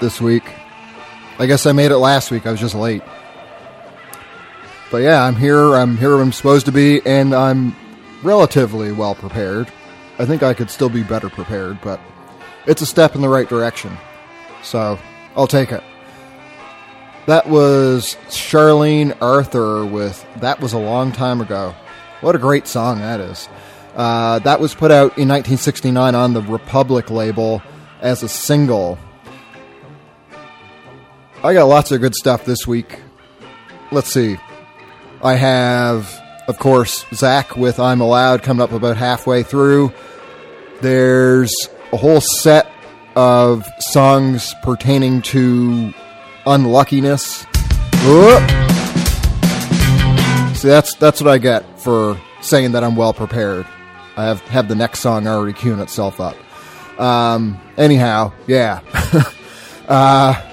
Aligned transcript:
this 0.00 0.20
week. 0.20 0.44
I 1.38 1.46
guess 1.46 1.66
I 1.66 1.72
made 1.72 1.90
it 1.90 1.98
last 1.98 2.30
week. 2.30 2.46
I 2.46 2.50
was 2.50 2.60
just 2.60 2.74
late. 2.74 3.02
But 4.90 4.98
yeah, 4.98 5.22
I'm 5.22 5.36
here. 5.36 5.74
I'm 5.74 5.96
here 5.96 6.14
where 6.14 6.22
I'm 6.22 6.32
supposed 6.32 6.66
to 6.66 6.72
be, 6.72 7.00
and 7.06 7.34
I'm 7.34 7.76
relatively 8.22 8.92
well 8.92 9.14
prepared. 9.14 9.70
I 10.18 10.26
think 10.26 10.42
I 10.42 10.52
could 10.52 10.68
still 10.68 10.88
be 10.88 11.02
better 11.02 11.30
prepared, 11.30 11.80
but 11.80 12.00
it's 12.66 12.82
a 12.82 12.86
step 12.86 13.14
in 13.14 13.20
the 13.20 13.28
right 13.28 13.48
direction. 13.48 13.96
So 14.62 14.98
I'll 15.36 15.46
take 15.46 15.72
it. 15.72 15.82
That 17.26 17.48
was 17.48 18.16
Charline 18.28 19.16
Arthur 19.22 19.84
with 19.84 20.26
That 20.40 20.60
Was 20.60 20.72
a 20.72 20.78
Long 20.78 21.12
Time 21.12 21.40
Ago. 21.40 21.74
What 22.20 22.34
a 22.34 22.38
great 22.38 22.66
song 22.66 22.98
that 22.98 23.20
is. 23.20 23.48
Uh, 23.94 24.40
that 24.40 24.60
was 24.60 24.74
put 24.74 24.90
out 24.90 25.16
in 25.18 25.28
1969 25.28 26.14
on 26.14 26.32
the 26.34 26.42
Republic 26.42 27.10
label 27.10 27.62
as 28.00 28.22
a 28.22 28.28
single. 28.28 28.98
I 31.42 31.54
got 31.54 31.64
lots 31.64 31.90
of 31.90 32.02
good 32.02 32.14
stuff 32.14 32.44
this 32.44 32.66
week. 32.66 33.00
Let's 33.90 34.12
see. 34.12 34.36
I 35.22 35.36
have, 35.36 36.20
of 36.48 36.58
course, 36.58 37.06
Zach 37.14 37.56
with 37.56 37.80
I'm 37.80 38.02
Allowed 38.02 38.42
coming 38.42 38.60
up 38.60 38.72
about 38.72 38.98
halfway 38.98 39.42
through. 39.42 39.90
There's 40.82 41.54
a 41.92 41.96
whole 41.96 42.20
set 42.20 42.70
of 43.16 43.64
songs 43.78 44.54
pertaining 44.62 45.22
to 45.22 45.94
unluckiness. 46.44 47.44
Whoop. 48.04 48.50
See, 50.56 50.68
that's 50.68 50.94
that's 50.96 51.22
what 51.22 51.30
I 51.30 51.38
get 51.38 51.80
for 51.80 52.20
saying 52.42 52.72
that 52.72 52.84
I'm 52.84 52.96
well 52.96 53.14
prepared. 53.14 53.66
I 54.18 54.24
have 54.26 54.42
have 54.42 54.68
the 54.68 54.74
next 54.74 55.00
song 55.00 55.26
already 55.26 55.54
queuing 55.54 55.80
itself 55.80 56.20
up. 56.20 56.36
Um, 57.00 57.58
anyhow, 57.78 58.34
yeah. 58.46 58.80
uh, 59.88 60.49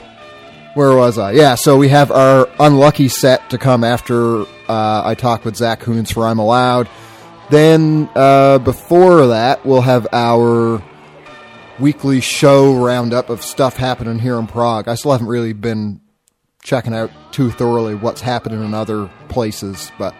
where 0.77 0.95
was 0.95 1.17
I? 1.17 1.31
Yeah, 1.31 1.55
so 1.55 1.75
we 1.75 1.89
have 1.89 2.11
our 2.11 2.47
unlucky 2.59 3.07
set 3.07 3.49
to 3.49 3.57
come 3.57 3.83
after 3.83 4.41
uh, 4.41 5.01
I 5.03 5.15
talk 5.15 5.43
with 5.43 5.55
Zach 5.55 5.81
Hoons 5.81 6.11
for 6.11 6.27
I'm 6.27 6.37
Allowed. 6.37 6.87
Then 7.49 8.07
uh, 8.13 8.59
before 8.59 9.25
that, 9.25 9.65
we'll 9.65 9.81
have 9.81 10.05
our 10.13 10.83
weekly 11.79 12.21
show 12.21 12.75
roundup 12.75 13.31
of 13.31 13.41
stuff 13.41 13.75
happening 13.75 14.19
here 14.19 14.37
in 14.37 14.45
Prague. 14.45 14.87
I 14.87 14.93
still 14.93 15.13
haven't 15.13 15.25
really 15.25 15.53
been 15.53 15.99
checking 16.61 16.93
out 16.93 17.09
too 17.31 17.49
thoroughly 17.49 17.95
what's 17.95 18.21
happening 18.21 18.63
in 18.63 18.75
other 18.75 19.09
places, 19.29 19.91
but 19.97 20.13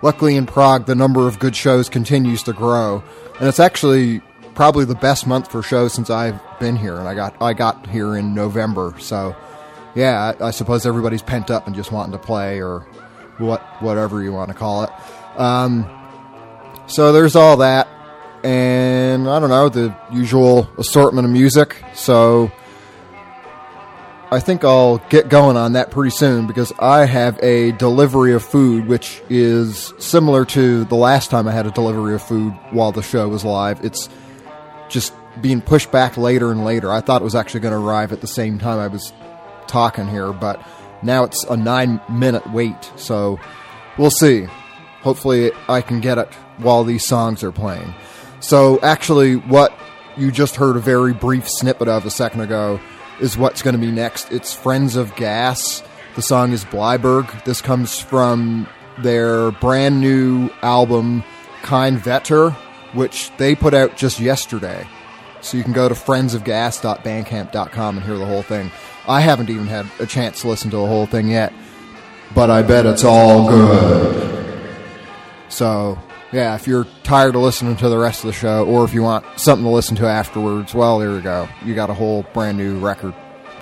luckily 0.00 0.34
in 0.34 0.46
Prague, 0.46 0.86
the 0.86 0.94
number 0.94 1.28
of 1.28 1.38
good 1.38 1.54
shows 1.54 1.90
continues 1.90 2.42
to 2.44 2.54
grow, 2.54 3.04
and 3.38 3.46
it's 3.46 3.60
actually 3.60 4.22
probably 4.54 4.86
the 4.86 4.94
best 4.94 5.26
month 5.26 5.50
for 5.50 5.62
shows 5.62 5.92
since 5.92 6.08
I've 6.08 6.40
been 6.58 6.76
here, 6.76 6.96
and 6.96 7.06
I 7.06 7.14
got 7.14 7.36
I 7.42 7.52
got 7.52 7.86
here 7.86 8.16
in 8.16 8.34
November, 8.34 8.94
so 8.98 9.36
yeah, 9.94 10.34
I, 10.40 10.46
I 10.46 10.50
suppose 10.50 10.86
everybody's 10.86 11.22
pent 11.22 11.50
up 11.50 11.66
and 11.66 11.74
just 11.74 11.92
wanting 11.92 12.12
to 12.12 12.18
play 12.18 12.62
or 12.62 12.80
what 13.38 13.60
whatever 13.82 14.22
you 14.22 14.32
want 14.32 14.50
to 14.50 14.54
call 14.54 14.84
it. 14.84 14.90
Um, 15.36 15.88
so 16.86 17.12
there's 17.12 17.36
all 17.36 17.58
that, 17.58 17.88
and 18.44 19.28
I 19.28 19.38
don't 19.40 19.50
know 19.50 19.68
the 19.68 19.96
usual 20.12 20.68
assortment 20.78 21.24
of 21.26 21.32
music. 21.32 21.82
So 21.94 22.50
I 24.32 24.38
think 24.38 24.62
I'll 24.62 24.98
get 25.08 25.28
going 25.28 25.56
on 25.56 25.72
that 25.72 25.90
pretty 25.90 26.10
soon 26.10 26.46
because 26.46 26.72
I 26.78 27.04
have 27.04 27.42
a 27.42 27.72
delivery 27.72 28.32
of 28.32 28.44
food, 28.44 28.86
which 28.86 29.20
is 29.28 29.92
similar 29.98 30.44
to 30.46 30.84
the 30.84 30.94
last 30.94 31.30
time 31.30 31.48
I 31.48 31.52
had 31.52 31.66
a 31.66 31.72
delivery 31.72 32.14
of 32.14 32.22
food 32.22 32.52
while 32.70 32.92
the 32.92 33.02
show 33.02 33.28
was 33.28 33.44
live. 33.44 33.84
It's 33.84 34.08
just 34.88 35.12
being 35.40 35.60
pushed 35.60 35.90
back 35.90 36.16
later 36.16 36.52
and 36.52 36.64
later. 36.64 36.92
I 36.92 37.00
thought 37.00 37.22
it 37.22 37.24
was 37.24 37.34
actually 37.34 37.60
going 37.60 37.74
to 37.74 37.80
arrive 37.80 38.12
at 38.12 38.20
the 38.20 38.28
same 38.28 38.58
time 38.58 38.78
I 38.78 38.86
was 38.86 39.12
talking 39.70 40.08
here, 40.08 40.32
but 40.32 40.60
now 41.02 41.24
it's 41.24 41.44
a 41.44 41.56
nine 41.56 42.00
minute 42.10 42.46
wait. 42.50 42.92
So 42.96 43.38
we'll 43.96 44.10
see. 44.10 44.46
Hopefully, 45.02 45.52
I 45.68 45.80
can 45.80 46.00
get 46.00 46.18
it 46.18 46.32
while 46.58 46.84
these 46.84 47.06
songs 47.06 47.42
are 47.42 47.52
playing. 47.52 47.94
So, 48.40 48.78
actually, 48.82 49.36
what 49.36 49.72
you 50.16 50.30
just 50.30 50.56
heard 50.56 50.76
a 50.76 50.80
very 50.80 51.14
brief 51.14 51.48
snippet 51.48 51.88
of 51.88 52.04
a 52.04 52.10
second 52.10 52.42
ago 52.42 52.80
is 53.20 53.38
what's 53.38 53.62
going 53.62 53.74
to 53.74 53.80
be 53.80 53.90
next. 53.90 54.30
It's 54.30 54.52
Friends 54.52 54.96
of 54.96 55.14
Gas. 55.16 55.82
The 56.16 56.22
song 56.22 56.52
is 56.52 56.64
Blyberg. 56.64 57.44
This 57.44 57.62
comes 57.62 57.98
from 57.98 58.66
their 58.98 59.52
brand 59.52 60.00
new 60.00 60.50
album, 60.62 61.22
Kein 61.62 62.00
Wetter, 62.00 62.50
which 62.92 63.30
they 63.36 63.54
put 63.54 63.74
out 63.74 63.96
just 63.96 64.20
yesterday. 64.20 64.86
So 65.40 65.56
you 65.56 65.62
can 65.62 65.72
go 65.72 65.88
to 65.88 65.94
friendsofgas.bandcamp.com 65.94 67.96
and 67.96 68.06
hear 68.06 68.18
the 68.18 68.26
whole 68.26 68.42
thing. 68.42 68.70
I 69.10 69.20
haven't 69.20 69.50
even 69.50 69.66
had 69.66 69.90
a 69.98 70.06
chance 70.06 70.42
to 70.42 70.48
listen 70.48 70.70
to 70.70 70.76
the 70.76 70.86
whole 70.86 71.04
thing 71.04 71.28
yet, 71.28 71.52
but 72.32 72.48
I 72.48 72.62
bet 72.62 72.86
it's 72.86 73.02
all 73.02 73.48
good. 73.48 74.72
So, 75.48 75.98
yeah, 76.30 76.54
if 76.54 76.68
you're 76.68 76.86
tired 77.02 77.34
of 77.34 77.42
listening 77.42 77.76
to 77.78 77.88
the 77.88 77.98
rest 77.98 78.22
of 78.22 78.28
the 78.28 78.32
show, 78.32 78.64
or 78.64 78.84
if 78.84 78.94
you 78.94 79.02
want 79.02 79.26
something 79.36 79.64
to 79.64 79.70
listen 79.70 79.96
to 79.96 80.06
afterwards, 80.06 80.74
well, 80.74 81.00
there 81.00 81.10
you 81.10 81.20
go. 81.20 81.48
You 81.64 81.74
got 81.74 81.90
a 81.90 81.94
whole 81.94 82.22
brand 82.32 82.56
new 82.56 82.78
record 82.78 83.12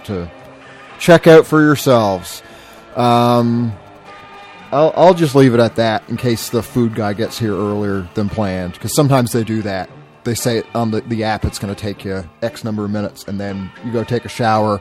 to 0.05 0.31
check 0.99 1.27
out 1.27 1.47
for 1.47 1.63
yourselves. 1.63 2.43
Um, 2.95 3.73
I'll, 4.71 4.93
I'll 4.97 5.15
just 5.15 5.35
leave 5.35 5.55
it 5.55 5.61
at 5.61 5.77
that 5.77 6.07
in 6.11 6.19
case 6.19 6.51
the 6.51 6.63
food 6.63 6.95
guy 6.95 7.15
gets 7.15 7.39
here 7.39 7.55
earlier 7.55 8.07
than 8.13 8.29
planned, 8.29 8.75
because 8.75 8.95
sometimes 8.95 9.33
they 9.33 9.45
do 9.45 9.63
that. 9.63 9.89
They 10.25 10.35
say 10.35 10.63
on 10.75 10.91
the, 10.91 11.01
the 11.01 11.25
app 11.25 11.47
it's 11.47 11.59
going 11.59 11.75
to 11.75 11.81
take 11.81 12.05
you 12.05 12.29
X 12.43 12.65
number 12.65 12.85
of 12.85 12.91
minutes, 12.91 13.25
and 13.25 13.41
then 13.41 13.73
you 13.83 13.93
go 13.93 14.05
take 14.05 14.27
a 14.27 14.29
shower, 14.29 14.79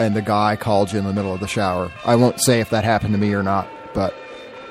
and 0.00 0.16
the 0.16 0.22
guy 0.22 0.56
called 0.56 0.90
you 0.92 0.98
in 0.98 1.04
the 1.04 1.12
middle 1.12 1.34
of 1.34 1.40
the 1.40 1.46
shower. 1.46 1.92
I 2.06 2.16
won't 2.16 2.40
say 2.40 2.60
if 2.60 2.70
that 2.70 2.84
happened 2.84 3.12
to 3.12 3.18
me 3.18 3.34
or 3.34 3.42
not, 3.42 3.68
but 3.92 4.14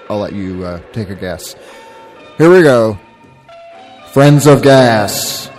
I'll 0.10 0.18
let 0.18 0.34
you 0.34 0.66
uh, 0.66 0.82
take 0.92 1.10
a 1.10 1.16
guess. 1.16 1.56
Here 2.40 2.50
we 2.50 2.64
go. 2.64 2.98
Friends 4.12 4.48
of 4.48 4.64
Gas. 4.64 5.52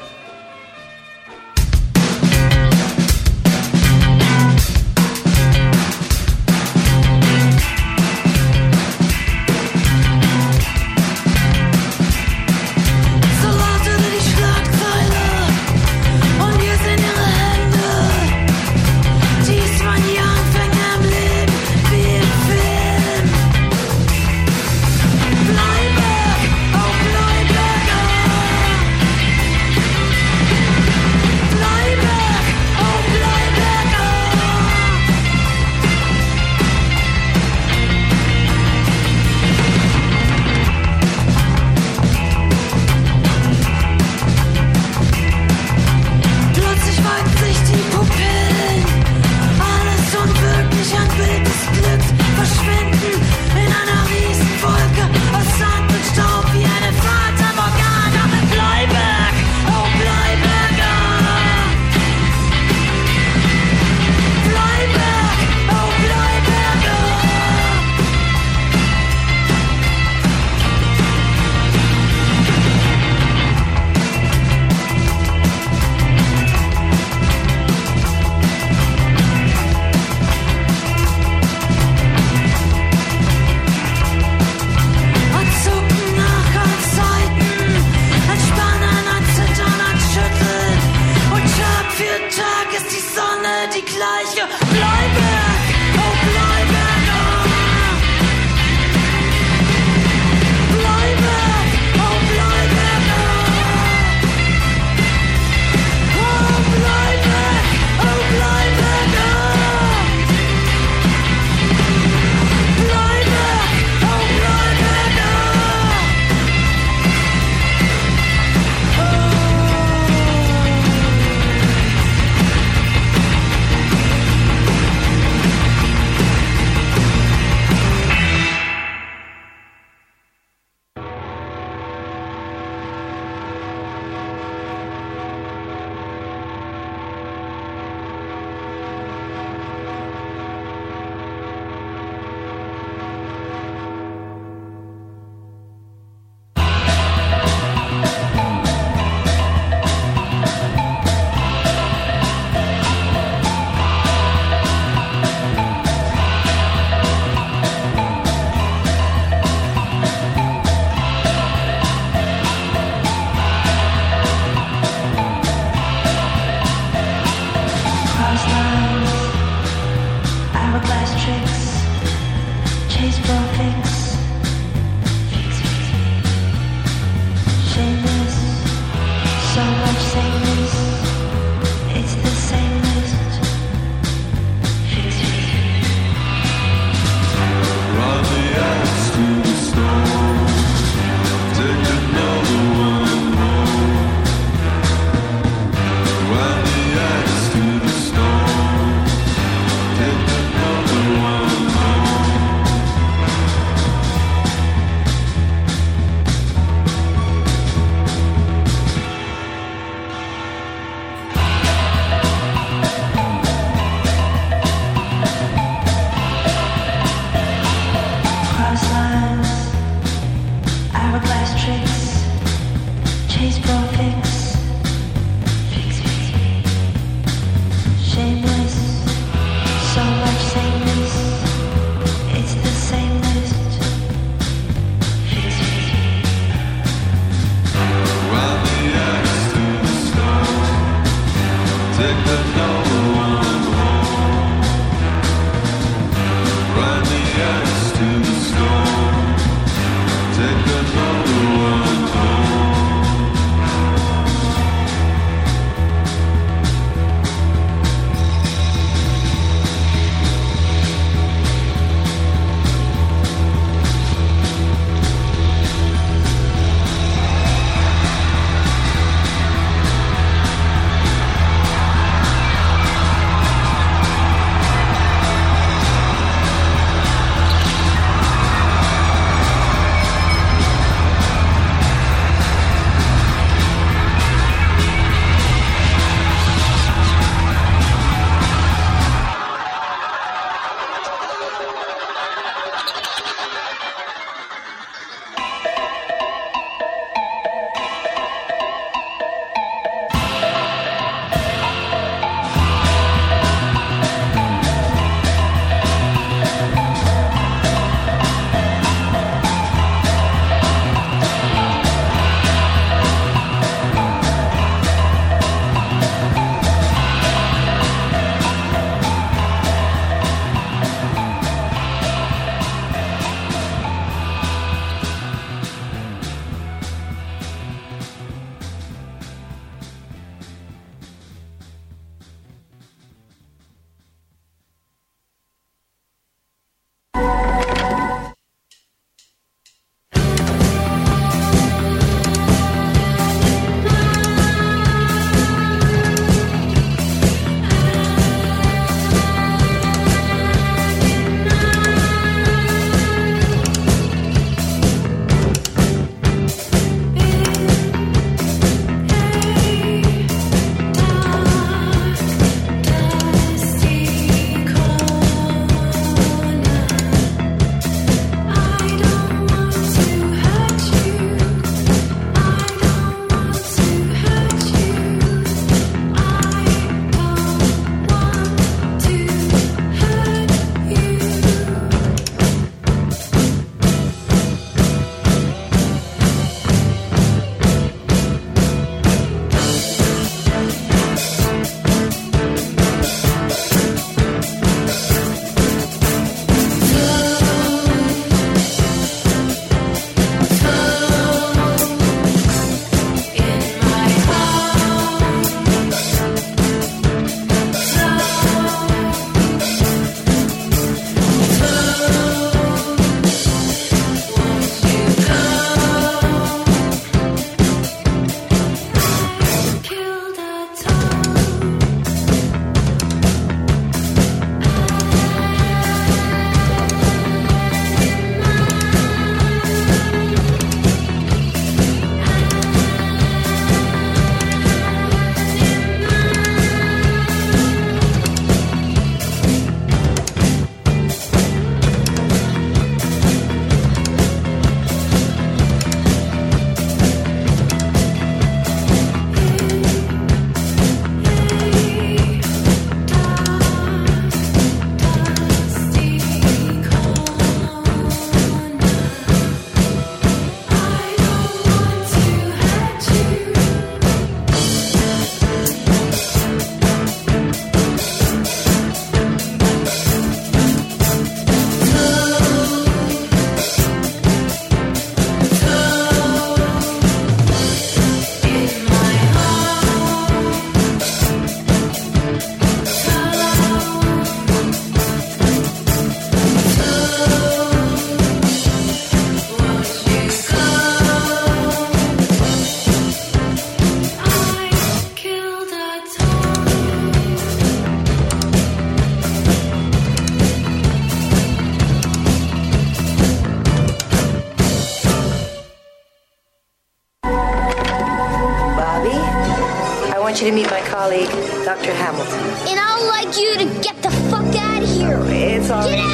To 510.51 510.57
meet 510.57 510.71
my 510.71 510.81
colleague, 510.89 511.31
Dr. 511.65 511.93
Hamilton. 511.93 512.41
And 512.69 512.81
I'd 512.81 513.07
like 513.07 513.37
you 513.39 513.57
to 513.59 513.83
get 513.83 513.97
the 514.03 514.11
fuck 514.31 514.55
out 514.57 514.83
of 514.83 514.89
here. 514.89 515.21
It's 515.27 515.71
all 515.71 515.89
Get 515.89 516.10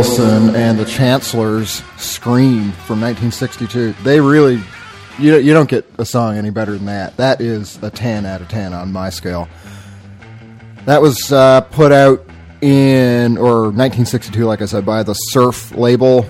Nielsen 0.00 0.56
and 0.56 0.78
the 0.78 0.86
Chancellors 0.86 1.82
"Scream" 1.98 2.72
from 2.72 3.02
1962. 3.02 3.92
They 4.02 4.18
really, 4.18 4.54
you 5.18 5.36
you 5.36 5.52
don't 5.52 5.68
get 5.68 5.86
a 5.98 6.06
song 6.06 6.38
any 6.38 6.48
better 6.48 6.72
than 6.72 6.86
that. 6.86 7.18
That 7.18 7.42
is 7.42 7.78
a 7.82 7.90
10 7.90 8.24
out 8.24 8.40
of 8.40 8.48
10 8.48 8.72
on 8.72 8.92
my 8.92 9.10
scale. 9.10 9.46
That 10.86 11.02
was 11.02 11.30
uh, 11.30 11.60
put 11.60 11.92
out 11.92 12.24
in 12.62 13.36
or 13.36 13.64
1962, 13.64 14.46
like 14.46 14.62
I 14.62 14.64
said, 14.64 14.86
by 14.86 15.02
the 15.02 15.12
Surf 15.12 15.72
label 15.72 16.24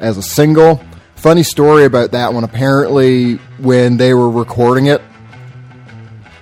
as 0.00 0.18
a 0.18 0.22
single. 0.22 0.82
Funny 1.14 1.44
story 1.44 1.84
about 1.84 2.10
that 2.10 2.34
one. 2.34 2.42
Apparently, 2.42 3.36
when 3.58 3.96
they 3.96 4.12
were 4.12 4.28
recording 4.28 4.86
it, 4.86 5.00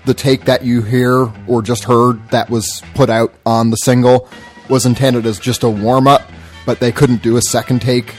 the 0.07 0.15
take 0.15 0.47
that 0.47 0.65
you 0.65 0.81
hear 0.81 1.31
or 1.47 1.61
just 1.61 1.85
heard 1.85 2.27
that 2.31 2.49
was 2.49 2.83
put 2.95 3.11
out 3.11 3.35
on 3.45 3.69
the 3.69 3.77
single 3.77 4.27
was 4.71 4.87
intended 4.87 5.27
as 5.27 5.39
just 5.39 5.63
a 5.63 5.69
warm 5.69 6.09
up, 6.09 6.23
but 6.67 6.81
they 6.81 6.93
couldn't 6.93 7.23
do 7.23 7.39
a 7.39 7.43
second 7.43 7.81
take 7.81 8.15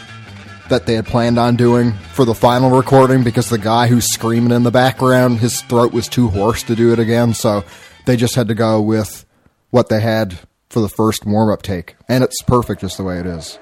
that 0.69 0.85
they 0.85 0.95
had 0.95 1.05
planned 1.05 1.37
on 1.37 1.55
doing 1.55 1.93
for 2.13 2.25
the 2.25 2.33
final 2.33 2.75
recording 2.75 3.23
because 3.23 3.49
the 3.49 3.57
guy 3.57 3.87
who's 3.87 4.11
screaming 4.11 4.51
in 4.51 4.63
the 4.63 4.71
background, 4.71 5.39
his 5.39 5.61
throat 5.61 5.93
was 5.93 6.07
too 6.07 6.29
hoarse 6.29 6.63
to 6.63 6.75
do 6.75 6.91
it 6.91 6.99
again, 6.99 7.33
so 7.33 7.63
they 8.05 8.15
just 8.15 8.35
had 8.35 8.47
to 8.47 8.55
go 8.55 8.81
with 8.81 9.25
what 9.69 9.89
they 9.89 10.01
had 10.01 10.39
for 10.69 10.81
the 10.81 10.89
first 10.89 11.25
warm 11.25 11.51
up 11.51 11.61
take. 11.61 11.95
And 12.09 12.23
it's 12.23 12.41
perfect 12.41 12.81
just 12.81 12.97
the 12.97 13.03
way 13.03 13.19
it 13.19 13.25
is. 13.25 13.59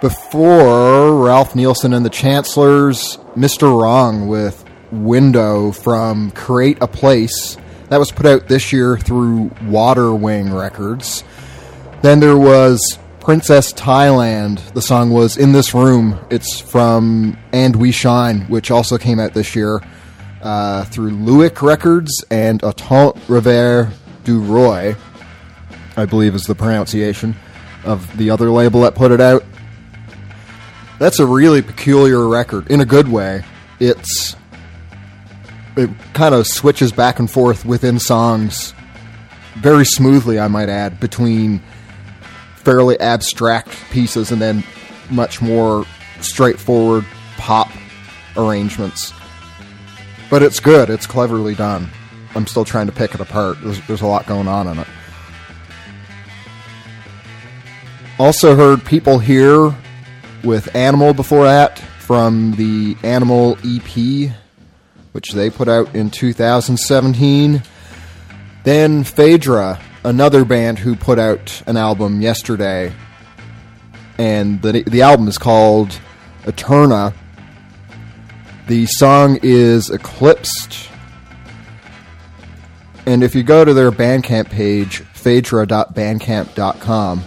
Before 0.00 1.22
Ralph 1.24 1.54
Nielsen 1.54 1.92
and 1.92 2.06
the 2.06 2.10
Chancellors, 2.10 3.18
Mr. 3.36 3.80
Wrong 3.80 4.28
with 4.28 4.64
Window 4.90 5.72
from 5.72 6.30
Create 6.30 6.78
a 6.80 6.88
Place. 6.88 7.58
That 7.90 7.98
was 7.98 8.10
put 8.10 8.26
out 8.26 8.48
this 8.48 8.72
year 8.72 8.96
through 8.96 9.50
Water 9.64 10.14
Wing 10.14 10.52
Records. 10.54 11.22
Then 12.02 12.20
there 12.20 12.38
was 12.38 12.98
Princess 13.20 13.74
Thailand. 13.74 14.72
The 14.72 14.80
song 14.80 15.10
was 15.10 15.36
In 15.36 15.52
This 15.52 15.74
Room. 15.74 16.18
It's 16.30 16.58
from 16.58 17.36
And 17.52 17.76
We 17.76 17.92
Shine, 17.92 18.40
which 18.42 18.70
also 18.70 18.96
came 18.96 19.20
out 19.20 19.34
this 19.34 19.54
year 19.54 19.82
uh, 20.40 20.84
through 20.84 21.10
Lewick 21.10 21.60
Records 21.60 22.24
and 22.30 22.64
Autant 22.64 23.16
Revers 23.28 23.88
du 24.24 24.40
Roy, 24.40 24.96
I 25.96 26.06
believe 26.06 26.34
is 26.34 26.44
the 26.44 26.54
pronunciation 26.54 27.36
of 27.84 28.16
the 28.16 28.30
other 28.30 28.50
label 28.50 28.80
that 28.82 28.94
put 28.94 29.12
it 29.12 29.20
out. 29.20 29.44
That's 30.98 31.18
a 31.18 31.26
really 31.26 31.60
peculiar 31.60 32.26
record 32.26 32.70
in 32.70 32.80
a 32.80 32.86
good 32.86 33.08
way. 33.08 33.44
It's 33.78 34.36
it 35.76 35.90
kind 36.14 36.34
of 36.34 36.46
switches 36.46 36.92
back 36.92 37.18
and 37.18 37.30
forth 37.30 37.64
within 37.64 37.98
songs 37.98 38.74
very 39.56 39.84
smoothly, 39.84 40.38
I 40.38 40.48
might 40.48 40.68
add, 40.68 40.98
between 41.00 41.62
fairly 42.64 42.98
abstract 43.00 43.68
pieces 43.90 44.30
and 44.32 44.40
then 44.40 44.62
much 45.10 45.40
more 45.40 45.84
straightforward 46.20 47.04
pop 47.36 47.70
arrangements. 48.36 49.12
But 50.28 50.42
it's 50.42 50.60
good. 50.60 50.90
It's 50.90 51.06
cleverly 51.06 51.54
done. 51.54 51.88
I'm 52.34 52.46
still 52.46 52.64
trying 52.64 52.86
to 52.86 52.92
pick 52.92 53.14
it 53.14 53.20
apart. 53.20 53.58
There's, 53.62 53.84
there's 53.86 54.02
a 54.02 54.06
lot 54.06 54.26
going 54.26 54.46
on 54.46 54.68
in 54.68 54.78
it. 54.78 54.86
Also 58.18 58.54
heard 58.54 58.84
People 58.84 59.18
Here 59.18 59.74
with 60.44 60.74
Animal 60.76 61.14
before 61.14 61.44
that 61.44 61.78
from 61.78 62.52
the 62.52 62.96
Animal 63.02 63.56
EP, 63.64 64.30
which 65.12 65.32
they 65.32 65.50
put 65.50 65.68
out 65.68 65.94
in 65.94 66.10
2017. 66.10 67.62
Then 68.62 69.04
Phaedra, 69.04 69.80
another 70.04 70.44
band 70.44 70.78
who 70.78 70.94
put 70.96 71.18
out 71.18 71.62
an 71.66 71.76
album 71.76 72.20
yesterday, 72.20 72.92
and 74.18 74.60
the 74.62 74.82
the 74.82 75.02
album 75.02 75.26
is 75.28 75.38
called 75.38 76.00
Eterna. 76.46 77.14
The 78.66 78.86
song 78.86 79.38
is 79.42 79.90
Eclipsed. 79.90 80.88
And 83.06 83.24
if 83.24 83.34
you 83.34 83.42
go 83.42 83.64
to 83.64 83.72
their 83.74 83.90
Bandcamp 83.90 84.50
page, 84.50 84.98
phaedra.bandcamp.com, 84.98 87.24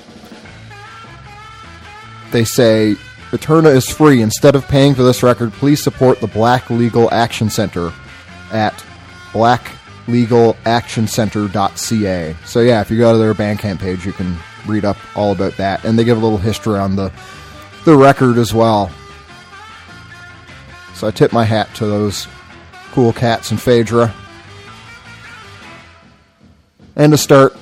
they 2.31 2.45
say 2.45 2.95
Eterna 3.33 3.69
is 3.69 3.89
free. 3.89 4.21
Instead 4.21 4.55
of 4.55 4.65
paying 4.67 4.95
for 4.95 5.03
this 5.03 5.23
record, 5.23 5.51
please 5.53 5.83
support 5.83 6.21
the 6.21 6.27
Black 6.27 6.69
Legal 6.69 7.11
Action 7.11 7.49
Center 7.49 7.91
at 8.51 8.73
blacklegalactioncenter.ca. 10.07 12.35
So 12.45 12.59
yeah, 12.59 12.81
if 12.81 12.91
you 12.91 12.97
go 12.97 13.13
to 13.13 13.17
their 13.17 13.33
Bandcamp 13.33 13.79
page, 13.79 14.05
you 14.05 14.11
can 14.11 14.35
read 14.67 14.85
up 14.85 14.97
all 15.15 15.31
about 15.31 15.57
that, 15.57 15.85
and 15.85 15.97
they 15.97 16.03
give 16.03 16.17
a 16.17 16.21
little 16.21 16.37
history 16.37 16.77
on 16.77 16.95
the 16.95 17.11
the 17.85 17.95
record 17.95 18.37
as 18.37 18.53
well. 18.53 18.91
So 20.95 21.07
I 21.07 21.11
tip 21.11 21.33
my 21.33 21.43
hat 21.43 21.73
to 21.75 21.85
those 21.85 22.27
cool 22.91 23.11
cats 23.11 23.51
in 23.51 23.57
Phaedra. 23.57 24.13
And 26.95 27.11
to 27.11 27.17
start, 27.17 27.57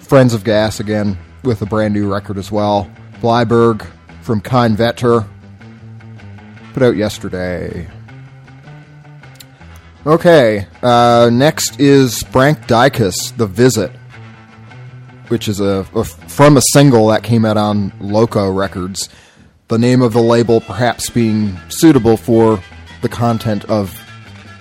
Friends 0.00 0.32
of 0.32 0.44
Gas 0.44 0.80
again 0.80 1.18
with 1.42 1.60
a 1.62 1.66
brand 1.66 1.92
new 1.92 2.10
record 2.10 2.38
as 2.38 2.50
well. 2.50 2.90
Blyberg 3.20 3.86
from 4.22 4.40
Kein 4.40 4.76
Wetter. 4.76 5.26
Put 6.72 6.82
out 6.82 6.96
yesterday. 6.96 7.88
Okay, 10.08 10.66
uh, 10.82 11.28
next 11.30 11.78
is 11.78 12.22
Frank 12.22 12.60
Dycus, 12.60 13.36
The 13.36 13.46
Visit, 13.46 13.90
which 15.28 15.48
is 15.48 15.60
a, 15.60 15.86
a 15.94 16.02
from 16.02 16.56
a 16.56 16.62
single 16.72 17.08
that 17.08 17.22
came 17.22 17.44
out 17.44 17.58
on 17.58 17.92
Loco 18.00 18.50
Records. 18.50 19.10
The 19.66 19.76
name 19.76 20.00
of 20.00 20.14
the 20.14 20.22
label 20.22 20.62
perhaps 20.62 21.10
being 21.10 21.58
suitable 21.68 22.16
for 22.16 22.58
the 23.02 23.10
content 23.10 23.66
of 23.66 24.00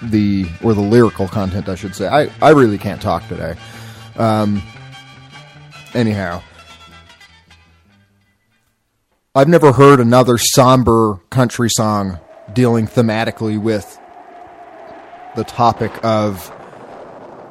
the 0.01 0.47
or 0.61 0.73
the 0.73 0.81
lyrical 0.81 1.29
content, 1.29 1.69
I 1.69 1.75
should 1.75 1.95
say. 1.95 2.09
I, 2.09 2.29
I 2.41 2.49
really 2.49 2.77
can't 2.77 3.01
talk 3.01 3.25
today. 3.29 3.55
Um, 4.17 4.61
anyhow, 5.93 6.43
I've 9.33 9.47
never 9.47 9.71
heard 9.71 10.01
another 10.01 10.37
somber 10.37 11.21
country 11.29 11.69
song 11.69 12.19
dealing 12.51 12.85
thematically 12.85 13.57
with 13.57 13.97
the 15.37 15.43
topic 15.43 15.91
of 16.03 16.51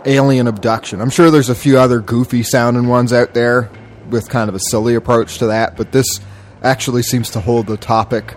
alien 0.05 0.49
abduction. 0.49 1.01
I'm 1.01 1.09
sure 1.09 1.31
there's 1.31 1.49
a 1.49 1.55
few 1.55 1.79
other 1.79 2.01
goofy 2.01 2.43
sounding 2.43 2.89
ones 2.89 3.13
out 3.13 3.33
there 3.33 3.71
with 4.11 4.29
kind 4.29 4.49
of 4.49 4.57
a 4.57 4.59
silly 4.59 4.97
approach 4.97 5.39
to 5.39 5.47
that, 5.47 5.77
but 5.77 5.93
this 5.93 6.21
actually 6.63 7.03
seems 7.03 7.31
to 7.31 7.41
hold 7.41 7.69
the 7.69 7.77
topic 7.77 8.35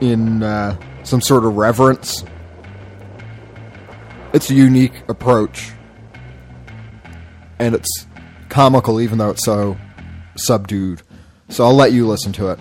in 0.00 0.42
uh, 0.42 0.76
some 1.04 1.20
sort 1.20 1.44
of 1.44 1.56
reverence. 1.56 2.24
It's 4.32 4.50
a 4.50 4.54
unique 4.54 5.02
approach, 5.08 5.72
and 7.58 7.74
it's 7.74 8.06
comical 8.48 9.02
even 9.02 9.18
though 9.18 9.30
it's 9.30 9.44
so 9.44 9.76
subdued. 10.36 11.02
So 11.50 11.64
I'll 11.64 11.74
let 11.74 11.92
you 11.92 12.08
listen 12.08 12.32
to 12.32 12.48
it. 12.48 12.58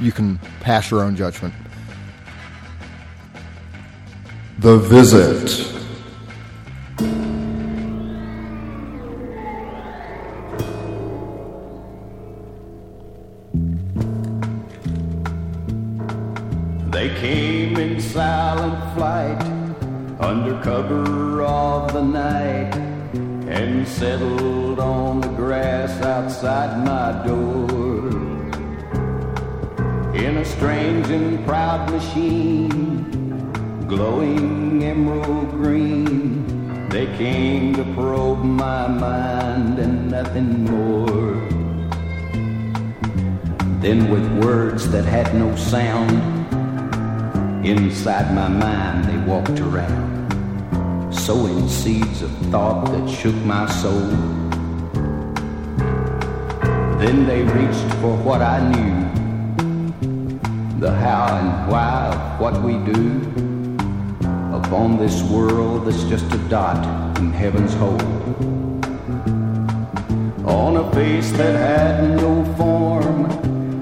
You 0.00 0.12
can 0.12 0.38
pass 0.60 0.90
your 0.90 1.02
own 1.02 1.16
judgment. 1.16 1.52
The 4.58 4.78
Visit. 4.78 5.72
They 16.92 17.08
came 17.20 17.76
in 17.76 18.00
silent 18.00 18.94
flight 18.94 19.42
under 20.20 20.62
cover 20.62 21.42
of 21.42 21.92
the 21.92 22.02
night 22.02 22.74
and 23.48 23.86
settled 23.86 24.78
on 24.78 25.20
the 25.20 25.28
grass 25.28 26.00
outside 26.00 26.84
my 26.84 27.26
door. 27.26 28.08
In 30.14 30.36
a 30.38 30.44
strange 30.44 31.10
and 31.10 31.44
proud 31.44 31.90
machine, 31.90 33.13
glowing 33.96 34.82
emerald 34.82 35.50
green, 35.50 36.88
they 36.88 37.06
came 37.16 37.74
to 37.74 37.84
probe 37.94 38.42
my 38.44 38.88
mind 38.88 39.78
and 39.78 40.10
nothing 40.10 40.64
more. 40.64 41.34
Then, 43.80 44.10
with 44.10 44.26
words 44.44 44.90
that 44.90 45.04
had 45.04 45.34
no 45.34 45.54
sound, 45.56 46.44
Inside 47.64 48.34
my 48.34 48.46
mind 48.46 49.04
they 49.04 49.16
walked 49.26 49.58
around, 49.58 51.10
sowing 51.10 51.66
seeds 51.66 52.20
of 52.20 52.30
thought 52.50 52.84
that 52.92 53.08
shook 53.08 53.34
my 53.36 53.64
soul. 53.80 54.10
Then 57.00 57.26
they 57.26 57.40
reached 57.42 57.90
for 58.02 58.14
what 58.18 58.42
I 58.42 58.58
knew, 58.68 58.94
the 60.78 60.92
how 60.92 61.38
and 61.38 61.72
why 61.72 62.08
of 62.12 62.38
what 62.38 62.62
we 62.62 62.74
do, 62.92 63.53
of 64.54 64.64
up 64.64 64.72
on 64.72 64.96
this 64.96 65.22
world 65.22 65.86
that's 65.86 66.04
just 66.04 66.32
a 66.32 66.38
dot 66.48 67.18
in 67.18 67.32
heaven's 67.32 67.74
hole. 67.74 68.00
On 70.46 70.76
a 70.76 70.92
face 70.92 71.32
that 71.32 71.54
had 71.54 72.16
no 72.20 72.44
form, 72.54 73.26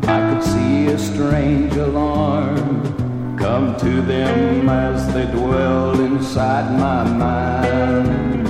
I 0.05 0.19
could 0.29 0.43
see 0.43 0.87
a 0.87 0.99
strange 0.99 1.75
alarm 1.75 3.37
come 3.37 3.77
to 3.81 4.03
them 4.03 4.69
as 4.69 5.13
they 5.13 5.27
dwelled 5.27 6.01
inside 6.01 6.71
my 6.79 7.05
mind. 7.05 8.47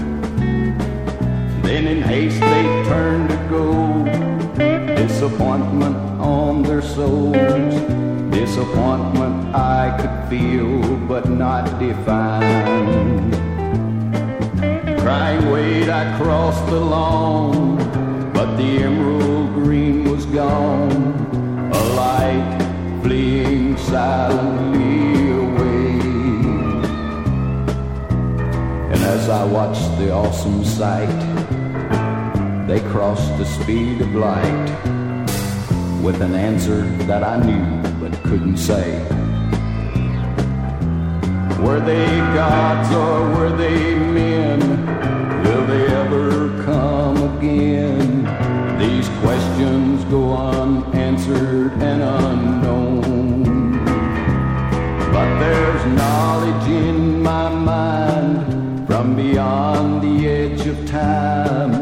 Then 1.65 1.87
in 1.87 2.03
haste 2.03 2.41
they 2.41 2.65
turned 2.85 3.31
to 3.31 3.37
go, 3.51 4.05
disappointment 4.95 5.97
on 6.21 6.63
their 6.63 6.83
souls. 6.83 7.75
Disappointment 8.31 9.55
I 9.55 9.97
could 9.99 10.22
feel 10.33 10.97
but 11.07 11.29
not 11.29 11.65
define. 11.79 13.31
Crying, 15.03 15.51
wait, 15.51 15.91
I 15.91 16.17
crossed 16.17 16.65
the 16.69 16.81
lawn, 16.81 17.77
but 18.33 18.57
the 18.57 18.71
emerald 18.89 19.53
green 19.53 20.11
was 20.11 20.25
gone. 20.25 20.91
A 21.81 21.83
light 22.01 22.51
fleeing 23.03 23.77
silently 23.77 25.33
away. 25.43 25.91
And 28.93 29.01
as 29.15 29.29
I 29.29 29.45
watched 29.45 29.91
the 29.99 30.13
awesome 30.13 30.65
sight, 30.65 31.21
they 32.67 32.81
crossed 32.93 33.37
the 33.37 33.45
speed 33.45 34.01
of 34.01 34.15
light 34.15 34.69
with 36.03 36.23
an 36.23 36.35
answer 36.35 36.81
that 37.11 37.23
I 37.23 37.37
knew 37.45 37.67
but 38.01 38.13
couldn't 38.23 38.57
say. 38.57 39.22
Were 41.63 41.79
they 41.79 42.07
gods 42.35 42.93
or 42.93 43.31
were 43.35 43.57
they 43.57 43.95
men? 43.95 44.59
Will 45.45 45.65
they 45.67 45.87
ever 45.87 46.63
come 46.65 47.39
again? 47.39 48.25
These 48.79 49.09
questions 49.21 50.05
go 50.07 50.35
unanswered 50.35 51.73
and 51.81 52.03
unknown. 52.03 53.73
But 55.13 55.39
there's 55.39 55.87
knowledge 55.87 56.69
in 56.69 57.23
my 57.23 57.49
mind 57.49 58.87
from 58.89 59.15
beyond 59.15 60.03
the 60.03 60.29
edge 60.29 60.67
of 60.67 60.85
time. 60.87 61.73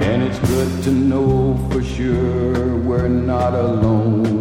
And 0.00 0.22
it's 0.22 0.38
good 0.48 0.84
to 0.84 0.90
know 0.92 1.56
for 1.70 1.82
sure 1.82 2.76
we're 2.76 3.08
not 3.08 3.54
alone. 3.54 4.33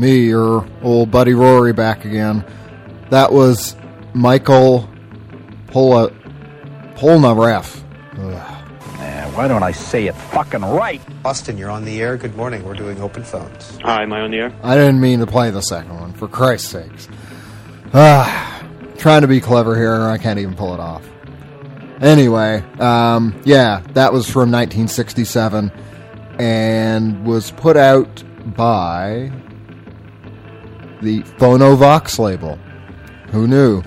Me, 0.00 0.26
your 0.26 0.66
old 0.82 1.10
buddy 1.10 1.34
Rory, 1.34 1.72
back 1.72 2.04
again. 2.04 2.44
That 3.10 3.32
was 3.32 3.76
Michael 4.14 4.88
Pola 5.68 6.10
Polnareff. 6.94 7.82
Man, 8.16 9.32
why 9.34 9.48
don't 9.48 9.62
I 9.62 9.72
say 9.72 10.06
it 10.06 10.14
fucking 10.14 10.62
right? 10.62 11.00
Austin, 11.24 11.58
you're 11.58 11.70
on 11.70 11.84
the 11.84 12.00
air. 12.00 12.16
Good 12.16 12.36
morning. 12.36 12.64
We're 12.64 12.74
doing 12.74 13.00
open 13.00 13.22
phones. 13.22 13.78
Hi, 13.82 14.02
am 14.02 14.12
I 14.12 14.22
on 14.22 14.30
the 14.30 14.38
air? 14.38 14.54
I 14.62 14.74
didn't 14.74 15.00
mean 15.00 15.20
to 15.20 15.26
play 15.26 15.50
the 15.50 15.60
second 15.60 15.98
one, 16.00 16.12
for 16.12 16.28
Christ's 16.28 16.70
sakes. 16.70 17.08
Ah, 17.92 18.64
trying 18.96 19.22
to 19.22 19.28
be 19.28 19.40
clever 19.40 19.76
here, 19.76 20.08
I 20.08 20.18
can't 20.18 20.38
even 20.38 20.54
pull 20.54 20.74
it 20.74 20.80
off. 20.80 21.06
Anyway, 22.00 22.62
um, 22.78 23.38
yeah, 23.44 23.82
that 23.92 24.12
was 24.12 24.26
from 24.26 24.50
1967 24.50 25.70
and 26.38 27.26
was 27.26 27.50
put 27.50 27.76
out 27.76 28.22
by 28.56 29.30
the 31.02 31.20
Phonovox 31.38 32.18
label. 32.18 32.56
Who 33.30 33.46
knew? 33.46 33.82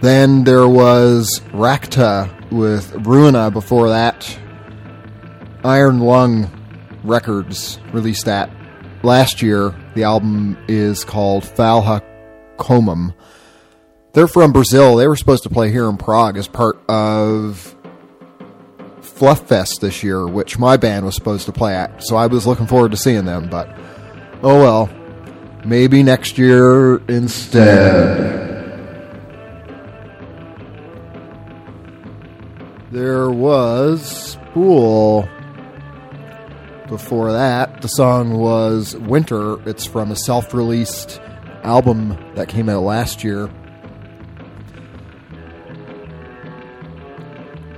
Then 0.00 0.44
there 0.44 0.66
was 0.66 1.40
Rakta 1.52 2.50
with 2.50 2.90
Ruina 2.92 3.52
before 3.52 3.90
that. 3.90 4.38
Iron 5.64 6.00
Lung 6.00 6.50
Records 7.04 7.78
released 7.92 8.24
that 8.24 8.50
last 9.02 9.42
year. 9.42 9.74
The 9.94 10.04
album 10.04 10.58
is 10.68 11.04
called 11.04 11.44
Falha 11.44 12.02
Comum. 12.56 13.14
They're 14.12 14.28
from 14.28 14.52
Brazil. 14.52 14.96
They 14.96 15.06
were 15.06 15.16
supposed 15.16 15.44
to 15.44 15.50
play 15.50 15.70
here 15.70 15.88
in 15.88 15.96
Prague 15.96 16.36
as 16.36 16.48
part 16.48 16.78
of 16.88 17.74
Fluff 19.00 19.48
Fest 19.48 19.80
this 19.80 20.02
year, 20.02 20.26
which 20.26 20.58
my 20.58 20.76
band 20.76 21.06
was 21.06 21.14
supposed 21.14 21.46
to 21.46 21.52
play 21.52 21.74
at. 21.74 22.02
So 22.02 22.16
I 22.16 22.26
was 22.26 22.46
looking 22.46 22.66
forward 22.66 22.90
to 22.90 22.96
seeing 22.96 23.24
them, 23.24 23.48
but 23.48 23.68
oh 24.42 24.58
well. 24.58 25.01
Maybe 25.64 26.02
next 26.02 26.38
year 26.38 26.96
instead. 27.08 28.32
There 32.90 33.30
was 33.30 34.04
Spool. 34.52 35.28
Before 36.88 37.32
that, 37.32 37.80
the 37.80 37.88
song 37.88 38.38
was 38.38 38.96
Winter. 38.96 39.66
It's 39.66 39.86
from 39.86 40.10
a 40.10 40.16
self 40.16 40.52
released 40.52 41.20
album 41.62 42.18
that 42.34 42.48
came 42.48 42.68
out 42.68 42.82
last 42.82 43.22
year. 43.22 43.48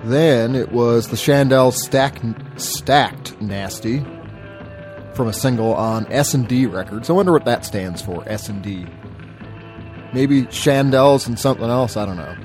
Then 0.04 0.54
it 0.54 0.72
was 0.72 1.08
the 1.08 1.16
Chandel 1.16 1.70
Stack, 1.70 2.20
Stacked 2.56 3.40
Nasty 3.40 4.04
from 5.14 5.28
a 5.28 5.32
single 5.32 5.74
on 5.74 6.10
S&D 6.12 6.66
Records. 6.66 7.08
I 7.08 7.12
wonder 7.12 7.32
what 7.32 7.44
that 7.44 7.64
stands 7.64 8.02
for, 8.02 8.22
S&D. 8.28 8.86
Maybe 10.12 10.42
Chandels 10.42 11.26
and 11.26 11.38
something 11.38 11.68
else, 11.68 11.96
I 11.96 12.06
don't 12.06 12.16
know. 12.16 12.36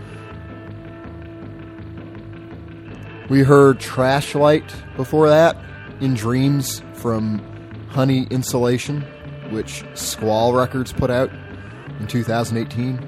We 3.30 3.44
heard 3.44 3.80
Trash 3.80 4.34
Light 4.34 4.74
before 4.96 5.30
that, 5.30 5.56
In 6.00 6.16
Dreams 6.16 6.82
from 6.94 7.40
Honey 7.90 8.28
Insulation, 8.32 9.02
which 9.52 9.84
Squall 9.94 10.54
Records 10.54 10.92
put 10.92 11.12
out 11.12 11.30
in 12.00 12.08
2018. 12.08 13.00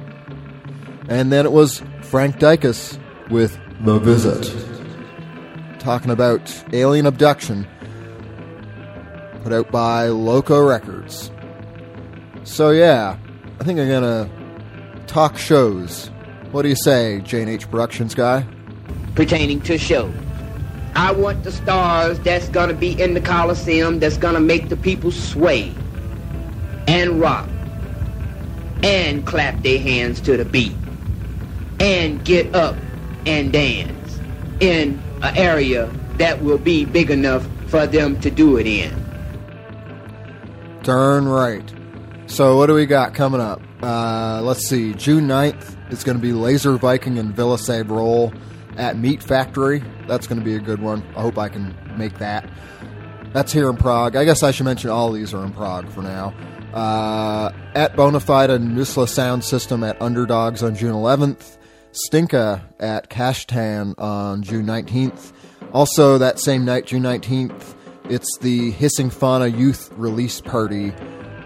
And 1.10 1.32
then 1.32 1.46
it 1.46 1.52
was 1.52 1.82
Frank 2.04 2.38
Dycus 2.38 3.00
with 3.32 3.60
The 3.82 3.98
Visit, 3.98 4.54
talking 5.80 6.12
about 6.12 6.64
alien 6.72 7.06
abduction, 7.08 7.68
put 9.44 9.54
out 9.54 9.72
by 9.72 10.08
Loco 10.08 10.66
Records. 10.66 11.32
So, 12.44 12.72
yeah, 12.72 13.18
I 13.60 13.64
think 13.64 13.80
I'm 13.80 13.88
gonna 13.88 14.30
talk 15.08 15.38
shows. 15.38 16.08
What 16.52 16.64
do 16.64 16.70
you 16.70 16.76
say, 16.76 17.22
Jane 17.22 17.48
H. 17.48 17.70
Productions 17.70 18.16
guy? 18.16 18.46
pertaining 19.16 19.62
to 19.62 19.78
show. 19.78 20.12
I 20.96 21.12
want 21.12 21.44
the 21.44 21.52
stars 21.52 22.20
that's 22.20 22.50
gonna 22.50 22.74
be 22.74 23.00
in 23.02 23.14
the 23.14 23.22
Coliseum 23.22 24.00
that's 24.00 24.18
gonna 24.18 24.40
make 24.40 24.70
the 24.70 24.78
people 24.78 25.12
sway 25.12 25.74
and 26.88 27.20
rock 27.20 27.48
and 28.84 29.26
clap 29.26 29.62
their 29.62 29.80
hands 29.80 30.20
to 30.22 30.38
the 30.38 30.46
beat 30.46 30.74
and 31.80 32.24
get 32.26 32.54
up 32.56 32.76
and 33.26 33.54
dance 33.54 34.20
in 34.60 35.02
an 35.22 35.38
area 35.38 35.90
that 36.18 36.42
will 36.42 36.58
be 36.58 36.84
big 36.86 37.10
enough 37.10 37.48
for 37.68 37.88
them 37.88 38.20
to 38.20 38.30
do 38.30 38.58
it 38.58 38.68
in. 38.68 38.92
Darn 40.84 41.28
right. 41.28 41.74
So, 42.26 42.58
what 42.58 42.68
do 42.68 42.74
we 42.74 42.86
got 42.86 43.14
coming 43.14 43.42
up? 43.42 43.62
Uh, 43.82 44.42
let's 44.44 44.68
see. 44.68 44.94
June 44.94 45.28
9th 45.28 45.92
is 45.92 46.04
going 46.04 46.18
to 46.18 46.22
be 46.22 46.34
Laser 46.34 46.78
Viking 46.78 47.20
and 47.20 47.36
Villa 47.36 47.58
Roll 47.84 48.34
at 48.78 48.98
Meat 48.98 49.22
Factory. 49.22 49.84
That's 50.08 50.28
going 50.28 50.40
to 50.40 50.46
be 50.46 50.56
a 50.56 50.60
good 50.60 50.82
one. 50.82 51.04
I 51.16 51.22
hope 51.22 51.38
I 51.38 51.50
can 51.50 51.76
make 51.98 52.18
that. 52.20 52.50
That's 53.34 53.52
here 53.52 53.70
in 53.70 53.78
Prague. 53.78 54.16
I 54.16 54.26
guess 54.26 54.44
I 54.44 54.52
should 54.52 54.66
mention 54.66 54.90
all 54.90 55.12
these 55.12 55.34
are 55.34 55.44
in 55.44 55.54
Prague 55.54 55.90
for 55.90 56.02
now. 56.02 56.34
Uh, 56.74 57.52
at 57.76 57.96
Bonafide 57.96 58.50
and 58.50 58.78
Nusla 58.78 59.08
Sound 59.08 59.44
System 59.44 59.84
at 59.84 60.02
Underdogs 60.02 60.64
on 60.64 60.76
June 60.76 60.94
11th. 60.94 61.58
Stinka 61.92 62.68
at 62.80 63.10
Kashtan 63.10 63.94
on 63.98 64.44
June 64.44 64.66
19th. 64.66 65.34
Also, 65.74 66.18
that 66.18 66.40
same 66.40 66.66
night, 66.66 66.86
June 66.86 67.04
19th, 67.04 67.76
it's 68.06 68.38
the 68.40 68.72
Hissing 68.72 69.10
Fauna 69.10 69.48
Youth 69.48 69.92
Release 69.96 70.42
Party. 70.42 70.94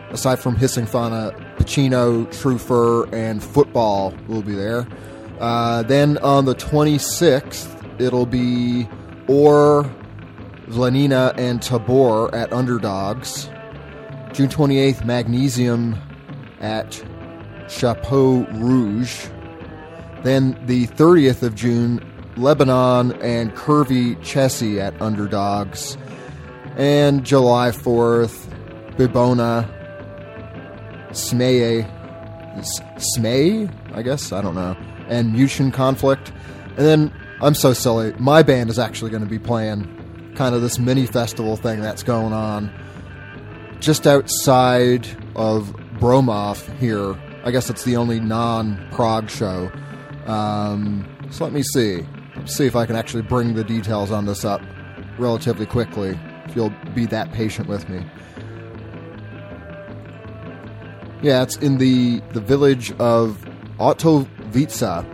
Aside 0.10 0.40
from 0.40 0.56
Hissing 0.56 0.86
Fauna, 0.86 1.32
Pacino, 1.58 2.32
True 2.40 2.58
Fur, 2.58 3.06
and 3.08 3.44
Football 3.44 4.14
will 4.28 4.42
be 4.42 4.54
there. 4.56 4.88
Uh, 5.40 5.84
then 5.84 6.18
on 6.20 6.46
the 6.46 6.56
26th, 6.56 8.00
it'll 8.00 8.26
be 8.26 8.88
Or, 9.28 9.84
Vlanina, 10.68 11.38
and 11.38 11.62
Tabor 11.62 12.34
at 12.34 12.54
Underdogs. 12.54 13.50
June 14.34 14.50
28th, 14.50 15.06
Magnesium 15.06 15.96
at 16.62 17.04
Chapeau 17.68 18.46
Rouge. 18.54 19.28
Then 20.24 20.60
the 20.66 20.88
30th 20.88 21.44
of 21.44 21.56
June, 21.56 22.02
Lebanon 22.38 23.14
and 23.22 23.54
Curvy 23.54 24.18
Chessie 24.18 24.80
at 24.80 25.00
Underdogs. 25.02 25.98
And 26.76 27.24
July 27.24 27.70
4th, 27.70 28.48
Bibona, 28.98 29.70
Smeye, 31.12 31.90
Smay, 32.98 33.72
I 33.94 34.02
guess? 34.02 34.32
I 34.32 34.42
don't 34.42 34.56
know. 34.56 34.76
And 35.08 35.34
Mution 35.34 35.72
Conflict. 35.72 36.32
And 36.70 36.86
then, 36.86 37.14
I'm 37.42 37.54
so 37.54 37.74
silly, 37.74 38.14
my 38.20 38.44
band 38.44 38.70
is 38.70 38.80
actually 38.80 39.12
going 39.12 39.24
to 39.24 39.30
be 39.30 39.40
playing 39.40 40.34
kind 40.36 40.54
of 40.54 40.62
this 40.62 40.78
mini 40.80 41.06
festival 41.06 41.56
thing 41.56 41.80
that's 41.80 42.04
going 42.04 42.34
on 42.34 42.72
just 43.80 44.08
outside 44.08 45.08
of 45.36 45.74
Bromov 46.00 46.76
here. 46.78 47.16
I 47.44 47.52
guess 47.52 47.70
it's 47.70 47.84
the 47.84 47.96
only 47.98 48.20
non 48.20 48.88
Prague 48.92 49.30
show. 49.30 49.72
Um, 50.26 51.08
so 51.30 51.44
let 51.44 51.54
me 51.54 51.62
see. 51.62 52.06
Let's 52.36 52.56
see 52.56 52.66
if 52.66 52.76
I 52.76 52.86
can 52.86 52.96
actually 52.96 53.22
bring 53.22 53.54
the 53.54 53.64
details 53.64 54.12
on 54.12 54.26
this 54.26 54.44
up 54.44 54.62
relatively 55.18 55.66
quickly. 55.66 56.20
If 56.46 56.56
you'll 56.56 56.74
be 56.94 57.06
that 57.08 57.32
patient 57.34 57.68
with 57.68 57.88
me. 57.90 58.06
Yeah, 61.22 61.42
it's 61.42 61.58
in 61.58 61.78
the, 61.78 62.22
the 62.34 62.42
village 62.42 62.92
of 63.00 63.44
Otovica. 63.80 65.06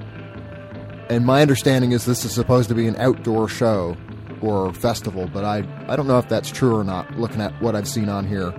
And 1.09 1.25
my 1.25 1.41
understanding 1.41 1.91
is 1.91 2.05
this 2.05 2.25
is 2.25 2.33
supposed 2.33 2.69
to 2.69 2.75
be 2.75 2.87
an 2.87 2.95
outdoor 2.97 3.47
show 3.47 3.95
or 4.41 4.73
festival, 4.73 5.29
but 5.31 5.45
I, 5.45 5.63
I 5.87 5.95
don't 5.95 6.07
know 6.07 6.17
if 6.17 6.27
that's 6.27 6.49
true 6.49 6.75
or 6.75 6.83
not, 6.83 7.17
looking 7.17 7.41
at 7.41 7.53
what 7.61 7.75
I've 7.75 7.87
seen 7.87 8.09
on 8.09 8.25
here. 8.27 8.53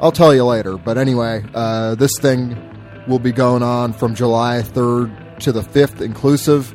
I'll 0.00 0.12
tell 0.12 0.34
you 0.34 0.44
later. 0.44 0.76
But 0.76 0.98
anyway, 0.98 1.44
uh, 1.54 1.94
this 1.94 2.12
thing 2.18 2.58
will 3.06 3.18
be 3.18 3.32
going 3.32 3.62
on 3.62 3.92
from 3.92 4.14
July 4.14 4.62
3rd 4.62 5.38
to 5.40 5.52
the 5.52 5.62
5th 5.62 6.00
inclusive. 6.00 6.74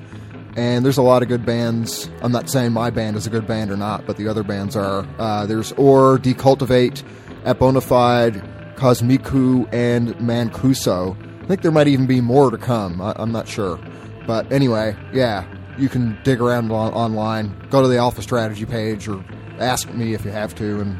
And 0.57 0.83
there's 0.83 0.97
a 0.97 1.03
lot 1.03 1.21
of 1.21 1.27
good 1.27 1.45
bands. 1.45 2.09
I'm 2.23 2.31
not 2.31 2.49
saying 2.49 2.73
my 2.73 2.89
band 2.89 3.15
is 3.15 3.27
a 3.27 3.29
good 3.29 3.45
band 3.45 3.69
or 3.69 3.77
not, 3.77 4.07
but 4.07 4.17
the 4.17 4.27
other 4.27 4.41
bands 4.41 4.75
are. 4.75 5.07
Uh, 5.19 5.45
there's 5.45 5.71
Or, 5.73 6.17
Decultivate, 6.17 7.03
at 7.45 7.59
Bonafide, 7.59 8.75
Cosmiku, 8.75 9.71
and 9.71 10.15
Mancuso. 10.15 11.15
I 11.43 11.45
think 11.45 11.61
there 11.61 11.71
might 11.71 11.87
even 11.87 12.07
be 12.07 12.21
more 12.21 12.49
to 12.49 12.57
come. 12.57 12.99
I, 12.99 13.13
I'm 13.17 13.31
not 13.31 13.47
sure. 13.47 13.79
But 14.25 14.51
anyway, 14.51 14.95
yeah, 15.13 15.45
you 15.77 15.89
can 15.89 16.17
dig 16.23 16.41
around 16.41 16.71
on, 16.71 16.91
online. 16.91 17.55
Go 17.69 17.83
to 17.83 17.87
the 17.87 17.97
Alpha 17.97 18.23
Strategy 18.23 18.65
page 18.65 19.07
or 19.07 19.23
ask 19.59 19.87
me 19.93 20.15
if 20.15 20.25
you 20.25 20.31
have 20.31 20.55
to, 20.55 20.81
and 20.81 20.99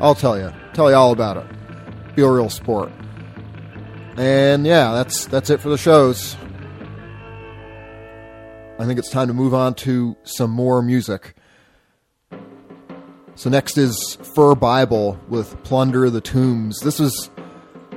I'll 0.00 0.14
tell 0.14 0.38
you. 0.38 0.52
Tell 0.74 0.88
you 0.88 0.96
all 0.96 1.10
about 1.10 1.38
it. 1.38 2.14
Be 2.14 2.22
a 2.22 2.30
real 2.30 2.48
sport. 2.48 2.92
And 4.16 4.64
yeah, 4.64 4.92
that's 4.92 5.26
that's 5.26 5.50
it 5.50 5.60
for 5.60 5.70
the 5.70 5.78
shows. 5.78 6.36
I 8.82 8.84
think 8.84 8.98
it's 8.98 9.10
time 9.10 9.28
to 9.28 9.34
move 9.34 9.54
on 9.54 9.74
to 9.74 10.16
some 10.24 10.50
more 10.50 10.82
music. 10.82 11.36
So 13.36 13.48
next 13.48 13.78
is 13.78 14.18
Fur 14.34 14.56
Bible 14.56 15.20
with 15.28 15.62
Plunder 15.62 16.10
the 16.10 16.20
Tombs. 16.20 16.80
This 16.80 16.98
was 16.98 17.30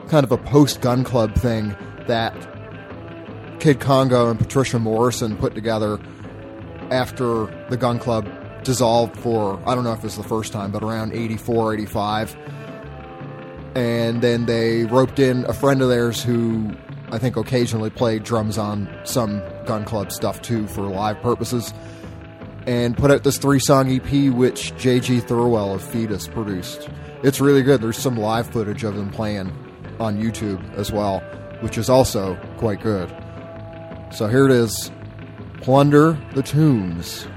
kind 0.10 0.24
of 0.24 0.32
a 0.32 0.38
post 0.38 0.82
Gun 0.82 1.04
Club 1.04 1.34
thing 1.34 1.76
that 2.06 2.36
Kid 3.60 3.80
Congo 3.80 4.30
and 4.30 4.38
Patricia 4.38 4.78
Morrison 4.78 5.36
put 5.38 5.56
together 5.56 6.00
after 6.92 7.48
the 7.72 7.78
Gun 7.78 7.98
Club 7.98 8.30
dissolved 8.64 9.18
for, 9.18 9.60
I 9.66 9.74
don't 9.74 9.86
know 9.86 9.94
if 9.94 10.00
it 10.00 10.04
was 10.04 10.18
the 10.18 10.24
first 10.24 10.54
time, 10.54 10.72
but 10.72 10.84
around 10.84 11.14
84, 11.14 11.74
85. 11.74 12.38
And 13.74 14.22
then 14.22 14.46
they 14.46 14.86
roped 14.86 15.18
in 15.18 15.46
a 15.46 15.54
friend 15.54 15.82
of 15.82 15.90
theirs 15.90 16.22
who 16.22 16.76
I 17.12 17.18
think 17.18 17.38
occasionally 17.38 17.90
played 17.90 18.24
drums 18.24 18.58
on 18.58 18.90
some 19.04 19.42
Gun 19.66 19.86
Club 19.86 20.12
stuff 20.12 20.42
too 20.42 20.68
for 20.68 20.84
live 20.84 21.22
purposes. 21.22 21.74
And 22.66 22.98
put 22.98 23.12
out 23.12 23.24
this 23.24 23.38
three 23.38 23.60
song 23.60 23.92
EP, 23.92 24.34
which 24.34 24.76
J.G. 24.78 25.22
Thirlwell 25.22 25.76
of 25.76 25.84
Foetus 25.84 26.28
produced. 26.28 26.90
It's 27.22 27.40
really 27.40 27.62
good. 27.62 27.82
There's 27.82 27.98
some 27.98 28.18
live 28.18 28.48
footage 28.48 28.84
of 28.84 28.96
them 28.96 29.12
playing 29.12 29.52
on 30.00 30.22
YouTube 30.22 30.74
as 30.76 30.92
well, 30.92 31.20
which 31.62 31.78
is 31.78 31.90
also 31.90 32.36
quite 32.58 32.82
good. 32.82 33.10
So 34.12 34.28
here 34.28 34.46
it 34.46 34.52
is 34.52 34.92
Plunder 35.62 36.18
the 36.34 36.42
Tombs. 36.42 37.28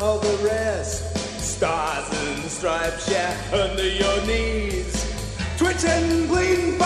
All 0.00 0.18
the 0.18 0.36
rest. 0.44 1.16
Stars 1.40 2.06
and 2.12 2.42
stripes, 2.50 3.10
yeah, 3.10 3.36
under 3.52 3.88
your 3.88 4.26
knees. 4.26 4.94
Twitching, 5.56 6.26
bleeding 6.26 6.78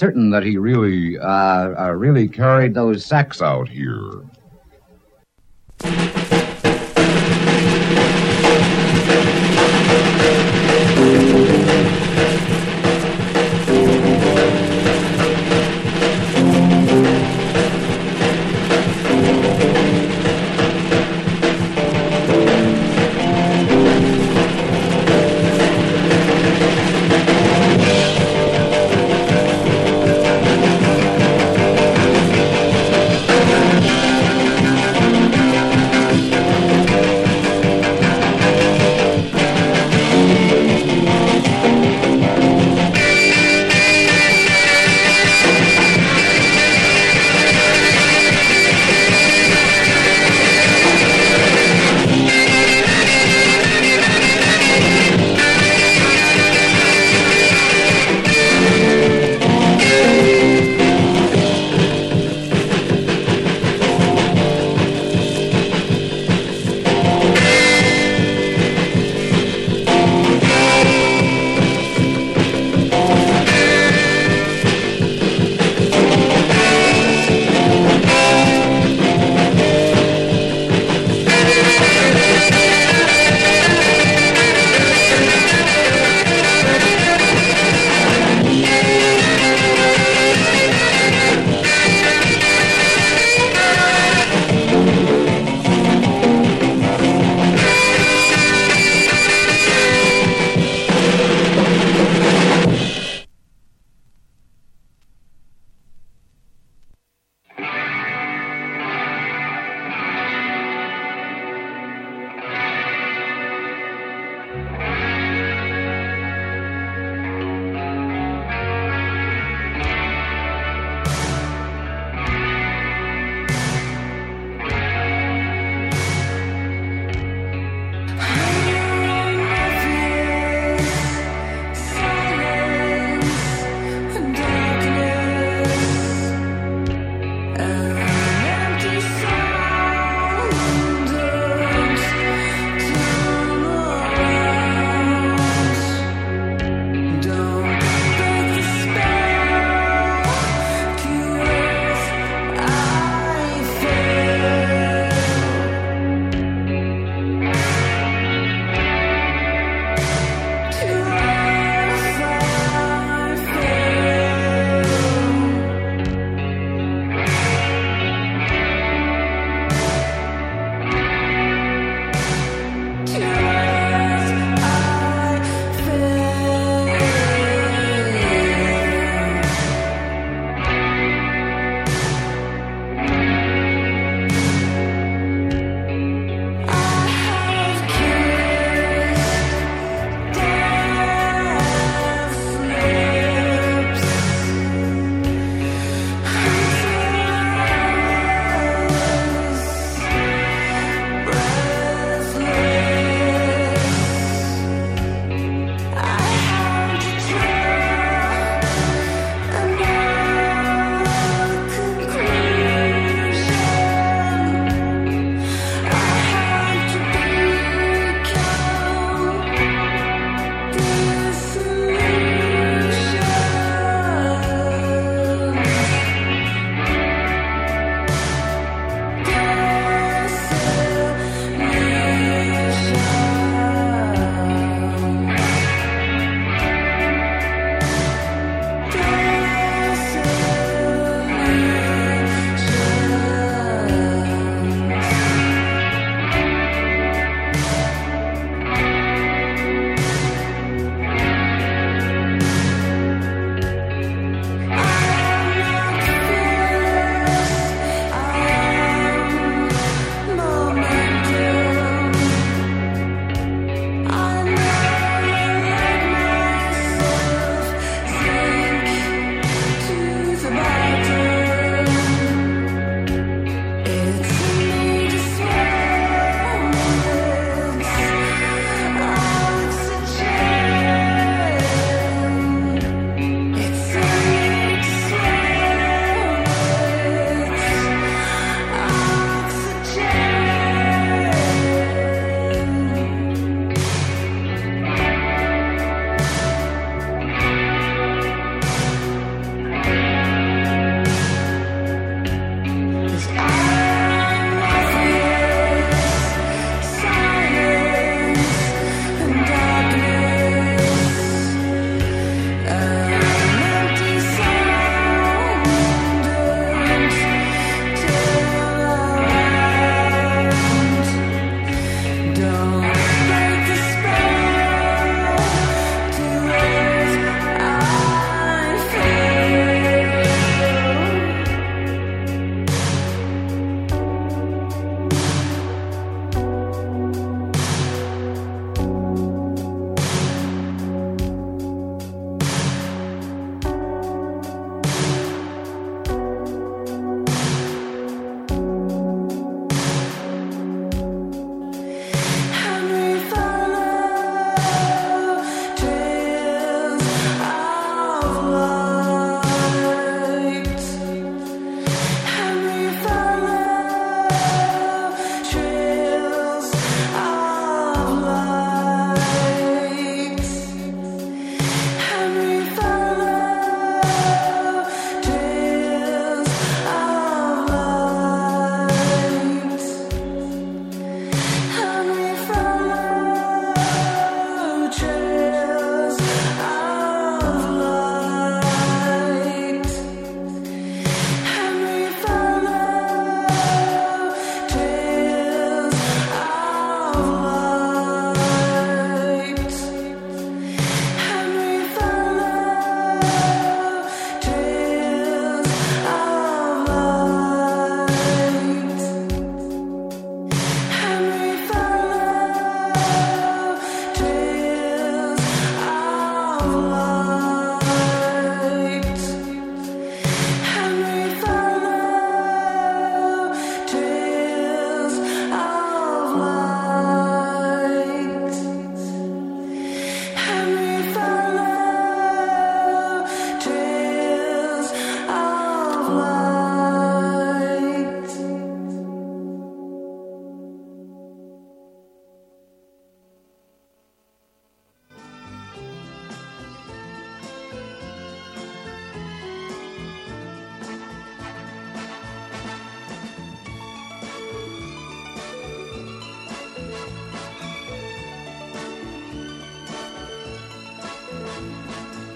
certain 0.00 0.30
that 0.30 0.42
he 0.42 0.56
really, 0.56 1.18
uh, 1.18 1.74
uh, 1.78 1.92
really 1.94 2.26
carried 2.26 2.72
those 2.72 3.04
sacks 3.04 3.42
out 3.42 3.68
here. 3.68 4.22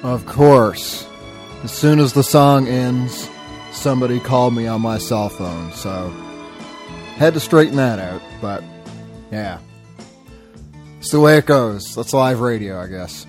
Of 0.04 0.26
course. 0.26 1.08
As 1.62 1.72
soon 1.72 1.98
as 1.98 2.12
the 2.12 2.22
song 2.22 2.68
ends, 2.68 3.30
somebody 3.72 4.20
called 4.20 4.54
me 4.54 4.66
on 4.66 4.82
my 4.82 4.98
cell 4.98 5.30
phone, 5.30 5.72
so 5.72 6.10
had 7.16 7.32
to 7.32 7.40
straighten 7.40 7.76
that 7.76 7.98
out, 7.98 8.20
but 8.42 8.62
yeah. 9.32 9.60
It's 10.98 11.10
the 11.10 11.20
way 11.20 11.38
it 11.38 11.46
goes. 11.46 11.94
That's 11.94 12.12
live 12.12 12.40
radio, 12.40 12.78
I 12.82 12.88
guess. 12.88 13.26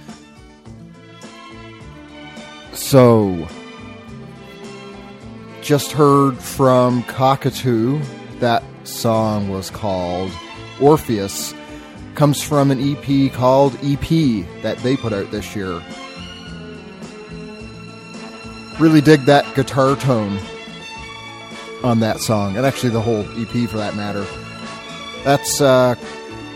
So, 2.74 3.48
just 5.62 5.94
heard 5.94 6.38
from 6.38 7.04
Cockatoo. 7.04 8.02
That 8.40 8.64
song 8.84 9.48
was 9.48 9.70
called 9.70 10.30
Orpheus. 10.82 11.54
Comes 12.16 12.44
from 12.44 12.70
an 12.70 12.82
EP 12.82 13.32
called 13.32 13.76
EP 13.82 14.46
that 14.62 14.78
they 14.84 14.98
put 14.98 15.14
out 15.14 15.32
this 15.32 15.56
year. 15.56 15.82
Really 18.80 19.02
dig 19.02 19.22
that 19.22 19.56
guitar 19.56 19.96
tone 19.96 20.40
on 21.84 22.00
that 22.02 22.20
song, 22.20 22.58
and 22.58 22.66
actually 22.66 22.90
the 22.90 23.02
whole 23.02 23.22
EP 23.40 23.70
for 23.70 23.78
that 23.78 23.96
matter. 23.96 24.26
That's 25.24 25.62
uh, 25.62 25.96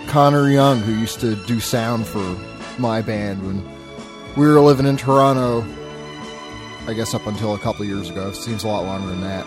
Connor 0.07 0.49
Young, 0.49 0.79
who 0.79 0.93
used 0.93 1.19
to 1.21 1.35
do 1.45 1.59
sound 1.59 2.07
for 2.07 2.37
my 2.77 3.01
band 3.01 3.45
when 3.45 3.63
we 4.35 4.47
were 4.47 4.59
living 4.59 4.85
in 4.85 4.97
Toronto. 4.97 5.65
I 6.87 6.93
guess 6.93 7.13
up 7.13 7.27
until 7.27 7.53
a 7.53 7.59
couple 7.59 7.85
years 7.85 8.09
ago. 8.09 8.31
Seems 8.31 8.63
a 8.63 8.67
lot 8.67 8.83
longer 8.83 9.07
than 9.07 9.21
that. 9.21 9.45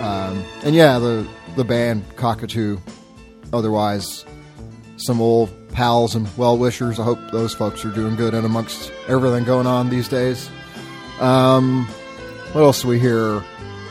Um, 0.00 0.44
and 0.62 0.74
yeah, 0.74 0.98
the 0.98 1.28
the 1.56 1.64
band 1.64 2.04
Cockatoo. 2.16 2.78
Otherwise, 3.52 4.24
some 4.96 5.20
old 5.20 5.50
pals 5.72 6.14
and 6.14 6.28
well 6.36 6.56
wishers. 6.56 7.00
I 7.00 7.04
hope 7.04 7.18
those 7.32 7.54
folks 7.54 7.84
are 7.84 7.90
doing 7.90 8.16
good 8.16 8.34
and 8.34 8.46
amongst 8.46 8.92
everything 9.08 9.44
going 9.44 9.66
on 9.66 9.90
these 9.90 10.08
days. 10.08 10.50
Um, 11.20 11.88
what 12.52 12.62
else 12.62 12.82
do 12.82 12.88
we 12.88 12.98
hear? 12.98 13.42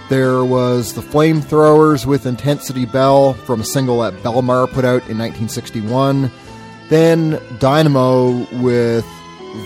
There 0.10 0.44
was 0.44 0.94
the 0.94 1.02
Flamethrowers 1.02 2.06
with 2.06 2.26
Intensity 2.26 2.86
Bell 2.86 3.34
from 3.34 3.62
a 3.62 3.66
single 3.66 4.00
that 4.00 4.14
Belmar 4.24 4.72
put 4.72 4.86
out 4.86 5.04
in 5.10 5.18
1961. 5.18 6.32
Then 6.90 7.42
Dynamo 7.60 8.48
with 8.62 9.06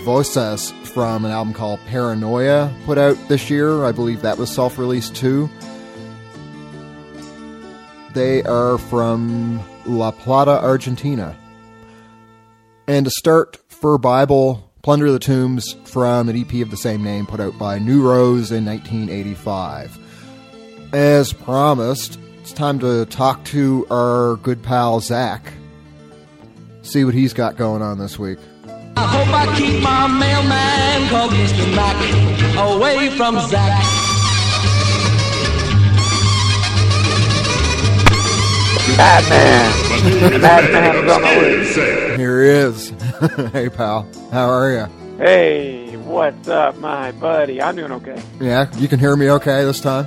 Voices 0.04 0.72
from 0.92 1.24
an 1.24 1.30
album 1.30 1.54
called 1.54 1.80
Paranoia 1.86 2.72
put 2.84 2.98
out 2.98 3.16
this 3.28 3.50
year. 3.50 3.84
I 3.84 3.92
believe 3.92 4.22
that 4.22 4.38
was 4.38 4.50
self 4.50 4.78
released 4.78 5.14
too. 5.14 5.48
They 8.14 8.42
are 8.42 8.78
from 8.78 9.62
La 9.86 10.10
Plata, 10.10 10.60
Argentina. 10.62 11.36
And 12.86 13.06
to 13.06 13.10
start, 13.10 13.58
Fur 13.68 13.96
Bible, 13.96 14.71
Plunder 14.82 15.06
of 15.06 15.12
the 15.12 15.20
Tombs 15.20 15.74
from 15.84 16.28
an 16.28 16.36
EP 16.36 16.54
of 16.54 16.72
the 16.72 16.76
same 16.76 17.04
name 17.04 17.24
put 17.24 17.38
out 17.38 17.56
by 17.56 17.78
New 17.78 18.02
Rose 18.02 18.50
in 18.50 18.64
1985. 18.64 19.96
As 20.92 21.32
promised, 21.32 22.18
it's 22.40 22.52
time 22.52 22.80
to 22.80 23.06
talk 23.06 23.44
to 23.44 23.86
our 23.90 24.36
good 24.42 24.60
pal 24.60 24.98
Zach. 24.98 25.52
See 26.82 27.04
what 27.04 27.14
he's 27.14 27.32
got 27.32 27.56
going 27.56 27.80
on 27.80 28.00
this 28.00 28.18
week. 28.18 28.38
I 28.96 29.06
hope 29.06 29.28
I 29.28 29.56
keep 29.56 29.80
my 29.84 30.08
mailman 30.08 31.08
called 31.10 31.30
Mr. 31.30 31.76
Mac 31.76 32.76
away 32.76 33.16
from 33.16 33.38
Zach. 33.48 34.01
Batman. 38.96 40.40
Batman's 40.40 41.10
on 41.10 41.22
the 41.22 41.40
loose. 41.40 41.74
Here 42.16 42.42
he 42.42 42.48
is. 42.50 42.88
hey, 43.52 43.68
pal. 43.68 44.08
How 44.30 44.48
are 44.48 44.70
you? 44.72 44.86
Hey, 45.18 45.96
what's 45.96 46.48
up, 46.48 46.76
my 46.78 47.12
buddy? 47.12 47.60
I'm 47.62 47.76
doing 47.76 47.92
okay. 47.92 48.20
Yeah, 48.40 48.70
you 48.78 48.88
can 48.88 48.98
hear 48.98 49.14
me 49.16 49.30
okay 49.30 49.64
this 49.64 49.80
time? 49.80 50.06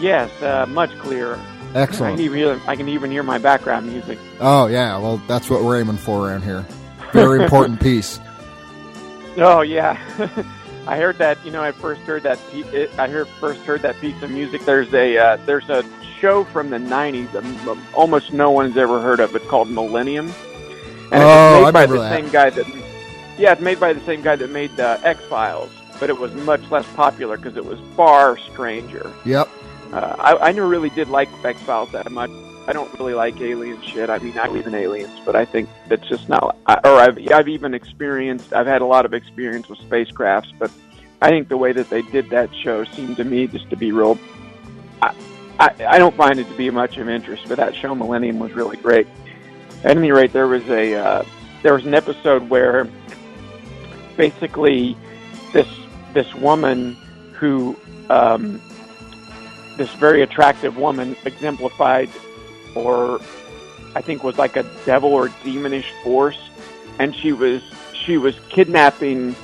Yes, 0.00 0.30
uh, 0.42 0.66
much 0.66 0.90
clearer. 0.98 1.36
I 1.74 1.80
Excellent. 1.82 2.16
can, 2.16 2.24
even 2.24 2.60
I 2.66 2.76
can 2.76 2.88
even 2.88 3.10
hear 3.10 3.22
my 3.22 3.38
background 3.38 3.86
music. 3.86 4.18
Oh, 4.40 4.66
yeah. 4.66 4.98
Well, 4.98 5.16
that's 5.26 5.48
what 5.48 5.62
we're 5.64 5.80
aiming 5.80 5.96
for 5.96 6.28
around 6.28 6.42
here. 6.42 6.66
Very 7.12 7.42
important 7.42 7.80
piece. 7.82 8.20
Oh 9.38 9.62
yeah, 9.62 9.98
I 10.86 10.98
heard 10.98 11.16
that. 11.18 11.42
You 11.44 11.52
know, 11.52 11.62
I 11.62 11.72
first 11.72 12.02
heard 12.02 12.22
that. 12.24 12.38
pe- 12.50 12.88
I 12.98 13.08
heard 13.08 13.26
first 13.40 13.60
heard 13.62 13.80
that 13.80 13.98
piece 13.98 14.20
of 14.22 14.30
music. 14.30 14.62
There's 14.66 14.92
a 14.92 15.16
uh, 15.16 15.36
there's 15.46 15.70
a 15.70 15.82
show 16.22 16.44
from 16.44 16.70
the 16.70 16.78
'90s 16.78 17.30
that 17.32 17.44
m- 17.44 17.82
almost 17.94 18.32
no 18.32 18.50
one's 18.50 18.76
ever 18.78 19.02
heard 19.02 19.20
of. 19.20 19.34
It's 19.36 19.46
called 19.48 19.68
Millennium, 19.68 20.32
and 21.10 21.22
Oh, 21.22 21.54
it's 21.56 21.60
made 21.64 21.68
I 21.68 21.70
by 21.72 21.86
the 21.86 21.98
that. 21.98 22.12
same 22.16 22.30
guy 22.30 22.48
that. 22.50 22.66
Yeah, 23.38 23.52
it's 23.52 23.60
made 23.60 23.80
by 23.80 23.92
the 23.92 24.00
same 24.06 24.22
guy 24.22 24.36
that 24.36 24.50
made 24.50 24.78
uh, 24.78 24.98
X 25.02 25.22
Files, 25.24 25.70
but 25.98 26.08
it 26.10 26.16
was 26.18 26.32
much 26.34 26.62
less 26.70 26.86
popular 26.94 27.36
because 27.36 27.56
it 27.56 27.64
was 27.64 27.78
far 27.96 28.38
stranger. 28.38 29.12
Yep. 29.24 29.48
Uh, 29.92 30.16
I, 30.18 30.48
I 30.48 30.52
never 30.52 30.68
really 30.68 30.90
did 30.90 31.08
like 31.08 31.28
X 31.44 31.60
Files 31.62 31.90
that 31.92 32.10
much. 32.12 32.30
I 32.68 32.72
don't 32.72 32.96
really 33.00 33.14
like 33.14 33.40
alien 33.40 33.82
shit. 33.82 34.08
I 34.08 34.18
mean, 34.18 34.38
I 34.38 34.46
believe 34.46 34.68
in 34.68 34.74
aliens, 34.76 35.18
but 35.26 35.34
I 35.34 35.44
think 35.44 35.68
that's 35.88 36.06
just 36.08 36.28
not. 36.28 36.56
I, 36.66 36.74
or 36.84 37.00
I've 37.00 37.18
I've 37.32 37.48
even 37.48 37.74
experienced. 37.74 38.52
I've 38.52 38.68
had 38.68 38.80
a 38.80 38.86
lot 38.86 39.04
of 39.04 39.12
experience 39.12 39.68
with 39.68 39.80
spacecrafts, 39.80 40.52
but 40.58 40.70
I 41.20 41.30
think 41.30 41.48
the 41.48 41.56
way 41.56 41.72
that 41.72 41.90
they 41.90 42.02
did 42.02 42.30
that 42.30 42.54
show 42.54 42.84
seemed 42.84 43.16
to 43.16 43.24
me 43.24 43.48
just 43.48 43.68
to 43.70 43.76
be 43.76 43.90
real. 43.90 44.16
I 45.02 45.12
I, 45.58 45.74
I 45.86 45.98
don't 45.98 46.16
find 46.16 46.38
it 46.38 46.48
to 46.48 46.54
be 46.54 46.70
much 46.70 46.98
of 46.98 47.08
interest, 47.08 47.44
but 47.48 47.58
that 47.58 47.74
show 47.74 47.94
Millennium 47.94 48.38
was 48.38 48.52
really 48.52 48.76
great. 48.76 49.06
At 49.84 49.96
any 49.96 50.12
rate, 50.12 50.32
there 50.32 50.46
was 50.46 50.66
a 50.68 50.94
uh, 50.94 51.24
there 51.62 51.74
was 51.74 51.84
an 51.84 51.94
episode 51.94 52.48
where 52.48 52.88
basically 54.16 54.96
this 55.52 55.68
this 56.12 56.34
woman 56.34 56.96
who 57.34 57.76
um, 58.10 58.60
this 59.76 59.90
very 59.94 60.22
attractive 60.22 60.76
woman 60.76 61.16
exemplified 61.24 62.08
or 62.74 63.20
I 63.94 64.00
think 64.00 64.22
was 64.22 64.38
like 64.38 64.56
a 64.56 64.64
devil 64.84 65.12
or 65.12 65.28
demonish 65.28 65.90
force 66.02 66.38
and 66.98 67.14
she 67.14 67.32
was 67.32 67.62
she 67.92 68.16
was 68.18 68.38
kidnapping 68.48 69.34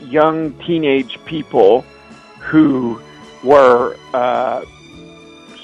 young 0.00 0.52
teenage 0.64 1.22
people 1.24 1.82
who 2.38 3.00
were 3.42 3.96
uh, 4.14 4.64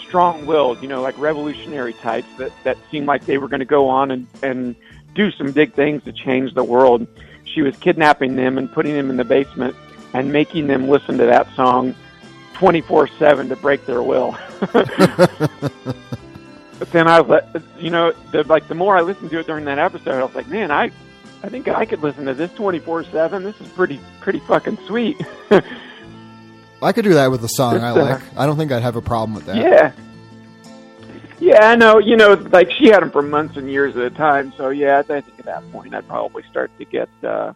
strong-willed, 0.08 0.82
you 0.82 0.88
know, 0.88 1.00
like 1.02 1.16
revolutionary 1.18 1.92
types 1.94 2.28
that, 2.38 2.52
that 2.64 2.76
seemed 2.90 3.06
like 3.06 3.24
they 3.26 3.38
were 3.38 3.48
going 3.48 3.60
to 3.60 3.66
go 3.66 3.88
on 3.88 4.10
and, 4.10 4.26
and 4.42 4.76
do 5.14 5.30
some 5.30 5.52
big 5.52 5.72
things 5.74 6.02
to 6.04 6.12
change 6.12 6.54
the 6.54 6.64
world. 6.64 7.06
She 7.44 7.62
was 7.62 7.76
kidnapping 7.78 8.36
them 8.36 8.58
and 8.58 8.70
putting 8.72 8.94
them 8.94 9.10
in 9.10 9.16
the 9.16 9.24
basement 9.24 9.74
and 10.12 10.32
making 10.32 10.66
them 10.66 10.88
listen 10.88 11.18
to 11.18 11.24
that 11.26 11.48
song 11.54 11.94
24/7 12.54 13.48
to 13.48 13.56
break 13.56 13.84
their 13.86 14.02
will. 14.02 14.36
but 16.78 16.90
then 16.90 17.08
I 17.08 17.20
was, 17.20 17.28
like- 17.28 17.62
you 17.78 17.90
know, 17.90 18.12
the, 18.32 18.44
like 18.44 18.68
the 18.68 18.74
more 18.74 18.96
I 18.96 19.02
listened 19.02 19.30
to 19.30 19.38
it 19.40 19.46
during 19.46 19.64
that 19.66 19.78
episode, 19.78 20.14
I 20.20 20.24
was 20.24 20.34
like, 20.34 20.48
man, 20.48 20.70
I, 20.70 20.90
I 21.42 21.48
think 21.48 21.68
I 21.68 21.84
could 21.84 22.02
listen 22.02 22.24
to 22.26 22.34
this 22.34 22.50
24/7. 22.52 23.42
This 23.42 23.60
is 23.60 23.68
pretty, 23.72 24.00
pretty 24.20 24.40
fucking 24.40 24.78
sweet. 24.86 25.20
I 26.82 26.92
could 26.92 27.04
do 27.04 27.14
that 27.14 27.30
with 27.30 27.42
a 27.44 27.48
song 27.48 27.78
I 27.82 27.90
like. 27.92 28.22
I 28.36 28.46
don't 28.46 28.56
think 28.56 28.70
I'd 28.72 28.82
have 28.82 28.96
a 28.96 29.02
problem 29.02 29.34
with 29.34 29.46
that. 29.46 29.56
Yeah. 29.56 29.92
Yeah, 31.38 31.68
I 31.70 31.76
know. 31.76 31.98
You 31.98 32.16
know, 32.16 32.32
like 32.34 32.70
she 32.72 32.86
had 32.88 33.00
them 33.02 33.10
for 33.10 33.22
months 33.22 33.56
and 33.56 33.70
years 33.70 33.96
at 33.96 34.02
a 34.02 34.10
time. 34.10 34.52
So 34.56 34.70
yeah, 34.70 34.98
I 34.98 35.02
think 35.02 35.26
at 35.38 35.44
that 35.44 35.70
point 35.72 35.94
I'd 35.94 36.08
probably 36.08 36.42
start 36.50 36.70
to 36.78 36.84
get. 36.84 37.08
uh 37.22 37.52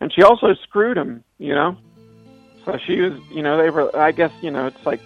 And 0.00 0.12
she 0.12 0.22
also 0.22 0.54
screwed 0.62 0.96
him. 0.98 1.24
You 1.38 1.54
know, 1.54 1.76
so 2.64 2.78
she 2.86 3.00
was. 3.00 3.18
You 3.30 3.42
know, 3.42 3.56
they 3.56 3.70
were. 3.70 3.94
I 3.96 4.12
guess 4.12 4.30
you 4.42 4.50
know 4.50 4.66
it's 4.66 4.84
like 4.84 5.00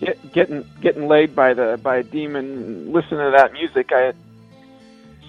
get, 0.00 0.32
getting 0.32 0.64
getting 0.82 1.08
laid 1.08 1.34
by 1.34 1.54
the 1.54 1.78
by 1.82 1.96
a 1.96 2.02
demon. 2.02 2.92
Listen 2.92 3.16
to 3.18 3.32
that 3.34 3.52
music. 3.54 3.90
I 3.92 4.12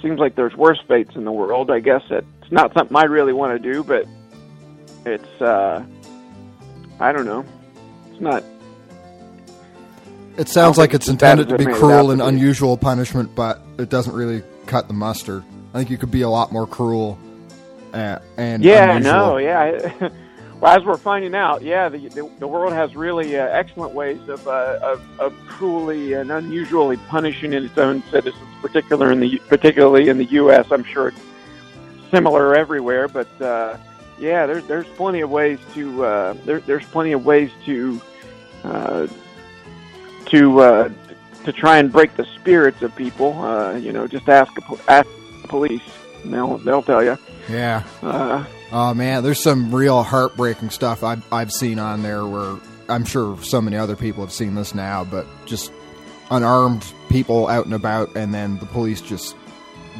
seems 0.02 0.20
like 0.20 0.36
there's 0.36 0.56
worse 0.56 0.82
fates 0.88 1.16
in 1.16 1.24
the 1.24 1.32
world. 1.32 1.72
I 1.72 1.80
guess 1.80 2.02
it's 2.10 2.52
not 2.52 2.74
something 2.74 2.96
I 2.98 3.06
really 3.06 3.34
want 3.34 3.62
to 3.62 3.72
do, 3.74 3.84
but 3.84 4.06
it's. 5.06 5.42
uh 5.42 5.86
I 7.04 7.12
don't 7.12 7.26
know. 7.26 7.46
It's 8.12 8.22
not 8.22 8.44
It 10.38 10.48
sounds 10.48 10.78
like 10.78 10.94
it's 10.94 11.06
it's 11.06 11.10
intended 11.10 11.50
to 11.50 11.58
be 11.58 11.64
it 11.64 11.68
made 11.68 11.76
it 11.76 11.80
cruel 11.80 12.12
and 12.12 12.22
unusual 12.22 12.78
punishment, 12.78 13.36
but 13.36 13.62
it 13.78 13.90
doesn't 13.90 14.14
really 14.16 14.42
cut 14.66 14.88
the 14.88 14.94
mustard. 14.94 15.44
I 15.74 15.78
think 15.78 15.90
you 15.90 15.98
could 15.98 16.12
be 16.12 16.22
a 16.22 16.30
lot 16.30 16.52
more 16.52 16.66
cruel 16.66 17.18
uh, 17.94 18.20
and 18.38 18.64
Yeah, 18.64 18.92
unusual. 18.98 19.14
no, 19.14 19.38
yeah. 19.38 20.10
well, 20.60 20.78
as 20.78 20.84
we're 20.86 20.98
finding 20.98 21.36
out, 21.36 21.62
yeah, 21.62 21.90
the 21.90 22.08
the, 22.10 22.30
the 22.40 22.48
world 22.48 22.74
has 22.74 22.96
really 22.96 23.38
uh, 23.38 23.46
excellent 23.48 23.94
ways 23.94 24.28
of, 24.30 24.48
uh, 24.48 24.80
of 24.82 25.02
of 25.20 25.34
cruelly 25.48 26.14
and 26.14 26.32
unusually 26.32 26.98
punishing 26.98 27.54
its 27.54 27.78
own 27.78 28.02
citizens, 28.12 28.48
particular 28.62 29.12
in 29.12 29.20
the 29.20 29.40
particularly 29.50 30.10
in 30.10 30.18
the 30.18 30.26
U.S. 30.26 30.68
I'm 30.72 30.84
sure 30.86 31.10
it's 31.10 31.20
similar 32.12 32.56
everywhere, 32.56 33.08
but 33.08 33.28
uh, 33.42 33.78
yeah, 34.24 34.46
there's 34.46 34.66
there's 34.66 34.88
plenty 34.88 35.22
of 35.22 35.30
ways 35.30 35.60
to 35.74 36.06
uh, 36.06 36.34
there, 36.46 36.62
there's 36.62 36.86
plenty 36.86 37.12
of 37.12 37.26
ways 37.26 37.52
to 37.66 38.02
uh, 38.64 39.08
to 40.28 40.60
uh, 40.60 40.90
to 41.44 41.52
try 41.52 41.78
and 41.78 41.92
break 41.92 42.16
the 42.16 42.26
spirits 42.36 42.82
of 42.82 42.96
people. 42.96 43.34
Uh, 43.44 43.74
you 43.76 43.92
know, 43.92 44.08
just 44.08 44.28
ask 44.30 44.52
ask 44.88 45.08
the 45.42 45.48
police. 45.48 45.82
and 46.24 46.34
they'll 46.34 46.58
they'll 46.60 46.84
tell 46.84 47.04
you. 47.04 47.18
Yeah. 47.50 47.84
Uh, 48.02 48.46
Oh 48.76 48.92
man, 48.96 49.22
there's 49.22 49.40
some 49.40 49.74
real 49.74 50.02
heartbreaking 50.02 50.72
stuff 50.72 51.04
I've 51.04 51.24
I've 51.32 51.52
seen 51.52 51.78
on 51.78 52.02
there 52.02 52.26
where 52.26 52.58
I'm 52.90 53.06
sure 53.06 53.38
so 53.44 53.62
many 53.62 53.78
other 53.78 53.96
people 53.96 54.24
have 54.24 54.34
seen 54.34 54.56
this 54.56 54.74
now, 54.74 55.04
but 55.04 55.28
just 55.46 55.72
unarmed 56.32 56.84
people 57.08 57.48
out 57.48 57.66
and 57.66 57.76
about, 57.76 58.16
and 58.16 58.34
then 58.34 58.58
the 58.58 58.66
police 58.66 59.00
just 59.00 59.36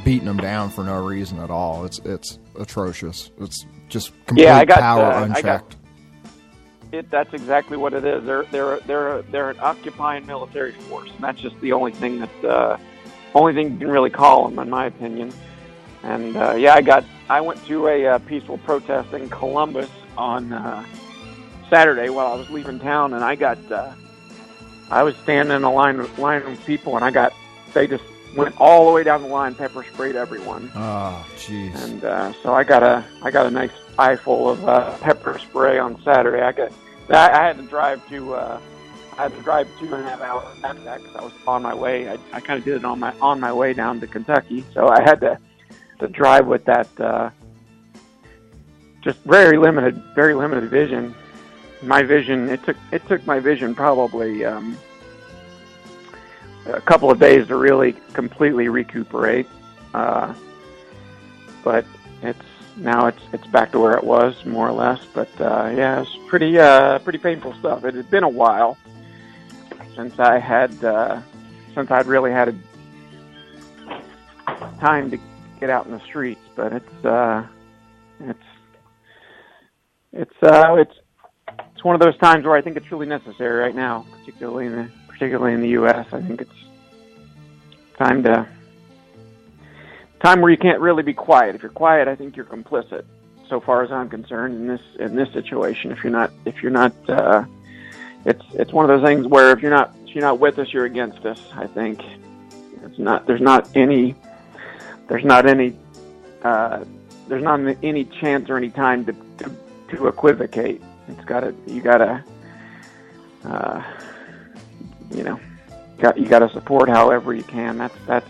beating 0.04 0.26
them 0.26 0.38
down 0.38 0.72
for 0.72 0.84
no 0.84 1.06
reason 1.06 1.38
at 1.38 1.52
all. 1.52 1.86
It's 1.86 2.00
it's 2.00 2.40
atrocious. 2.60 3.30
It's 3.40 3.64
just 3.94 4.12
complete 4.26 4.44
Yeah, 4.46 4.58
I 4.58 4.66
got, 4.66 4.80
power 4.80 5.04
uh, 5.04 5.08
I 5.08 5.28
got- 5.28 5.38
unchecked. 5.38 5.76
it 6.92 7.10
that's 7.10 7.34
exactly 7.34 7.78
what 7.78 7.94
it 7.94 8.04
is. 8.04 8.24
They're 8.26 8.44
they're 8.46 8.80
they're 8.82 9.22
they're 9.24 9.50
an 9.52 9.60
occupying 9.62 10.26
military 10.26 10.74
force, 10.74 11.10
and 11.10 11.20
that's 11.24 11.40
just 11.40 11.60
the 11.62 11.72
only 11.72 11.92
thing 11.94 12.20
that 12.20 12.44
uh, 12.46 12.78
only 13.36 13.54
thing 13.54 13.72
you 13.74 13.78
can 13.78 13.88
really 13.90 14.10
call 14.10 14.48
them, 14.50 14.60
in 14.60 14.70
my 14.70 14.86
opinion. 14.88 15.32
And 16.04 16.36
uh, 16.36 16.56
yeah, 16.56 16.74
I 16.76 16.82
got 16.82 17.06
I 17.30 17.40
went 17.42 17.66
to 17.68 17.88
a 17.88 18.06
uh, 18.08 18.18
peaceful 18.20 18.58
protest 18.60 19.14
in 19.14 19.30
Columbus 19.30 19.90
on 20.18 20.52
uh, 20.52 20.84
Saturday 21.70 22.10
while 22.10 22.34
I 22.34 22.36
was 22.36 22.50
leaving 22.50 22.80
town, 22.80 23.14
and 23.14 23.24
I 23.24 23.36
got 23.36 23.58
uh, 23.72 23.94
I 24.92 25.02
was 25.04 25.16
standing 25.18 25.56
in 25.56 25.64
a 25.64 25.72
line 25.72 25.98
line 26.18 26.42
of 26.44 26.66
people, 26.66 26.96
and 26.96 27.06
I 27.06 27.10
got 27.12 27.34
they 27.74 27.88
just 27.88 28.04
went 28.36 28.60
all 28.60 28.86
the 28.88 28.92
way 28.92 29.04
down 29.04 29.22
the 29.22 29.28
line, 29.30 29.56
pepper 29.56 29.84
sprayed 29.84 30.16
everyone. 30.16 30.70
Oh, 30.76 31.26
jeez. 31.38 31.74
And 31.86 32.04
uh, 32.04 32.34
so 32.44 32.54
I 32.54 32.64
got 32.64 32.84
a 32.84 33.04
I 33.24 33.32
got 33.32 33.46
a 33.46 33.52
nice 33.52 33.72
eyeful 33.98 34.50
of 34.50 34.68
uh, 34.68 34.98
pepper 34.98 35.38
spray 35.40 35.80
on 35.80 36.02
Saturday. 36.04 36.42
I 36.42 36.52
got 36.52 36.72
I, 37.10 37.30
I 37.30 37.44
had 37.44 37.58
to 37.58 37.64
drive 37.64 38.08
to 38.10 38.34
uh, 38.34 38.62
I 39.18 39.24
had 39.24 39.36
to 39.36 39.42
drive 39.42 39.68
two 39.80 39.94
and 39.94 40.06
a 40.06 40.10
half 40.10 40.22
hours 40.22 40.46
after 40.64 40.84
that 40.84 41.02
because 41.02 41.16
I 41.16 41.24
was 41.24 41.34
on 41.48 41.62
my 41.62 41.74
way. 41.74 42.10
I, 42.10 42.18
I 42.32 42.40
kind 42.40 42.60
of 42.60 42.66
did 42.66 42.76
it 42.76 42.86
on 42.86 43.00
my 43.00 43.14
on 43.22 43.40
my 43.40 43.54
way 43.54 43.74
down 43.74 44.00
to 44.02 44.08
Kentucky, 44.08 44.64
so 44.74 44.90
I 44.90 45.02
had 45.02 45.20
to 45.22 45.38
to 46.00 46.08
drive 46.08 46.48
with 46.48 46.66
that 46.66 46.88
uh, 47.00 47.30
just 49.02 49.20
very 49.20 49.58
limited 49.58 50.02
very 50.16 50.34
limited 50.34 50.70
vision. 50.70 51.14
My 51.82 52.04
vision 52.04 52.50
it 52.50 52.64
took 52.64 52.78
it 52.92 53.08
took 53.08 53.26
my 53.26 53.40
vision 53.40 53.76
probably. 53.76 54.46
Um, 54.46 54.78
a 56.66 56.82
couple 56.82 57.12
of 57.12 57.20
days 57.20 57.48
to 57.48 57.56
really 57.56 57.94
completely 58.14 58.70
recuperate. 58.70 59.48
Uh, 59.94 60.34
but 61.64 61.86
now 62.78 63.08
it's 63.08 63.22
it's 63.32 63.48
back 63.48 63.72
to 63.72 63.80
where 63.80 63.94
it 63.94 64.04
was 64.04 64.46
more 64.46 64.68
or 64.68 64.72
less. 64.72 65.06
But 65.14 65.30
uh, 65.40 65.72
yeah, 65.76 66.02
it's 66.02 66.18
pretty 66.28 66.60
uh, 66.60 67.00
pretty 67.00 67.20
painful 67.20 67.54
stuff. 67.56 67.86
It 67.86 67.96
had 67.96 68.10
been 68.10 68.24
a 68.24 68.30
while 68.30 68.78
since 69.96 70.20
I 70.20 70.40
had 70.40 70.84
uh, 70.84 71.22
since 71.74 71.92
I'd 71.92 72.08
really 72.08 72.32
had 72.32 72.50
a 72.50 72.56
time 74.80 75.12
to 75.12 75.20
get 75.60 75.70
out 75.70 75.86
in 75.86 75.92
the 75.92 76.02
streets. 76.02 76.42
But 76.56 76.74
it's 76.74 77.06
uh, 77.06 77.46
it's 78.20 78.40
it's 80.12 80.44
uh, 80.44 80.76
it's 80.76 80.96
it's 81.74 81.84
one 81.84 81.96
of 81.96 82.02
those 82.02 82.18
times 82.18 82.46
where 82.46 82.56
I 82.56 82.62
think 82.62 82.78
it's 82.78 82.92
really 82.92 83.08
necessary 83.08 83.60
right 83.60 83.76
now, 83.76 84.06
particularly 84.20 84.68
in 84.68 84.76
the 84.76 84.90
particularly 85.08 85.54
in 85.54 85.62
the 85.62 85.70
U.S. 85.70 86.08
I 86.12 86.22
think 86.22 86.42
it's 86.42 86.52
time 87.98 88.24
to 88.24 88.48
time 90.24 90.42
where 90.42 90.50
you 90.50 90.58
can't 90.58 90.80
really 90.80 91.04
be 91.04 91.14
quiet. 91.14 91.56
If 91.56 91.62
you're 91.62 91.72
quiet, 91.72 92.08
I 92.08 92.16
think 92.16 92.36
you're 92.36 92.46
complicit. 92.46 93.04
So 93.50 93.60
far 93.60 93.84
as 93.84 93.92
I'm 93.92 94.10
concerned, 94.10 94.56
in 94.56 94.68
this 94.68 94.82
in 95.00 95.16
this 95.16 95.32
situation, 95.34 95.92
if 95.92 96.04
you're 96.04 96.14
not 96.14 96.32
if 96.46 96.64
you're 96.64 96.72
not, 96.72 96.94
uh, 97.10 97.44
it's 98.26 98.44
it's 98.54 98.72
one 98.72 98.90
of 98.90 98.90
those 98.90 99.08
things 99.08 99.28
where 99.28 99.52
if 99.52 99.62
you're 99.62 99.70
not 99.70 99.96
if 100.08 100.16
you're 100.16 100.24
not 100.24 100.40
with 100.40 100.58
us, 100.60 100.72
you're 100.72 100.86
against 100.86 101.26
us. 101.26 101.40
I 101.54 101.68
think 101.68 102.02
it's 102.84 102.98
not. 102.98 103.28
There's 103.28 103.42
not 103.42 103.76
any. 103.76 104.16
There's 105.08 105.26
not 105.26 105.46
any. 105.46 105.78
Uh, 106.42 106.86
there's 107.28 107.44
not 107.44 107.60
any 107.84 108.06
chance 108.06 108.50
or 108.50 108.58
any 108.58 108.70
time 108.70 109.06
to 109.06 109.14
to, 109.40 109.52
to 109.90 110.08
equivocate. 110.08 110.82
It's 111.10 111.26
got 111.26 111.42
to. 111.42 111.54
You 111.68 111.82
got 111.82 111.98
to. 111.98 112.24
Uh, 113.44 113.84
you 115.12 115.24
know, 115.24 115.40
got 115.98 116.18
you 116.18 116.28
got 116.28 116.40
to 116.40 116.50
support 116.50 116.88
however 116.88 117.34
you 117.34 117.44
can. 117.44 117.78
That's 117.78 117.96
that's 118.08 118.28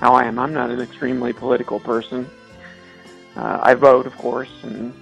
how 0.00 0.14
I 0.14 0.24
am. 0.24 0.38
I'm 0.38 0.52
not 0.52 0.70
an 0.70 0.80
extremely 0.80 1.32
political 1.32 1.80
person. 1.80 2.28
Uh, 3.36 3.58
I 3.62 3.74
vote, 3.74 4.06
of 4.06 4.16
course, 4.16 4.50
and 4.62 4.92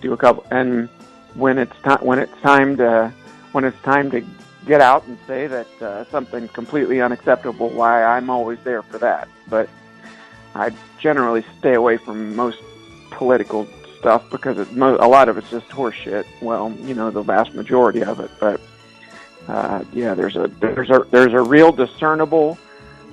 do 0.00 0.12
a 0.12 0.16
couple. 0.16 0.46
And 0.50 0.88
when 1.34 1.58
it's 1.58 1.76
time, 1.82 2.04
when 2.04 2.18
it's 2.18 2.40
time 2.40 2.76
to, 2.78 3.12
when 3.52 3.64
it's 3.64 3.80
time 3.82 4.10
to 4.10 4.24
get 4.66 4.80
out 4.80 5.06
and 5.06 5.18
say 5.26 5.46
that 5.46 5.82
uh, 5.82 6.04
something's 6.10 6.50
completely 6.50 7.00
unacceptable, 7.00 7.68
why 7.70 8.04
I'm 8.04 8.30
always 8.30 8.58
there 8.64 8.82
for 8.82 8.98
that. 8.98 9.28
But 9.48 9.68
I 10.54 10.70
generally 10.98 11.44
stay 11.58 11.74
away 11.74 11.96
from 11.96 12.36
most 12.36 12.58
political 13.10 13.68
stuff 13.98 14.28
because 14.30 14.58
it, 14.58 14.72
mo- 14.72 14.96
a 14.98 15.08
lot 15.08 15.28
of 15.28 15.38
it's 15.38 15.50
just 15.50 15.68
horseshit. 15.68 16.24
Well, 16.40 16.72
you 16.80 16.94
know, 16.94 17.10
the 17.10 17.22
vast 17.22 17.54
majority 17.54 18.02
of 18.02 18.20
it. 18.20 18.30
But 18.40 18.60
uh, 19.48 19.84
yeah, 19.92 20.14
there's 20.14 20.36
a 20.36 20.48
there's 20.60 20.90
a 20.90 21.06
there's 21.10 21.32
a 21.32 21.40
real 21.40 21.72
discernible 21.72 22.58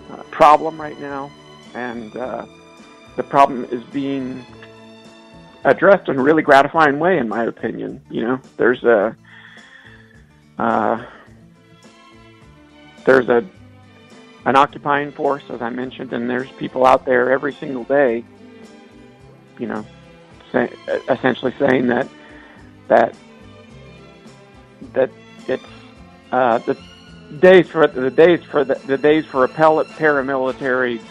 uh, 0.10 0.24
problem 0.32 0.80
right 0.80 1.00
now, 1.00 1.32
and 1.74 2.16
uh, 2.16 2.46
the 3.16 3.24
problem 3.24 3.66
is 3.66 3.84
being 3.86 4.46
addressed 5.64 6.08
in 6.10 6.18
a 6.18 6.22
really 6.22 6.42
gratifying 6.42 7.00
way, 7.00 7.18
in 7.18 7.28
my 7.28 7.44
opinion. 7.44 8.02
You 8.10 8.22
know, 8.22 8.42
there's 8.58 8.84
a 8.84 9.16
uh, 10.58 11.06
there's 13.06 13.30
a 13.30 13.46
an 14.46 14.56
occupying 14.56 15.12
force, 15.12 15.44
as 15.50 15.62
I 15.62 15.70
mentioned, 15.70 16.14
and 16.14 16.30
there's 16.30 16.50
people 16.54 16.86
out 16.86 17.06
there 17.06 17.32
every 17.32 17.54
single 17.54 17.84
day. 17.84 18.24
You 19.58 19.68
know, 19.68 19.86
say, 20.52 20.72
essentially 21.10 21.54
saying 21.60 21.88
that 21.88 22.08
that 22.88 23.16
that 24.94 25.12
it's 25.48 25.64
uh, 26.32 26.60
the 26.60 26.78
days 27.40 27.68
for 27.68 27.88
the 27.88 28.10
days 28.10 28.44
for 28.44 28.64
the, 28.64 28.76
the 28.86 28.98
days 28.98 29.26
for 29.26 29.44
a 29.44 29.48
pellet 29.48 29.88
paramilitary 29.90 31.02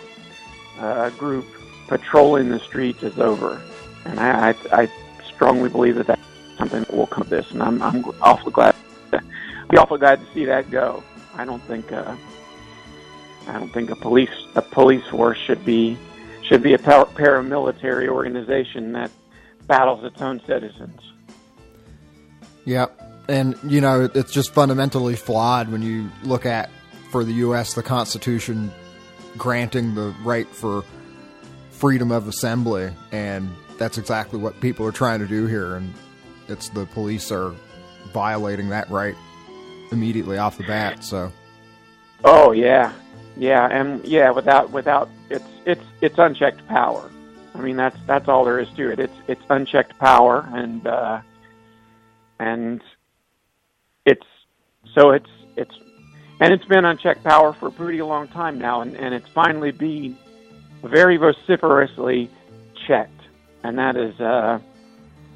uh, 0.79 1.11
group 1.11 1.47
patrolling 1.87 2.49
the 2.49 2.59
streets 2.59 3.03
is 3.03 3.19
over, 3.19 3.63
and 4.05 4.19
I, 4.21 4.51
I, 4.51 4.83
I 4.83 4.89
strongly 5.25 5.69
believe 5.69 5.97
that 5.97 6.07
that's 6.07 6.23
something 6.57 6.81
that 6.81 6.95
will 6.95 7.07
come 7.07 7.23
of 7.23 7.29
this, 7.29 7.51
and 7.53 7.63
I'm, 7.63 7.81
I'm 7.81 8.05
awfully 8.21 8.53
glad, 8.53 8.75
be 9.71 9.77
awfully 9.77 10.01
glad 10.01 10.21
to 10.21 10.33
see 10.35 10.45
that 10.47 10.71
go. 10.71 11.03
I 11.35 11.45
don't 11.45 11.63
think 11.63 11.93
uh, 11.93 12.17
I 13.47 13.53
don't 13.53 13.73
think 13.73 13.91
a 13.91 13.97
police 13.97 14.31
a 14.55 14.63
police 14.63 15.07
force 15.07 15.39
should 15.39 15.65
be 15.65 15.97
should 16.43 16.63
be 16.63 16.75
a 16.75 16.79
par- 16.79 17.07
paramilitary 17.07 18.09
organization 18.09 18.93
that 18.93 19.11
battles 19.67 20.05
its 20.05 20.21
own 20.21 20.41
citizens. 20.47 21.01
Yep. 22.65 23.01
And, 23.29 23.57
you 23.63 23.81
know, 23.81 24.09
it's 24.15 24.33
just 24.33 24.55
fundamentally 24.55 25.17
flawed 25.17 25.71
when 25.71 25.83
you 25.83 26.11
look 26.23 26.47
at, 26.47 26.71
for 27.11 27.25
the 27.25 27.33
U.S., 27.35 27.75
the 27.75 27.83
Constitution 27.83 28.73
granting 29.37 29.95
the 29.95 30.15
right 30.25 30.49
for 30.49 30.83
freedom 31.71 32.11
of 32.11 32.27
assembly. 32.27 32.91
And 33.13 33.51
that's 33.77 33.99
exactly 33.99 34.39
what 34.39 34.59
people 34.61 34.87
are 34.87 34.93
trying 34.93 35.21
to 35.21 35.27
do 35.27 35.47
here. 35.47 35.77
And 35.77 35.93
it's 36.49 36.71
the 36.71 36.87
police 36.87 37.31
are 37.31 37.55
violating 38.13 38.71
that 38.71 38.91
right 38.91 39.15
immediately 39.93 40.39
off 40.39 40.57
the 40.57 40.65
bat. 40.65 41.05
So, 41.05 41.33
Oh 42.25 42.53
yeah, 42.53 42.93
yeah, 43.37 43.69
and 43.71 44.05
yeah, 44.05 44.31
without 44.31 44.71
without 44.71 45.09
it's 45.31 45.45
it's 45.65 45.85
it's 46.01 46.19
unchecked 46.19 46.67
power. 46.67 47.11
I 47.55 47.61
mean 47.61 47.77
that's 47.77 47.97
that's 48.07 48.29
all 48.29 48.45
there 48.45 48.59
is 48.59 48.69
to 48.71 48.91
it. 48.91 48.99
It's 48.99 49.17
it's 49.29 49.43
unchecked 49.49 49.99
power, 49.99 50.49
and 50.53 50.87
uh, 50.87 51.21
and 52.41 52.83
it's 54.09 54.27
so 54.95 55.11
it's 55.11 55.31
it's 55.57 55.75
and 56.41 56.53
it's 56.53 56.65
been 56.65 56.85
unchecked 56.85 57.25
power 57.25 57.53
for 57.53 57.69
a 57.69 57.73
pretty 57.73 58.01
long 58.03 58.29
time 58.29 58.59
now, 58.59 58.81
and 58.81 58.97
and 58.97 59.15
it's 59.15 59.29
finally 59.29 59.71
being 59.71 60.17
very 60.83 61.17
vociferously 61.17 62.31
checked, 62.87 63.21
and 63.63 63.79
that 63.79 63.97
is 63.97 64.19
uh, 64.21 64.59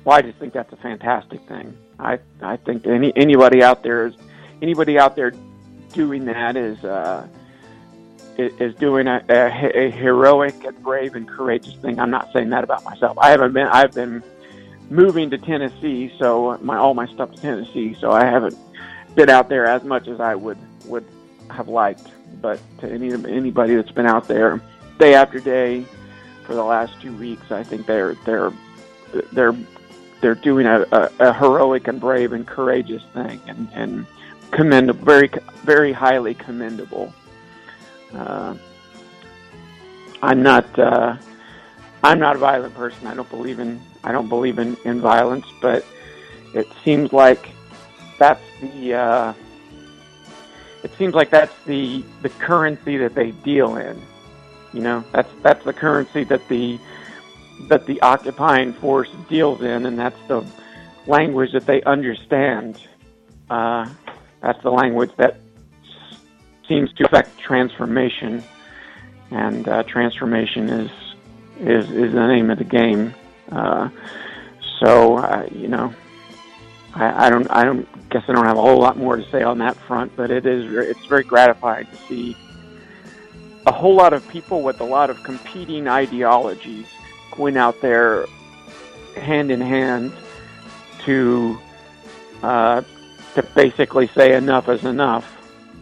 well, 0.04 0.16
I 0.16 0.22
just 0.22 0.38
think 0.38 0.52
that's 0.52 0.72
a 0.72 0.76
fantastic 0.76 1.40
thing. 1.48 1.76
I 1.98 2.18
I 2.40 2.56
think 2.56 2.86
any 2.86 3.12
anybody 3.16 3.62
out 3.62 3.82
there 3.82 4.06
is 4.06 4.14
anybody 4.60 4.98
out 4.98 5.16
there 5.16 5.32
doing 5.92 6.24
that 6.24 6.56
is 6.56 6.82
uh, 6.84 7.26
is 8.38 8.74
doing 8.76 9.06
a, 9.06 9.22
a, 9.28 9.86
a 9.86 9.90
heroic, 9.90 10.64
and 10.64 10.82
brave, 10.82 11.14
and 11.14 11.28
courageous 11.28 11.74
thing. 11.76 11.98
I'm 11.98 12.10
not 12.10 12.32
saying 12.32 12.50
that 12.50 12.64
about 12.64 12.84
myself. 12.84 13.18
I 13.18 13.30
haven't 13.30 13.52
been. 13.52 13.66
I've 13.66 13.92
been 13.92 14.22
moving 14.92 15.30
to 15.30 15.38
Tennessee, 15.38 16.12
so 16.18 16.58
my 16.62 16.76
all 16.76 16.94
my 16.94 17.06
stuff's 17.06 17.40
Tennessee, 17.40 17.96
so 17.98 18.10
I 18.12 18.24
haven't 18.24 18.56
been 19.14 19.30
out 19.30 19.48
there 19.48 19.66
as 19.66 19.82
much 19.82 20.06
as 20.06 20.20
I 20.20 20.34
would 20.34 20.58
would 20.86 21.04
have 21.50 21.68
liked. 21.68 22.08
But 22.40 22.60
to 22.78 22.90
any 22.90 23.12
anybody 23.12 23.74
that's 23.74 23.90
been 23.90 24.06
out 24.06 24.28
there 24.28 24.60
day 24.98 25.14
after 25.14 25.40
day 25.40 25.86
for 26.44 26.54
the 26.54 26.64
last 26.64 27.00
two 27.00 27.16
weeks, 27.16 27.50
I 27.50 27.62
think 27.62 27.86
they're 27.86 28.14
they're 28.26 28.52
they're 29.32 29.56
they're 30.20 30.34
doing 30.34 30.66
a, 30.66 30.82
a, 30.92 31.10
a 31.20 31.32
heroic 31.32 31.88
and 31.88 32.00
brave 32.00 32.32
and 32.32 32.46
courageous 32.46 33.02
thing, 33.14 33.40
and 33.46 33.68
and 33.72 34.06
commendable, 34.50 35.04
very 35.04 35.30
very 35.64 35.92
highly 35.92 36.34
commendable. 36.34 37.12
Uh, 38.14 38.54
I'm 40.22 40.42
not. 40.42 40.78
Uh, 40.78 41.16
I'm 42.04 42.18
not 42.18 42.34
a 42.34 42.38
violent 42.38 42.74
person. 42.74 43.06
I 43.06 43.14
don't 43.14 43.30
believe 43.30 43.60
in 43.60 43.80
I 44.04 44.12
don't 44.12 44.28
believe 44.28 44.58
in, 44.58 44.76
in 44.84 45.00
violence, 45.00 45.46
but 45.60 45.84
it 46.54 46.66
seems 46.84 47.12
like 47.12 47.48
that's 48.18 48.42
the 48.60 48.94
uh, 48.94 49.34
it 50.82 50.92
seems 50.96 51.14
like 51.14 51.30
that's 51.30 51.54
the 51.64 52.04
the 52.22 52.28
currency 52.28 52.96
that 52.98 53.14
they 53.14 53.30
deal 53.30 53.76
in. 53.76 54.00
You 54.72 54.80
know, 54.80 55.04
that's 55.12 55.30
that's 55.42 55.64
the 55.64 55.72
currency 55.72 56.24
that 56.24 56.46
the 56.48 56.78
that 57.68 57.86
the 57.86 58.00
occupying 58.02 58.72
force 58.72 59.10
deals 59.28 59.62
in, 59.62 59.86
and 59.86 59.98
that's 59.98 60.18
the 60.28 60.44
language 61.06 61.52
that 61.52 61.66
they 61.66 61.82
understand. 61.82 62.80
Uh, 63.48 63.88
that's 64.40 64.62
the 64.62 64.70
language 64.70 65.10
that 65.16 65.38
seems 66.66 66.92
to 66.94 67.04
affect 67.04 67.38
transformation, 67.38 68.42
and 69.30 69.68
uh, 69.68 69.82
transformation 69.84 70.68
is 70.68 70.90
is 71.60 71.90
is 71.90 72.12
the 72.12 72.26
name 72.26 72.50
of 72.50 72.58
the 72.58 72.64
game. 72.64 73.14
Uh, 73.52 73.90
so 74.80 75.18
uh, 75.18 75.46
you 75.52 75.68
know, 75.68 75.94
I, 76.94 77.26
I 77.26 77.30
don't 77.30 77.50
I 77.50 77.64
don't 77.64 77.86
guess 78.08 78.24
I 78.28 78.32
don't 78.32 78.46
have 78.46 78.56
a 78.56 78.62
whole 78.62 78.78
lot 78.78 78.96
more 78.96 79.16
to 79.16 79.30
say 79.30 79.42
on 79.42 79.58
that 79.58 79.76
front, 79.76 80.14
but 80.16 80.30
it 80.30 80.46
is 80.46 80.72
it's 80.72 81.06
very 81.06 81.24
gratifying 81.24 81.86
to 81.86 81.96
see 82.08 82.36
a 83.66 83.72
whole 83.72 83.94
lot 83.94 84.12
of 84.12 84.26
people 84.28 84.62
with 84.62 84.80
a 84.80 84.84
lot 84.84 85.10
of 85.10 85.22
competing 85.22 85.86
ideologies 85.86 86.86
going 87.30 87.56
out 87.56 87.80
there 87.80 88.26
hand 89.16 89.50
in 89.50 89.60
hand 89.60 90.12
to 91.04 91.58
uh, 92.42 92.82
to 93.34 93.42
basically 93.54 94.08
say 94.08 94.34
enough 94.34 94.68
is 94.68 94.84
enough, 94.84 95.30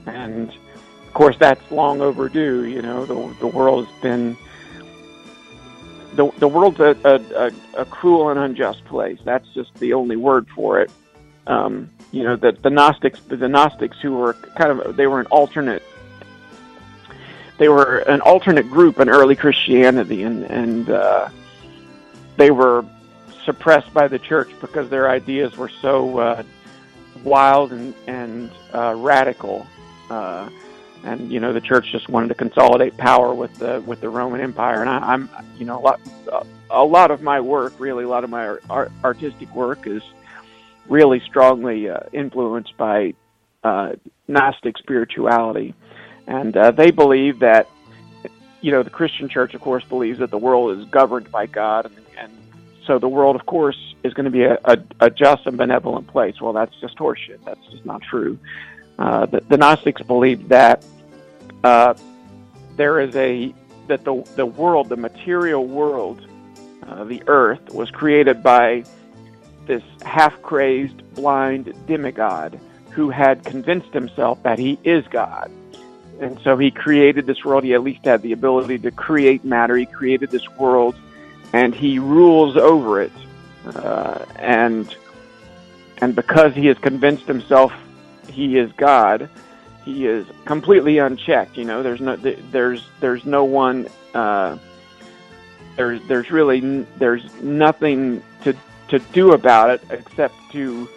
and 0.06 0.51
of 0.51 1.14
course 1.14 1.36
that's 1.38 1.70
long 1.70 2.01
overdue. 2.01 2.64
You 2.66 2.82
know, 2.82 3.06
the 3.06 3.34
the 3.40 3.47
world 3.47 3.86
has 3.86 4.02
been 4.02 4.36
the 6.15 6.31
the 6.39 6.49
world's 6.49 6.81
a, 6.81 6.97
a, 7.05 7.53
a, 7.81 7.85
cruel 7.85 8.31
and 8.31 8.39
unjust 8.39 8.85
place. 8.85 9.19
That's 9.24 9.47
just 9.55 9.74
the 9.74 9.93
only 9.95 10.16
word 10.16 10.49
for 10.55 10.81
it. 10.81 10.91
Um, 11.47 11.91
you 12.12 12.24
know, 12.24 12.37
the 12.37 12.53
the 12.53 12.70
Gnostics, 12.70 13.20
the 13.20 13.49
Gnostics 13.49 13.99
who 14.01 14.12
were 14.16 14.35
kind 14.35 14.81
of 14.81 14.97
they 14.97 15.07
were 15.07 15.20
an 15.20 15.27
alternate. 15.27 15.82
They 17.59 17.69
were 17.69 17.99
an 17.99 18.23
alternate 18.23 18.70
group 18.70 19.01
in 19.01 19.09
early 19.09 19.37
Christianity, 19.37 20.23
and 20.23 20.45
and 20.45 20.91
uh, 20.91 21.28
they 22.37 22.51
were 22.51 22.85
suppressed 23.45 23.93
by 23.93 24.09
the 24.09 24.19
church 24.19 24.51
because 24.61 24.89
their 24.91 25.11
ideas 25.11 25.57
were 25.57 25.69
so 25.69 26.19
uh, 26.19 26.43
wild 27.23 27.73
and 27.73 27.95
and 28.07 28.51
uh, 28.73 28.95
radical. 28.97 29.66
Uh, 30.09 30.49
and 31.05 31.31
you 31.32 31.40
know 31.40 31.52
the 31.52 31.60
church 31.60 31.90
just 31.90 32.09
wanted 32.09 32.28
to 32.28 32.35
consolidate 32.35 32.97
power 32.97 33.35
with 33.35 33.55
the 33.59 33.82
with 33.86 34.01
the 34.01 34.09
Roman 34.09 34.40
Empire. 34.40 34.81
And 34.81 34.90
I, 34.90 34.98
I'm 34.98 35.28
you 35.56 35.64
know 35.64 35.78
a 35.78 35.81
lot 35.81 36.01
a 36.70 36.85
lot 36.85 37.10
of 37.10 37.22
my 37.22 37.40
work, 37.40 37.74
really 37.78 38.05
a 38.05 38.09
lot 38.09 38.24
of 38.24 38.31
my 38.31 38.59
art, 38.68 38.93
artistic 39.05 39.55
work, 39.55 39.86
is 39.86 40.02
really 40.89 41.20
strongly 41.20 41.89
uh, 41.89 42.01
influenced 42.12 42.77
by 42.77 43.14
uh, 43.64 43.93
Gnostic 44.28 44.78
spirituality, 44.78 45.74
and 46.27 46.56
uh, 46.56 46.70
they 46.70 46.90
believe 46.90 47.40
that 47.40 47.68
you 48.60 48.70
know 48.70 48.82
the 48.82 48.90
Christian 48.90 49.28
Church, 49.28 49.55
of 49.55 49.60
course, 49.60 49.85
believes 49.85 50.18
that 50.18 50.31
the 50.31 50.39
world 50.39 50.78
is 50.78 50.85
governed 50.86 51.31
by 51.31 51.47
God, 51.47 51.86
and, 51.86 51.97
and 52.18 52.32
so 52.86 52.98
the 52.98 53.09
world, 53.09 53.36
of 53.36 53.47
course, 53.47 53.94
is 54.02 54.14
going 54.14 54.24
to 54.24 54.31
be 54.31 54.43
a, 54.44 54.59
a, 54.64 54.78
a 55.01 55.10
just 55.10 55.47
and 55.47 55.56
benevolent 55.56 56.06
place. 56.09 56.40
Well, 56.40 56.52
that's 56.52 56.74
just 56.81 56.97
horseshit. 56.98 57.44
That's 57.44 57.64
just 57.70 57.85
not 57.85 58.02
true. 58.02 58.39
Uh, 59.01 59.24
the, 59.24 59.40
the 59.48 59.56
Gnostics 59.56 60.02
believed 60.02 60.51
that 60.51 60.85
uh, 61.64 61.94
there 62.77 63.01
is 63.01 63.16
a 63.16 63.55
that 63.89 64.05
the 64.05 64.22
the 64.36 64.47
world, 64.47 64.90
the 64.90 64.97
material 64.97 65.66
world, 65.66 66.20
uh, 66.86 67.05
the 67.05 67.22
earth, 67.27 67.72
was 67.72 67.90
created 67.90 68.43
by 68.43 68.85
this 69.66 69.82
half 70.02 70.40
crazed, 70.43 71.02
blind 71.14 71.74
demigod 71.86 72.60
who 72.90 73.09
had 73.09 73.43
convinced 73.44 73.93
himself 73.93 74.43
that 74.43 74.59
he 74.59 74.78
is 74.85 75.06
God. 75.09 75.51
And 76.20 76.39
so 76.40 76.59
he 76.59 76.70
created 76.70 77.24
this 77.24 77.43
world. 77.44 77.64
He 77.64 77.72
at 77.72 77.82
least 77.82 78.05
had 78.05 78.20
the 78.20 78.32
ability 78.32 78.78
to 78.81 78.90
create 78.90 79.44
matter. 79.44 79.77
He 79.77 79.86
created 79.86 80.31
this 80.31 80.47
world, 80.59 80.94
and 81.55 81.74
he 81.74 81.98
rules 81.98 82.59
over 82.59 83.01
it. 83.01 83.12
Uh, 83.64 84.27
and 84.36 84.94
and 86.02 86.14
because 86.14 86.55
he 86.55 86.66
has 86.66 86.77
convinced 86.78 87.27
himself 87.27 87.72
he 88.28 88.59
is 88.59 88.70
God, 88.72 89.28
he 89.84 90.06
is 90.06 90.26
completely 90.44 90.98
unchecked. 90.98 91.56
You 91.56 91.64
know, 91.64 91.82
there's 91.82 92.01
no 92.01 92.16
there's 92.16 92.86
there's 93.01 93.24
no 93.24 93.44
one. 93.44 93.88
Uh, 94.14 94.59
there's 95.76 96.01
there's 96.09 96.30
really 96.30 96.86
there's 96.98 97.24
nothing 97.42 98.22
to 98.42 98.55
to 98.88 98.98
do 98.98 99.32
about 99.32 99.70
it 99.70 99.82
except 99.90 100.34
to 100.52 100.88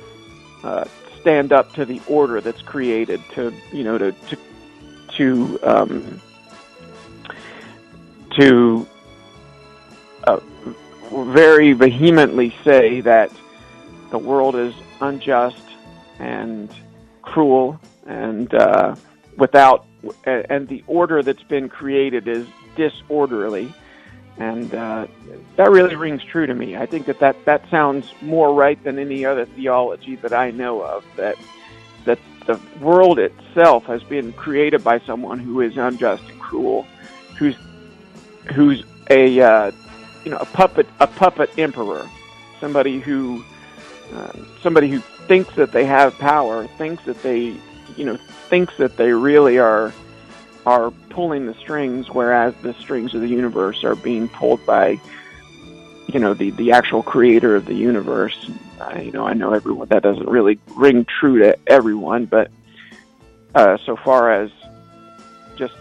uh, 0.63 0.85
stand 1.21 1.53
up 1.53 1.73
to 1.73 1.85
the 1.85 2.01
order 2.07 2.41
that's 2.41 2.61
created. 2.61 3.21
To 3.35 3.53
you 3.71 3.83
know 3.83 3.97
to 3.97 4.11
to 4.11 4.37
to 5.17 5.59
um, 5.63 6.21
to 8.31 8.87
uh, 10.25 10.39
very 11.11 11.73
vehemently 11.73 12.53
say 12.63 13.01
that 13.01 13.31
the 14.11 14.17
world 14.17 14.55
is 14.55 14.73
unjust 15.01 15.63
and 16.19 16.69
cruel 17.33 17.79
and 18.05 18.53
uh, 18.53 18.95
without 19.37 19.85
and 20.25 20.67
the 20.67 20.83
order 20.85 21.23
that's 21.23 21.43
been 21.43 21.67
created 21.67 22.27
is 22.27 22.45
disorderly 22.75 23.73
and 24.37 24.73
uh, 24.73 25.07
that 25.57 25.69
really 25.69 25.95
rings 25.95 26.23
true 26.23 26.47
to 26.47 26.53
me. 26.53 26.75
I 26.75 26.85
think 26.85 27.05
that, 27.05 27.19
that 27.19 27.45
that 27.45 27.69
sounds 27.69 28.11
more 28.21 28.53
right 28.53 28.81
than 28.83 28.97
any 28.97 29.25
other 29.25 29.45
theology 29.45 30.15
that 30.17 30.33
I 30.33 30.51
know 30.51 30.81
of. 30.81 31.05
That 31.17 31.37
that 32.05 32.19
the 32.47 32.59
world 32.81 33.19
itself 33.19 33.85
has 33.85 34.03
been 34.03 34.33
created 34.33 34.83
by 34.83 34.99
someone 34.99 35.39
who 35.39 35.61
is 35.61 35.77
unjust 35.77 36.23
and 36.29 36.39
cruel, 36.39 36.83
who's 37.37 37.55
who's 38.53 38.83
a 39.11 39.39
uh, 39.39 39.71
you 40.25 40.31
know 40.31 40.37
a 40.37 40.45
puppet 40.45 40.87
a 40.99 41.07
puppet 41.07 41.51
emperor, 41.59 42.09
somebody 42.59 42.99
who 42.99 43.43
uh, 44.13 44.33
somebody 44.63 44.89
who 44.89 45.01
thinks 45.27 45.53
that 45.55 45.71
they 45.71 45.85
have 45.85 46.17
power, 46.17 46.67
thinks 46.67 47.03
that 47.05 47.21
they 47.23 47.55
you 47.95 48.05
know 48.05 48.17
thinks 48.49 48.75
that 48.77 48.97
they 48.97 49.11
really 49.13 49.57
are 49.57 49.93
are 50.65 50.91
pulling 51.09 51.45
the 51.45 51.53
strings, 51.55 52.09
whereas 52.09 52.53
the 52.61 52.73
strings 52.75 53.13
of 53.13 53.21
the 53.21 53.27
universe 53.27 53.83
are 53.83 53.95
being 53.95 54.29
pulled 54.29 54.65
by, 54.65 54.99
you 56.07 56.19
know, 56.19 56.33
the 56.33 56.51
the 56.51 56.71
actual 56.71 57.03
creator 57.03 57.55
of 57.55 57.65
the 57.65 57.73
universe. 57.73 58.49
Uh, 58.79 58.99
you 58.99 59.11
know, 59.11 59.25
I 59.25 59.33
know 59.33 59.53
everyone 59.53 59.87
that 59.89 60.03
doesn't 60.03 60.27
really 60.27 60.59
ring 60.75 61.05
true 61.05 61.39
to 61.39 61.57
everyone, 61.67 62.25
but 62.25 62.49
uh, 63.55 63.77
so 63.85 63.95
far 63.95 64.31
as 64.31 64.51
just 65.55 65.75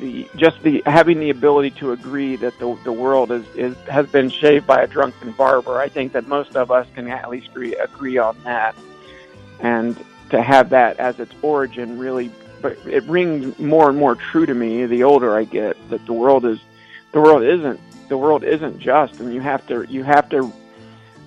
the 0.00 0.28
just 0.36 0.62
the 0.62 0.82
having 0.86 1.20
the 1.20 1.30
ability 1.30 1.70
to 1.72 1.92
agree 1.92 2.36
that 2.36 2.58
the 2.58 2.78
the 2.84 2.92
world 2.92 3.30
is, 3.30 3.44
is 3.54 3.76
has 3.88 4.06
been 4.06 4.30
shaped 4.30 4.66
by 4.66 4.82
a 4.82 4.86
drunken 4.86 5.32
barber, 5.32 5.78
I 5.78 5.88
think 5.88 6.12
that 6.12 6.26
most 6.26 6.56
of 6.56 6.70
us 6.70 6.86
can 6.94 7.08
at 7.08 7.28
least 7.28 7.48
agree, 7.48 7.74
agree 7.76 8.18
on 8.18 8.36
that, 8.44 8.74
and 9.60 9.96
to 10.30 10.42
have 10.42 10.70
that 10.70 10.98
as 10.98 11.18
its 11.20 11.32
origin 11.42 11.98
really 11.98 12.30
but 12.60 12.76
it 12.86 13.04
rings 13.04 13.56
more 13.58 13.88
and 13.88 13.96
more 13.96 14.14
true 14.14 14.44
to 14.44 14.54
me 14.54 14.84
the 14.86 15.04
older 15.04 15.36
I 15.36 15.44
get 15.44 15.76
that 15.90 16.04
the 16.06 16.12
world 16.12 16.44
is 16.44 16.58
the 17.12 17.20
world 17.20 17.42
isn't 17.42 17.80
the 18.08 18.16
world 18.16 18.44
isn't 18.44 18.78
just 18.78 19.20
and 19.20 19.32
you 19.32 19.40
have 19.40 19.66
to 19.68 19.84
you 19.88 20.02
have 20.02 20.28
to 20.30 20.52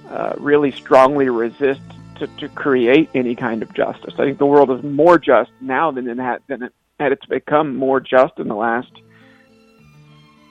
uh, 0.10 0.34
really 0.38 0.72
strongly 0.72 1.30
resist 1.30 1.82
to, 2.22 2.28
to 2.38 2.50
create 2.50 3.10
any 3.16 3.36
kind 3.36 3.64
of 3.64 3.74
justice. 3.74 4.14
I 4.14 4.26
think 4.26 4.38
the 4.38 4.46
world 4.46 4.70
is 4.70 4.84
more 4.84 5.18
just 5.18 5.52
now 5.60 5.90
than 5.92 6.08
it 6.08 6.18
had 6.18 6.42
than 6.48 6.64
it 6.64 6.74
had 7.02 7.12
it's 7.12 7.26
become 7.26 7.76
more 7.76 8.00
just 8.00 8.38
in 8.38 8.48
the 8.48 8.56
last 8.56 8.92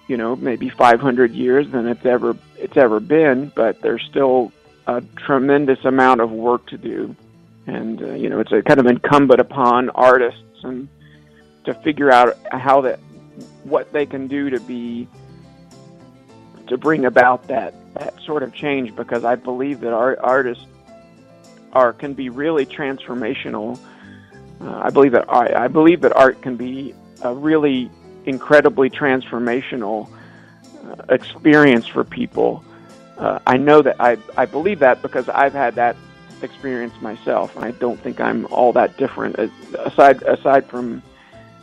you 0.08 0.16
know 0.16 0.36
maybe 0.36 0.68
500 0.68 1.32
years 1.32 1.70
than 1.70 1.86
it's 1.86 2.04
ever 2.04 2.36
it's 2.56 2.76
ever 2.76 3.00
been 3.00 3.52
but 3.54 3.80
there's 3.80 4.02
still 4.10 4.52
a 4.86 5.00
tremendous 5.16 5.84
amount 5.84 6.20
of 6.20 6.30
work 6.32 6.66
to 6.66 6.78
do 6.78 7.14
and 7.66 8.02
uh, 8.02 8.14
you 8.14 8.28
know 8.28 8.40
it's 8.40 8.52
a 8.52 8.62
kind 8.62 8.80
of 8.80 8.86
incumbent 8.86 9.40
upon 9.40 9.90
artists 9.90 10.64
and 10.64 10.88
to 11.64 11.74
figure 11.74 12.10
out 12.10 12.36
how 12.50 12.80
that 12.80 12.98
what 13.64 13.92
they 13.92 14.06
can 14.06 14.26
do 14.26 14.50
to 14.50 14.60
be 14.60 15.06
to 16.66 16.76
bring 16.76 17.04
about 17.04 17.46
that 17.48 17.74
that 17.94 18.14
sort 18.22 18.42
of 18.42 18.54
change 18.54 18.94
because 18.94 19.24
I 19.24 19.34
believe 19.34 19.80
that 19.80 19.92
art, 19.92 20.18
artists 20.22 20.64
are 21.72 21.92
can 21.92 22.14
be 22.14 22.28
really 22.28 22.66
transformational. 22.66 23.78
Uh, 24.60 24.80
I 24.84 24.90
believe 24.90 25.12
that 25.12 25.28
art, 25.28 25.52
I 25.52 25.68
believe 25.68 26.02
that 26.02 26.14
art 26.14 26.42
can 26.42 26.56
be 26.56 26.94
a 27.22 27.34
really 27.34 27.90
incredibly 28.26 28.90
transformational 28.90 30.08
uh, 30.84 31.02
experience 31.08 31.86
for 31.86 32.04
people. 32.04 32.62
Uh, 33.16 33.38
I 33.46 33.56
know 33.56 33.82
that 33.82 33.96
I 34.00 34.18
I 34.36 34.46
believe 34.46 34.78
that 34.80 35.02
because 35.02 35.28
I've 35.28 35.52
had 35.52 35.74
that 35.76 35.96
experience 36.42 36.94
myself. 37.00 37.56
I 37.56 37.70
don't 37.72 38.00
think 38.00 38.20
I'm 38.20 38.46
all 38.46 38.72
that 38.72 38.96
different 38.96 39.38
aside 39.78 40.22
aside 40.22 40.66
from 40.66 41.02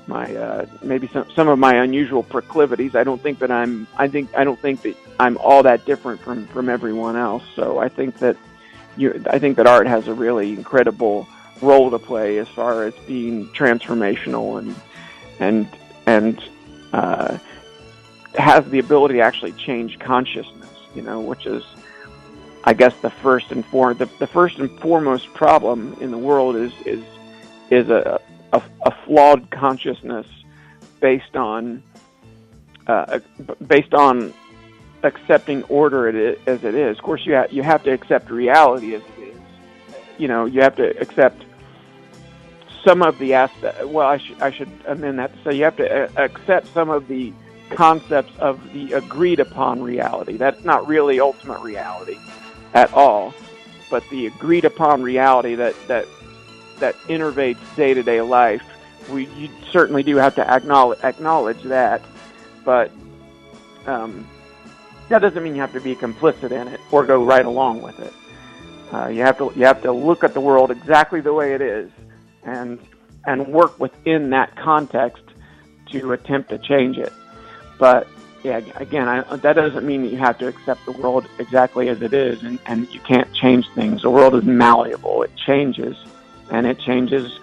my 0.07 0.35
uh, 0.35 0.65
maybe 0.81 1.07
some 1.07 1.29
some 1.35 1.47
of 1.47 1.59
my 1.59 1.75
unusual 1.75 2.23
proclivities. 2.23 2.95
I 2.95 3.03
don't 3.03 3.21
think 3.21 3.39
that 3.39 3.51
I'm 3.51 3.87
I 3.97 4.07
think 4.07 4.33
I 4.35 4.43
don't 4.43 4.59
think 4.59 4.81
that 4.83 4.95
I'm 5.19 5.37
all 5.37 5.63
that 5.63 5.85
different 5.85 6.21
from 6.21 6.47
from 6.47 6.69
everyone 6.69 7.15
else. 7.15 7.43
So 7.55 7.77
I 7.77 7.89
think 7.89 8.19
that 8.19 8.37
you 8.95 9.23
I 9.29 9.39
think 9.39 9.57
that 9.57 9.67
art 9.67 9.87
has 9.87 10.07
a 10.07 10.13
really 10.13 10.53
incredible 10.53 11.27
role 11.61 11.91
to 11.91 11.99
play 11.99 12.37
as 12.37 12.47
far 12.49 12.83
as 12.83 12.93
being 13.07 13.47
transformational 13.49 14.59
and 14.59 14.75
and 15.39 15.67
and 16.05 16.43
uh, 16.93 17.37
has 18.35 18.65
the 18.69 18.79
ability 18.79 19.15
to 19.15 19.21
actually 19.21 19.53
change 19.53 19.99
consciousness. 19.99 20.69
You 20.95 21.01
know, 21.03 21.19
which 21.19 21.45
is 21.45 21.63
I 22.63 22.73
guess 22.73 22.95
the 23.01 23.09
first 23.09 23.51
and 23.51 23.65
for 23.65 23.93
the, 23.93 24.09
the 24.19 24.27
first 24.27 24.59
and 24.59 24.69
foremost 24.79 25.33
problem 25.33 25.95
in 26.01 26.11
the 26.11 26.17
world 26.17 26.55
is 26.55 26.73
is 26.85 27.03
is 27.69 27.89
a 27.89 28.19
a, 28.53 28.61
a 28.85 28.91
flawed 29.05 29.49
consciousness 29.51 30.27
based 30.99 31.35
on 31.35 31.83
uh, 32.87 33.19
based 33.65 33.93
on 33.93 34.33
accepting 35.03 35.63
order 35.63 36.07
as 36.47 36.63
it 36.63 36.75
is. 36.75 36.97
Of 36.97 37.03
course, 37.03 37.25
you 37.25 37.35
ha- 37.35 37.47
you 37.49 37.63
have 37.63 37.83
to 37.83 37.91
accept 37.91 38.29
reality 38.29 38.95
as 38.95 39.01
it 39.17 39.23
is. 39.23 39.37
You 40.17 40.27
know, 40.27 40.45
you 40.45 40.61
have 40.61 40.75
to 40.77 40.99
accept 40.99 41.43
some 42.87 43.01
of 43.01 43.19
the 43.19 43.33
aspect. 43.33 43.85
Well, 43.85 44.07
I 44.07 44.17
should 44.17 44.41
I 44.41 44.49
should 44.49 44.69
amend 44.85 45.19
that 45.19 45.31
say 45.43 45.55
you 45.55 45.65
have 45.65 45.75
to 45.75 46.05
uh, 46.05 46.23
accept 46.23 46.73
some 46.73 46.89
of 46.89 47.09
the 47.09 47.33
concepts 47.71 48.31
of 48.39 48.61
the 48.71 48.93
agreed 48.93 49.41
upon 49.41 49.83
reality. 49.83 50.37
That's 50.37 50.63
not 50.63 50.87
really 50.87 51.19
ultimate 51.19 51.59
reality 51.59 52.17
at 52.73 52.93
all, 52.93 53.33
but 53.89 54.07
the 54.09 54.27
agreed 54.27 54.63
upon 54.63 55.03
reality 55.03 55.55
that 55.55 55.75
that 55.89 56.07
that 56.79 56.95
innervates 57.09 57.75
day 57.75 57.93
to 57.93 58.03
day 58.03 58.21
life. 58.21 58.63
We 59.11 59.25
you 59.35 59.49
certainly 59.69 60.03
do 60.03 60.15
have 60.15 60.35
to 60.35 60.49
acknowledge 60.49 61.03
acknowledge 61.03 61.61
that, 61.63 62.01
but 62.63 62.89
um, 63.85 64.25
that 65.09 65.19
doesn't 65.19 65.43
mean 65.43 65.55
you 65.55 65.61
have 65.61 65.73
to 65.73 65.81
be 65.81 65.93
complicit 65.93 66.51
in 66.51 66.69
it 66.69 66.79
or 66.91 67.05
go 67.05 67.21
right 67.21 67.45
along 67.45 67.81
with 67.81 67.99
it. 67.99 68.13
Uh, 68.93 69.07
you 69.07 69.23
have 69.23 69.37
to 69.39 69.51
you 69.57 69.65
have 69.65 69.81
to 69.81 69.91
look 69.91 70.23
at 70.23 70.33
the 70.33 70.39
world 70.39 70.71
exactly 70.71 71.19
the 71.19 71.33
way 71.33 71.53
it 71.53 71.61
is, 71.61 71.91
and 72.47 72.79
and 73.25 73.47
work 73.47 73.79
within 73.79 74.29
that 74.31 74.55
context 74.55 75.23
to 75.91 76.13
attempt 76.13 76.49
to 76.49 76.57
change 76.57 76.97
it. 76.97 77.13
But 77.77 78.07
yeah, 78.43 78.61
again, 78.75 79.07
I, 79.07 79.21
that 79.35 79.53
doesn't 79.53 79.85
mean 79.85 80.03
that 80.03 80.11
you 80.11 80.17
have 80.17 80.37
to 80.39 80.47
accept 80.47 80.85
the 80.85 80.93
world 80.93 81.27
exactly 81.37 81.89
as 81.89 82.01
it 82.01 82.13
is, 82.13 82.41
and, 82.43 82.59
and 82.65 82.91
you 82.93 83.01
can't 83.01 83.31
change 83.33 83.69
things. 83.75 84.01
The 84.01 84.09
world 84.09 84.35
is 84.35 84.43
malleable; 84.43 85.23
it 85.23 85.35
changes, 85.35 85.97
and 86.49 86.65
it 86.65 86.79
changes 86.79 87.39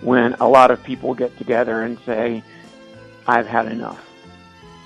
when 0.00 0.34
a 0.34 0.48
lot 0.48 0.70
of 0.70 0.82
people 0.84 1.14
get 1.14 1.36
together 1.36 1.82
and 1.82 1.98
say, 2.00 2.42
"I've 3.26 3.46
had 3.46 3.66
enough," 3.66 4.04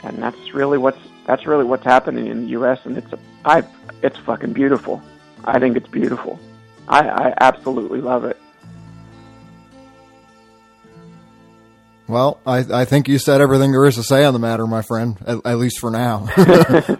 and 0.02 0.22
that's 0.22 0.54
really 0.54 0.78
what's 0.78 1.00
that's 1.26 1.46
really 1.46 1.64
what's 1.64 1.84
happening 1.84 2.26
in 2.28 2.42
the 2.42 2.48
U.S. 2.48 2.80
And 2.84 2.96
it's 2.96 3.12
a, 3.12 3.18
I, 3.44 3.62
it's 4.02 4.16
fucking 4.18 4.54
beautiful. 4.54 5.02
I 5.44 5.58
think 5.58 5.76
it's 5.76 5.88
beautiful. 5.88 6.38
I, 6.88 7.08
I 7.08 7.34
absolutely 7.40 8.00
love 8.00 8.24
it. 8.24 8.38
Well, 12.08 12.40
I, 12.46 12.58
I 12.80 12.84
think 12.86 13.06
you 13.06 13.18
said 13.18 13.42
everything 13.42 13.70
there 13.72 13.84
is 13.84 13.96
to 13.96 14.02
say 14.02 14.24
on 14.24 14.32
the 14.32 14.38
matter, 14.38 14.66
my 14.66 14.80
friend. 14.80 15.16
At, 15.26 15.44
at 15.44 15.58
least 15.58 15.78
for 15.78 15.90
now. 15.90 16.26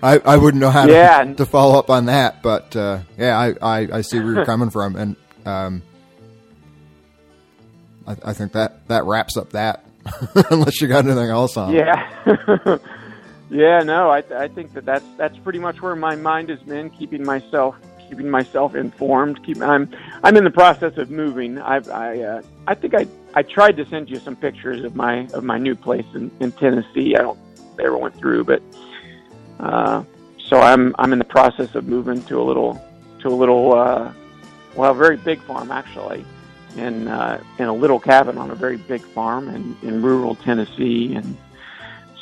I, 0.02 0.20
I 0.24 0.36
wouldn't 0.36 0.60
know 0.60 0.68
how 0.70 0.84
to, 0.86 0.92
Yeah. 0.92 1.24
to 1.34 1.46
follow 1.46 1.78
up 1.78 1.88
on 1.88 2.06
that, 2.06 2.42
but 2.42 2.76
uh, 2.76 3.00
yeah, 3.16 3.38
I, 3.38 3.54
I, 3.62 3.88
I 3.94 4.00
see 4.02 4.20
where 4.20 4.34
you're 4.34 4.44
coming 4.46 4.68
from, 4.68 4.96
and 4.96 5.16
um, 5.46 5.82
I, 8.06 8.16
I 8.22 8.32
think 8.34 8.52
that 8.52 8.86
that 8.88 9.04
wraps 9.04 9.36
up 9.38 9.50
that. 9.50 9.84
Unless 10.50 10.80
you 10.80 10.88
got 10.88 11.04
anything 11.06 11.30
else 11.30 11.56
on. 11.56 11.72
Yeah. 11.74 12.08
yeah, 13.50 13.78
no, 13.80 14.10
I, 14.10 14.22
I 14.36 14.48
think 14.48 14.72
that 14.74 14.84
that's 14.84 15.04
that's 15.16 15.36
pretty 15.38 15.58
much 15.58 15.80
where 15.82 15.96
my 15.96 16.16
mind 16.16 16.50
has 16.50 16.60
been, 16.60 16.90
keeping 16.90 17.24
myself 17.24 17.76
keeping 18.08 18.30
myself 18.30 18.74
informed. 18.74 19.44
Keep 19.44 19.60
I'm 19.62 19.90
I'm 20.24 20.36
in 20.36 20.44
the 20.44 20.50
process 20.50 20.96
of 20.96 21.10
moving. 21.10 21.58
I've, 21.58 21.88
I 21.88 22.20
uh, 22.20 22.42
I 22.66 22.74
think 22.74 22.94
I 22.94 23.06
I 23.34 23.42
tried 23.42 23.76
to 23.76 23.86
send 23.86 24.08
you 24.10 24.18
some 24.18 24.36
pictures 24.36 24.84
of 24.84 24.96
my 24.96 25.26
of 25.34 25.44
my 25.44 25.58
new 25.58 25.74
place 25.74 26.06
in, 26.14 26.30
in 26.40 26.52
Tennessee. 26.52 27.16
I 27.16 27.22
don't 27.22 27.38
they 27.76 27.84
ever 27.84 27.98
went 27.98 28.16
through, 28.16 28.44
but 28.44 28.62
uh, 29.60 30.02
so 30.38 30.60
I'm 30.60 30.94
I'm 30.98 31.12
in 31.12 31.18
the 31.18 31.24
process 31.24 31.74
of 31.74 31.86
moving 31.86 32.22
to 32.24 32.40
a 32.40 32.44
little 32.44 32.82
to 33.20 33.28
a 33.28 33.30
little 33.30 33.74
uh, 33.74 34.12
well, 34.74 34.92
a 34.92 34.94
very 34.94 35.16
big 35.16 35.40
farm 35.42 35.70
actually 35.70 36.24
in 36.76 37.08
uh, 37.08 37.42
in 37.58 37.66
a 37.66 37.74
little 37.74 38.00
cabin 38.00 38.38
on 38.38 38.50
a 38.50 38.54
very 38.54 38.76
big 38.76 39.02
farm 39.02 39.48
in, 39.48 39.76
in 39.82 40.02
rural 40.02 40.34
Tennessee, 40.34 41.14
and 41.14 41.36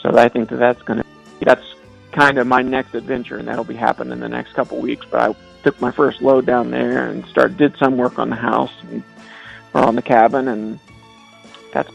so 0.02 0.16
I 0.16 0.28
think 0.28 0.48
that 0.50 0.56
that's 0.56 0.82
going 0.82 1.00
to 1.00 1.06
that's 1.40 1.74
kind 2.12 2.38
of 2.38 2.46
my 2.46 2.62
next 2.62 2.94
adventure, 2.94 3.36
and 3.36 3.46
that'll 3.46 3.64
be 3.64 3.74
happening 3.74 4.12
in 4.12 4.20
the 4.20 4.28
next 4.28 4.54
couple 4.54 4.78
weeks. 4.78 5.06
But 5.10 5.20
I 5.20 5.36
took 5.62 5.80
my 5.80 5.90
first 5.90 6.22
load 6.22 6.46
down 6.46 6.70
there 6.70 7.08
and 7.08 7.24
started 7.26 7.56
did 7.56 7.76
some 7.76 7.96
work 7.96 8.18
on 8.18 8.30
the 8.30 8.36
house 8.36 8.72
and, 8.90 9.02
or 9.74 9.82
on 9.82 9.96
the 9.96 10.02
cabin, 10.02 10.48
and 10.48 10.78
that's. 11.72 11.90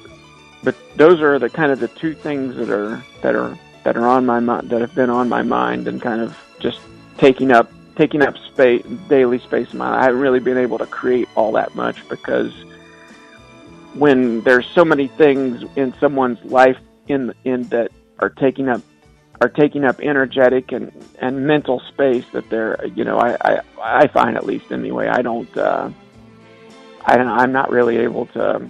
But 0.63 0.75
those 0.95 1.21
are 1.21 1.39
the 1.39 1.49
kind 1.49 1.71
of 1.71 1.79
the 1.79 1.87
two 1.87 2.13
things 2.13 2.55
that 2.55 2.69
are 2.69 3.03
that 3.21 3.35
are 3.35 3.57
that 3.83 3.97
are 3.97 4.07
on 4.07 4.25
my 4.25 4.39
mind 4.39 4.69
that 4.69 4.81
have 4.81 4.93
been 4.93 5.09
on 5.09 5.27
my 5.27 5.41
mind 5.41 5.87
and 5.87 6.01
kind 6.01 6.21
of 6.21 6.37
just 6.59 6.79
taking 7.17 7.51
up 7.51 7.71
taking 7.95 8.21
up 8.21 8.37
space 8.37 8.85
daily 9.09 9.39
space 9.39 9.71
in 9.71 9.79
my 9.79 9.99
I 9.99 10.03
haven't 10.03 10.19
really 10.19 10.39
been 10.39 10.57
able 10.57 10.77
to 10.77 10.85
create 10.85 11.27
all 11.35 11.51
that 11.53 11.75
much 11.75 12.07
because 12.09 12.53
when 13.93 14.41
there's 14.41 14.65
so 14.67 14.85
many 14.85 15.07
things 15.07 15.63
in 15.75 15.93
someone's 15.99 16.43
life 16.45 16.77
in 17.07 17.33
in 17.43 17.63
that 17.69 17.91
are 18.19 18.29
taking 18.29 18.69
up 18.69 18.81
are 19.41 19.49
taking 19.49 19.83
up 19.83 19.99
energetic 19.99 20.71
and 20.71 20.91
and 21.19 21.45
mental 21.45 21.81
space 21.89 22.23
that 22.31 22.47
they're 22.49 22.79
you 22.95 23.03
know 23.03 23.17
I 23.17 23.35
I, 23.41 23.61
I 24.03 24.07
find 24.07 24.37
at 24.37 24.45
least 24.45 24.71
anyway 24.71 25.07
I 25.07 25.21
don't 25.21 25.57
uh, 25.57 25.89
I 27.03 27.17
don't 27.17 27.27
I'm 27.27 27.51
not 27.51 27.71
really 27.71 27.97
able 27.97 28.27
to 28.27 28.65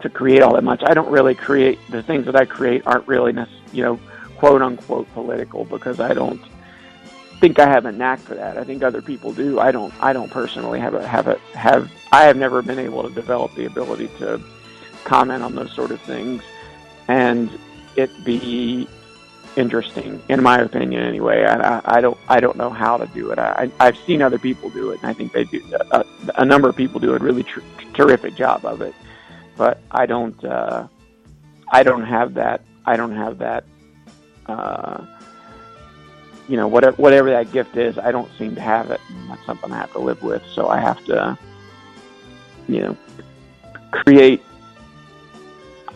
to 0.00 0.08
create 0.10 0.42
all 0.42 0.54
that 0.54 0.64
much 0.64 0.82
I 0.84 0.92
don't 0.92 1.10
really 1.10 1.34
create 1.34 1.78
the 1.90 2.02
things 2.02 2.26
that 2.26 2.36
I 2.36 2.44
create 2.44 2.86
aren't 2.86 3.08
really 3.08 3.34
you 3.72 3.82
know 3.82 3.98
quote 4.36 4.60
unquote 4.60 5.10
political 5.14 5.64
because 5.64 5.98
I 5.98 6.12
don't 6.12 6.40
think 7.40 7.58
I 7.58 7.66
have 7.66 7.84
a 7.84 7.92
knack 7.92 8.20
for 8.20 8.34
that. 8.34 8.56
I 8.56 8.64
think 8.64 8.82
other 8.82 9.02
people 9.02 9.32
do. 9.32 9.60
I 9.60 9.70
don't. 9.70 9.92
I 10.02 10.12
don't 10.12 10.30
personally 10.30 10.80
have 10.80 10.94
a 10.94 11.06
have 11.06 11.26
a 11.26 11.38
have. 11.54 11.90
I 12.12 12.24
have 12.24 12.36
never 12.36 12.62
been 12.62 12.78
able 12.78 13.02
to 13.02 13.10
develop 13.10 13.54
the 13.54 13.66
ability 13.66 14.08
to 14.18 14.40
comment 15.04 15.42
on 15.42 15.54
those 15.54 15.72
sort 15.72 15.90
of 15.90 16.00
things, 16.00 16.42
and 17.08 17.50
it 17.96 18.10
be 18.24 18.88
interesting, 19.56 20.22
in 20.28 20.42
my 20.42 20.58
opinion, 20.58 21.02
anyway. 21.02 21.44
I, 21.44 21.80
I, 21.84 22.00
don't. 22.00 22.18
I 22.28 22.40
don't 22.40 22.56
know 22.56 22.70
how 22.70 22.96
to 22.96 23.06
do 23.06 23.30
it. 23.30 23.38
I, 23.38 23.70
I've 23.80 23.96
seen 23.98 24.22
other 24.22 24.38
people 24.38 24.70
do 24.70 24.90
it, 24.90 25.00
and 25.00 25.10
I 25.10 25.12
think 25.12 25.32
they 25.32 25.44
do. 25.44 25.62
A, 25.90 26.04
a 26.36 26.44
number 26.44 26.68
of 26.68 26.76
people 26.76 27.00
do 27.00 27.14
a 27.14 27.18
really 27.18 27.42
tr- 27.42 27.60
terrific 27.94 28.34
job 28.34 28.64
of 28.64 28.80
it, 28.80 28.94
but 29.56 29.80
I 29.90 30.06
don't. 30.06 30.42
Uh, 30.44 30.88
I 31.68 31.82
don't 31.82 32.04
have 32.04 32.34
that. 32.34 32.62
I 32.86 32.96
don't 32.96 33.14
have 33.14 33.38
that. 33.38 33.64
Uh, 34.46 35.04
you 36.48 36.56
know, 36.56 36.68
whatever 36.68 36.96
whatever 36.96 37.30
that 37.30 37.52
gift 37.52 37.76
is, 37.76 37.98
I 37.98 38.12
don't 38.12 38.30
seem 38.38 38.54
to 38.54 38.60
have 38.60 38.90
it. 38.90 39.00
And 39.08 39.30
that's 39.30 39.44
something 39.46 39.72
I 39.72 39.78
have 39.78 39.92
to 39.92 39.98
live 39.98 40.22
with. 40.22 40.42
So 40.52 40.68
I 40.68 40.78
have 40.78 41.04
to, 41.06 41.38
you 42.68 42.80
know, 42.80 42.96
create. 43.90 44.42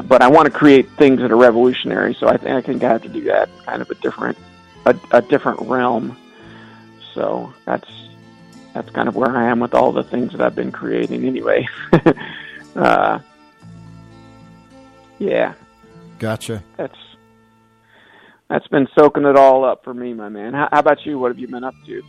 But 0.05 0.23
I 0.23 0.29
want 0.29 0.47
to 0.47 0.53
create 0.53 0.89
things 0.93 1.20
that 1.20 1.33
are 1.33 1.37
revolutionary. 1.37 2.15
So 2.15 2.29
I 2.29 2.37
think 2.37 2.51
I 2.51 2.61
think 2.61 2.85
I 2.85 2.89
have 2.93 3.03
to 3.03 3.09
do 3.09 3.25
that 3.25 3.49
kind 3.66 3.83
of 3.83 3.91
a 3.91 3.95
different, 3.97 4.39
a, 4.87 4.97
a 5.11 5.23
different 5.23 5.61
realm. 5.62 6.16
So 7.15 7.53
that's 7.65 7.89
that's 8.75 8.91
kind 8.91 9.09
of 9.09 9.16
where 9.16 9.37
I 9.37 9.49
am 9.51 9.61
with 9.61 9.75
all 9.75 9.93
the 9.93 10.05
things 10.05 10.33
that 10.33 10.41
I've 10.41 10.55
been 10.55 10.70
creating. 10.70 11.25
Anyway, 11.25 11.69
uh, 12.77 13.19
yeah, 15.19 15.55
Gotcha. 16.19 16.62
that's 16.77 16.99
that's 18.49 18.69
been 18.69 18.89
soaking 18.95 19.25
it 19.25 19.37
all 19.37 19.65
up 19.65 19.85
for 19.85 19.93
me, 19.93 20.15
my 20.15 20.29
man. 20.29 20.55
How, 20.55 20.69
how 20.70 20.79
about 20.79 21.05
you? 21.05 21.19
What 21.19 21.33
have 21.33 21.39
you 21.39 21.49
been 21.49 21.65
up 21.65 21.75
to? 21.87 22.03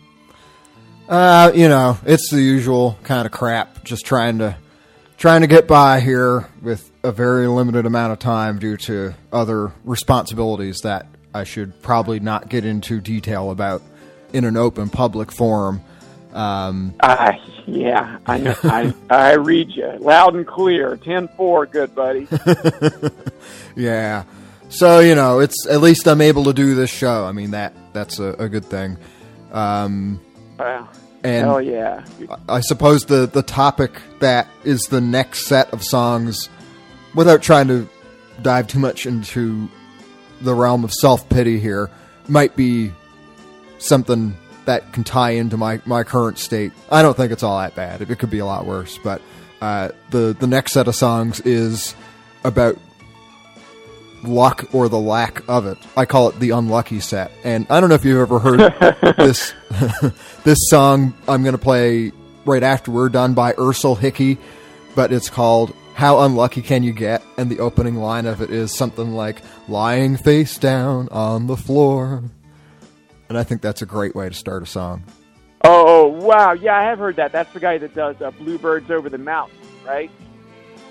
Uh, 1.10 1.52
you 1.56 1.68
know, 1.68 1.98
it's 2.06 2.30
the 2.30 2.41
usual 2.41 2.98
kind 3.03 3.26
of 3.26 3.32
crap. 3.32 3.84
Just 3.84 4.06
trying 4.06 4.38
to 4.38 4.56
trying 5.20 5.41
to 5.41 5.48
get 5.48 5.68
by 5.68 6.00
here 6.00 6.50
with 6.64 6.90
a 7.04 7.12
very 7.12 7.46
limited 7.46 7.86
amount 7.86 8.14
of 8.14 8.20
time 8.20 8.58
due 8.58 8.78
to 8.78 9.14
other 9.32 9.72
responsibilities 9.84 10.80
that 10.82 11.06
I 11.34 11.44
should 11.44 11.80
probably 11.84 12.20
not 12.20 12.50
get 12.50 12.66
into 12.66 13.00
detail 13.02 13.52
about 13.52 13.84
in 14.34 14.46
an 14.46 14.58
open 14.58 14.90
public 14.90 15.32
forum. 15.32 15.82
Um, 16.34 16.96
Uh, 17.02 17.34
yeah, 17.68 18.18
I 18.26 18.38
know. 18.38 18.56
I 18.64 18.94
I 19.10 19.34
read 19.34 19.70
you 19.72 19.91
loud 20.00 20.36
and 20.36 20.48
clear. 20.48 20.96
Ten 20.98 21.28
four, 21.30 21.66
good 21.66 21.94
buddy. 21.94 22.28
yeah. 23.76 24.24
So 24.70 25.00
you 25.00 25.16
know, 25.16 25.40
it's 25.40 25.68
at 25.68 25.82
least 25.82 26.08
I'm 26.08 26.22
able 26.22 26.46
to 26.46 26.54
do 26.54 26.76
this 26.76 26.90
show. 26.90 27.26
I 27.26 27.32
mean 27.32 27.52
that 27.52 27.74
that's 27.94 28.20
a, 28.20 28.36
a 28.40 28.50
good 28.50 28.66
thing. 28.66 28.98
Um, 29.52 30.20
Wow. 30.58 30.90
And- 31.24 31.46
Hell 31.46 31.62
yeah. 31.62 32.06
I 32.48 32.62
suppose 32.62 33.06
the 33.06 33.26
the 33.28 33.44
topic 33.44 34.02
that 34.20 34.48
is 34.64 34.82
the 34.84 35.02
next 35.02 35.46
set 35.48 35.72
of 35.74 35.84
songs, 35.84 36.50
without 37.16 37.41
trying 37.41 37.68
to 37.68 37.88
dive 38.41 38.68
too 38.68 38.80
much 38.80 39.06
into 39.06 39.70
the 40.41 40.54
realm 40.54 40.84
of 40.84 40.94
self 40.94 41.28
pity 41.30 41.60
here. 41.60 41.90
Might 42.28 42.56
be 42.56 42.91
something 43.80 44.38
that 44.66 44.94
can 44.94 45.04
tie 45.04 45.32
into 45.32 45.58
my, 45.58 45.82
my 45.86 46.04
current 46.04 46.38
state. 46.38 46.72
I 46.91 47.02
don't 47.02 47.18
think 47.18 47.32
it's 47.32 47.41
all 47.41 47.58
that 47.60 47.74
bad. 47.76 48.02
It 48.02 48.20
could 48.20 48.30
be 48.30 48.38
a 48.40 48.46
lot 48.46 48.66
worse. 48.66 49.00
But 49.04 49.22
uh, 49.62 49.90
the 50.12 50.36
the 50.40 50.48
next 50.48 50.74
set 50.74 50.88
of 50.88 50.96
songs 50.96 51.40
is 51.41 51.96
about 52.44 52.78
luck 54.24 54.74
or 54.74 54.90
the 54.90 55.00
lack 55.00 55.44
of 55.48 55.66
it. 55.66 55.78
I 55.96 56.06
call 56.06 56.30
it 56.30 56.40
the 56.40 56.52
unlucky 56.52 57.00
set. 57.00 57.32
And 57.44 57.68
I 57.70 57.80
don't 57.80 57.90
know 57.90 57.96
if 57.96 58.06
you've 58.06 58.20
ever 58.20 58.40
heard 58.40 58.60
this 59.18 59.54
this 60.44 60.58
song 60.70 61.14
I'm 61.28 61.44
going 61.44 61.54
to 61.54 61.58
play 61.58 62.12
right 62.46 62.64
after 62.64 62.91
we're 62.91 63.10
done 63.10 63.34
by 63.34 63.54
Ersel 63.54 63.98
Hickey, 63.98 64.38
but 64.96 65.12
it's 65.12 65.30
called 65.30 65.74
How 65.94 66.22
Unlucky 66.22 66.62
Can 66.62 66.84
You 66.84 66.94
Get? 66.94 67.24
And 67.38 67.50
the 67.50 67.60
opening 67.60 67.96
line 67.96 68.26
of 68.26 68.41
it 68.41 68.50
is 68.50 68.76
something 68.76 69.14
like 69.14 69.41
lying 69.68 70.18
face 70.18 70.58
down 70.58 71.10
on 71.10 71.48
the 71.48 71.58
floor. 71.58 72.24
And 73.30 73.38
I 73.38 73.44
think 73.44 73.62
that's 73.62 73.82
a 73.82 73.86
great 73.86 74.16
way 74.16 74.28
to 74.30 74.36
start 74.36 74.64
a 74.64 74.66
song. 74.66 75.04
Oh 75.64 76.08
wow, 76.08 76.54
yeah, 76.54 76.78
I 76.78 76.84
have 76.84 77.00
heard 77.00 77.18
that. 77.18 77.32
That's 77.32 77.52
the 77.54 77.60
guy 77.60 77.78
that 77.78 77.94
does 77.94 78.22
uh, 78.22 78.32
Bluebirds 78.32 78.90
Over 78.90 79.10
the 79.10 79.18
Mountain, 79.18 79.58
right? 79.86 80.10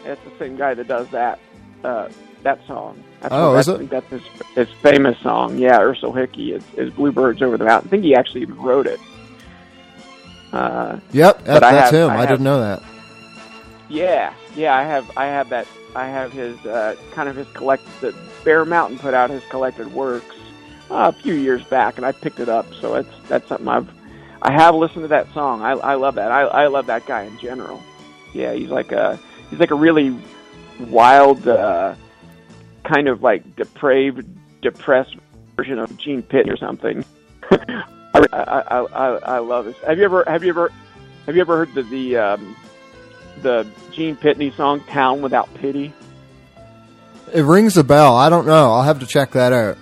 That's 0.04 0.20
the 0.24 0.38
same 0.38 0.56
guy 0.56 0.74
that 0.74 0.86
does 0.86 1.08
that 1.08 1.38
uh, 1.84 2.08
that 2.42 2.60
song. 2.66 3.02
That's 3.20 3.34
Oh, 3.34 3.52
what, 3.52 3.58
is 3.60 3.66
that's, 3.66 3.80
it? 3.80 3.90
That's 3.90 4.08
his, 4.10 4.22
his 4.54 4.68
famous 4.80 5.18
song. 5.20 5.58
Yeah, 5.58 5.78
Ersel 5.80 6.16
Hickey 6.16 6.52
is, 6.52 6.62
is 6.76 6.90
Bluebirds 6.92 7.42
Over 7.42 7.56
the 7.56 7.64
Mountain. 7.64 7.88
I 7.88 7.90
think 7.90 8.04
he 8.04 8.14
actually 8.14 8.42
even 8.42 8.56
wrote 8.56 8.86
it. 8.86 9.00
Uh, 10.52 10.98
Yep, 11.12 11.44
that, 11.44 11.60
that's 11.60 11.90
have- 11.90 11.94
him. 11.94 12.10
I, 12.10 12.16
have- 12.20 12.28
didn't 12.28 12.44
know 12.44 12.60
that. 12.60 12.82
Yeah, 13.90 14.34
yeah, 14.54 14.76
I 14.76 14.82
have, 14.82 15.10
I 15.16 15.26
have 15.26 15.48
that. 15.48 15.66
I 15.96 16.06
have 16.06 16.30
his 16.30 16.58
uh, 16.66 16.94
kind 17.12 17.28
of 17.28 17.36
his 17.36 17.48
collected. 17.54 17.88
The 18.00 18.14
Bear 18.44 18.66
Mountain 18.66 18.98
put 18.98 19.14
out 19.14 19.30
his 19.30 19.42
collected 19.48 19.90
works 19.94 20.36
uh, 20.90 21.10
a 21.16 21.18
few 21.22 21.32
years 21.32 21.64
back, 21.64 21.96
and 21.96 22.04
I 22.04 22.12
picked 22.12 22.38
it 22.38 22.50
up. 22.50 22.66
So 22.74 22.96
it's 22.96 23.08
that's 23.28 23.48
something 23.48 23.66
I've. 23.66 23.88
I 24.42 24.52
have 24.52 24.74
listened 24.74 25.04
to 25.04 25.08
that 25.08 25.32
song. 25.32 25.62
I, 25.62 25.70
I 25.72 25.94
love 25.94 26.16
that. 26.16 26.30
I, 26.30 26.42
I 26.42 26.66
love 26.66 26.84
that 26.86 27.06
guy 27.06 27.22
in 27.22 27.38
general. 27.38 27.82
Yeah, 28.34 28.52
he's 28.52 28.68
like 28.68 28.92
a 28.92 29.18
he's 29.48 29.58
like 29.58 29.70
a 29.70 29.74
really 29.74 30.14
wild, 30.80 31.48
uh, 31.48 31.94
kind 32.84 33.08
of 33.08 33.22
like 33.22 33.56
depraved, 33.56 34.26
depressed 34.62 35.16
version 35.56 35.78
of 35.78 35.96
Gene 35.96 36.22
Pitt 36.22 36.48
or 36.48 36.56
something. 36.56 37.04
I, 37.50 38.26
I, 38.32 38.60
I, 38.60 39.06
I, 39.16 39.38
love 39.38 39.66
this. 39.66 39.76
Have 39.86 39.98
you 39.98 40.04
ever 40.04 40.24
have 40.26 40.42
you 40.42 40.50
ever 40.50 40.72
have 41.26 41.34
you 41.34 41.40
ever 41.40 41.56
heard 41.58 41.74
the 41.74 41.82
the 41.82 42.16
um, 42.16 42.56
the 43.42 43.66
Gene 43.92 44.16
Pitney 44.16 44.54
song 44.56 44.80
"Town 44.84 45.22
Without 45.22 45.52
Pity"? 45.54 45.92
It 47.32 47.42
rings 47.42 47.76
a 47.76 47.84
bell. 47.84 48.16
I 48.16 48.30
don't 48.30 48.46
know. 48.46 48.72
I'll 48.72 48.82
have 48.82 49.00
to 49.00 49.06
check 49.06 49.32
that 49.32 49.52
out. 49.52 49.76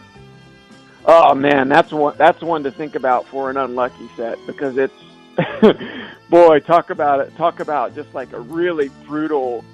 Oh 1.05 1.35
man, 1.35 1.69
that's 1.69 1.93
one 1.93 2.17
that's 2.19 2.43
one 2.43 2.65
to 2.65 2.71
think 2.71 2.97
about 2.97 3.27
for 3.29 3.49
an 3.49 3.57
unlucky 3.57 4.09
set 4.17 4.39
because 4.47 4.77
it's 4.77 4.95
boy 6.31 6.59
talk 6.61 6.91
about 6.91 7.21
it 7.21 7.35
talk 7.37 7.61
about 7.61 7.95
just 7.95 8.13
like 8.13 8.33
a 8.33 8.41
really 8.41 8.89
brutal 9.07 9.65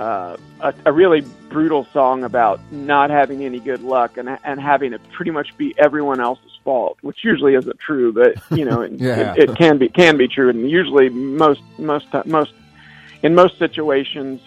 uh, 0.00 0.36
a, 0.60 0.74
a 0.86 0.92
really 0.92 1.20
brutal 1.50 1.86
song 1.92 2.24
about 2.24 2.58
not 2.72 3.10
having 3.10 3.44
any 3.44 3.60
good 3.60 3.82
luck 3.82 4.16
and 4.16 4.28
and 4.44 4.58
having 4.60 4.92
it 4.94 5.00
pretty 5.12 5.30
much 5.30 5.56
be 5.58 5.74
everyone 5.78 6.20
else's 6.20 6.58
fault, 6.64 6.96
which 7.02 7.22
usually 7.22 7.54
isn't 7.54 7.78
true, 7.78 8.12
but 8.12 8.34
you 8.50 8.64
know 8.64 8.80
it, 8.88 8.92
Yeah. 8.92 9.34
it, 9.34 9.50
it 9.50 9.56
can 9.56 9.78
be 9.78 9.88
can 9.88 10.16
be 10.16 10.26
true, 10.26 10.48
and 10.48 10.68
usually 10.70 11.10
most 11.10 11.60
most 11.78 12.10
ti- 12.10 12.22
most 12.24 12.52
in 13.22 13.34
most 13.34 13.58
situations 13.58 14.40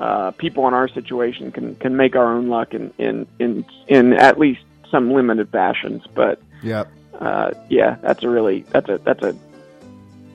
uh, 0.00 0.32
people 0.32 0.66
in 0.66 0.74
our 0.74 0.88
situation 0.88 1.52
can 1.52 1.76
can 1.76 1.96
make 1.96 2.16
our 2.16 2.32
own 2.34 2.48
luck 2.48 2.74
in 2.74 2.92
in 2.98 3.26
in 3.38 3.64
in 3.86 4.14
at 4.14 4.38
least 4.38 4.62
some 4.90 5.12
limited 5.12 5.48
fashions. 5.50 6.02
But 6.14 6.40
Yep. 6.62 6.88
uh, 7.20 7.52
yeah, 7.68 7.96
that's 8.02 8.24
a 8.24 8.28
really 8.28 8.62
that's 8.70 8.88
a 8.88 8.98
that's 8.98 9.22
a 9.22 9.36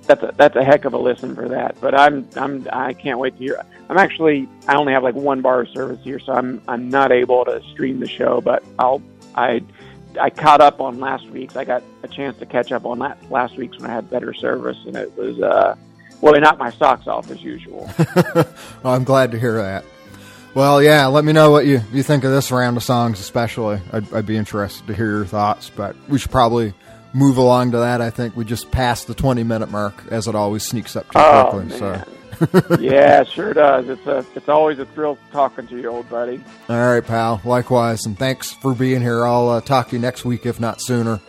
that's 0.08 0.24
a 0.24 0.34
that's 0.36 0.56
a 0.56 0.64
heck 0.64 0.86
of 0.86 0.94
a 0.94 0.98
listen 0.98 1.36
for 1.36 1.50
that. 1.50 1.80
But 1.80 1.94
I'm 1.94 2.28
I'm 2.36 2.68
I 2.72 2.94
can't 2.94 3.20
wait 3.20 3.38
to 3.38 3.44
hear. 3.44 3.64
I'm 3.90 3.98
actually 3.98 4.48
I 4.68 4.76
only 4.76 4.94
have 4.94 5.04
like 5.04 5.16
one 5.16 5.42
bar 5.42 5.62
of 5.62 5.70
service 5.70 6.00
here, 6.04 6.20
so 6.20 6.34
I'm 6.34 6.62
I'm 6.68 6.90
not 6.90 7.12
able 7.12 7.46
to 7.46 7.62
stream 7.72 8.00
the 8.00 8.08
show. 8.08 8.42
But 8.42 8.64
I'll 8.80 9.02
I 9.36 9.62
I 10.20 10.30
caught 10.30 10.62
up 10.62 10.82
on 10.82 11.00
last 11.00 11.28
week's. 11.30 11.56
I 11.56 11.66
got 11.66 11.84
a 12.04 12.08
chance 12.08 12.38
to 12.40 12.46
catch 12.46 12.72
up 12.72 12.86
on 12.86 13.00
that 13.00 13.30
last 13.30 13.56
week's 13.58 13.78
when 13.78 13.90
I 13.90 13.94
had 13.94 14.10
better 14.10 14.34
service, 14.34 14.78
and 14.86 14.96
it 14.96 15.16
was 15.18 15.40
uh 15.42 15.76
well, 16.22 16.34
they 16.34 16.40
knocked 16.40 16.60
my 16.60 16.72
socks 16.72 17.08
off 17.08 17.30
as 17.30 17.42
usual. 17.42 17.90
Well, 18.84 18.94
I'm 18.94 19.04
glad 19.04 19.32
to 19.32 19.40
hear 19.40 19.54
that. 19.58 19.84
Well, 20.54 20.82
yeah, 20.82 21.08
let 21.08 21.26
me 21.26 21.34
know 21.34 21.52
what 21.52 21.66
you, 21.66 21.82
you 21.92 22.02
think 22.04 22.24
of 22.24 22.32
this 22.32 22.52
round 22.52 22.78
of 22.78 22.84
songs, 22.84 23.20
especially. 23.20 23.80
I'd, 23.92 24.12
I'd 24.14 24.26
be 24.26 24.38
interested 24.38 24.88
to 24.88 24.96
hear 24.96 25.18
your 25.18 25.26
thoughts, 25.26 25.70
but 25.70 25.96
we 26.08 26.18
should 26.18 26.32
probably 26.32 26.74
move 27.18 27.38
along 27.38 27.72
to 27.72 27.80
that. 27.80 28.00
I 28.00 28.12
think 28.12 28.36
we 28.36 28.46
just 28.46 28.72
passed 28.72 29.08
the 29.08 29.16
20 29.16 29.44
minute 29.44 29.72
mark, 29.72 29.96
as 30.12 30.28
it 30.28 30.36
always 30.36 30.64
sneaks 30.64 30.96
up 30.96 31.06
too 31.06 31.20
Oh, 31.20 31.50
quickly. 31.52 31.78
So, 31.78 32.78
yeah, 32.80 33.24
sure 33.24 33.54
does. 33.54 33.90
It's 33.90 34.06
a 34.06 34.24
it's 34.36 34.48
always 34.48 34.78
a 34.78 34.86
thrill 34.86 35.18
talking 35.32 35.66
to 35.68 35.78
you, 35.78 35.90
old 35.90 36.08
buddy. 36.10 36.44
all 36.70 36.94
right, 36.94 37.06
pal. 37.06 37.42
Likewise, 37.44 38.06
and 38.06 38.18
thanks 38.18 38.52
for 38.52 38.76
being 38.76 39.02
here. 39.02 39.26
I'll 39.26 39.50
uh, 39.50 39.62
talk 39.62 39.90
to 39.90 39.96
you 39.96 40.02
next 40.02 40.24
week, 40.24 40.46
if 40.46 40.60
not 40.60 40.82
sooner. 40.82 41.20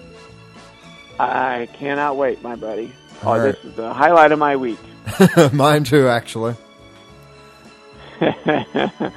I 1.18 1.68
cannot 1.72 2.16
wait, 2.16 2.42
my 2.42 2.54
buddy. 2.54 2.92
All 3.24 3.34
oh, 3.34 3.38
right. 3.38 3.54
this 3.54 3.64
is 3.64 3.74
the 3.74 3.92
highlight 3.92 4.32
of 4.32 4.38
my 4.38 4.56
week. 4.56 4.78
Mine 5.52 5.84
too, 5.84 6.08
actually. 6.08 6.54
All 8.20 9.12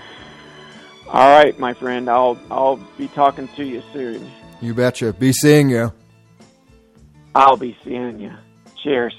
right, 1.12 1.60
my 1.60 1.74
friend. 1.74 2.10
I'll 2.10 2.40
I'll 2.50 2.78
be 2.98 3.10
talking 3.10 3.50
to 3.50 3.66
you 3.66 3.84
soon. 3.92 4.32
You 4.62 4.74
betcha. 4.74 5.12
Be 5.12 5.34
seeing 5.34 5.70
you. 5.70 5.92
I'll 7.34 7.58
be 7.58 7.78
seeing 7.84 8.20
you. 8.20 8.34
Cheers. 8.84 9.14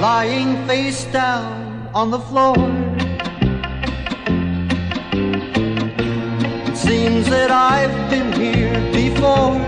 lying 0.00 0.54
face 0.68 1.04
down 1.06 1.88
on 1.92 2.10
the 2.10 2.18
floor. 2.28 2.56
It 6.68 6.76
seems 6.76 7.28
that 7.28 7.50
I've 7.50 7.96
been 8.10 8.30
here 8.32 8.78
before. 8.92 9.58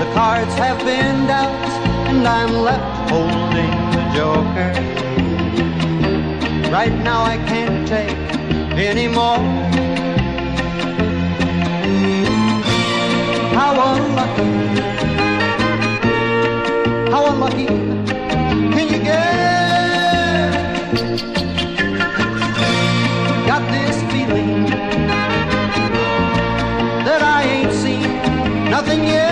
The 0.00 0.08
cards 0.12 0.54
have 0.64 0.78
been 0.84 1.26
dealt, 1.26 1.70
and 2.10 2.28
I'm 2.28 2.52
left 2.68 3.10
holding 3.10 3.79
joker. 4.14 4.72
Right 6.70 6.92
now 7.02 7.22
I 7.24 7.36
can't 7.46 7.86
take 7.86 8.16
any 8.78 9.08
more. 9.08 9.38
How 13.58 13.72
unlucky 13.94 14.70
how 17.10 17.26
unlucky 17.26 17.66
can 17.66 18.86
you 18.88 19.00
get? 19.02 20.52
Got 23.46 23.62
this 23.70 23.96
feeling 24.12 24.70
that 27.06 27.22
I 27.22 27.42
ain't 27.42 27.72
seen 27.72 28.70
nothing 28.70 29.04
yet. 29.04 29.29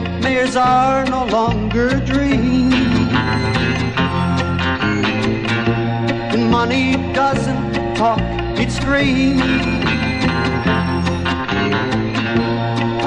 Nightmares 0.00 0.56
are 0.56 1.04
no 1.04 1.26
longer 1.26 1.90
dreams. 2.00 2.74
When 6.30 6.50
money 6.50 6.96
doesn't 7.12 7.94
talk, 7.94 8.20
it 8.62 8.70
screams. 8.70 9.42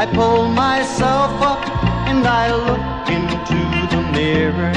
I 0.01 0.05
pull 0.13 0.47
myself 0.49 1.41
up 1.41 1.63
and 2.11 2.27
I 2.27 2.45
look 2.67 3.09
into 3.17 3.61
the 3.93 4.01
mirror. 4.17 4.75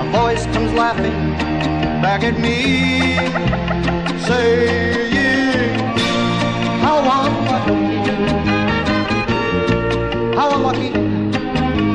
A 0.00 0.04
voice 0.12 0.44
comes 0.54 0.72
laughing 0.74 1.18
back 2.00 2.22
at 2.22 2.38
me, 2.38 3.16
saying, 4.28 5.74
How 6.84 6.98
unlucky, 7.18 7.83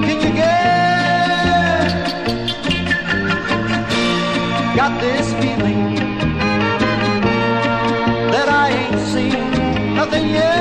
can 0.05 0.21
you 0.21 0.31
get? 0.33 0.69
Got 4.75 5.01
this 5.01 5.33
feeling 5.33 5.95
that 8.31 8.47
I 8.47 8.69
ain't 8.69 8.99
seen 8.99 9.95
nothing 9.95 10.29
yet. 10.29 10.58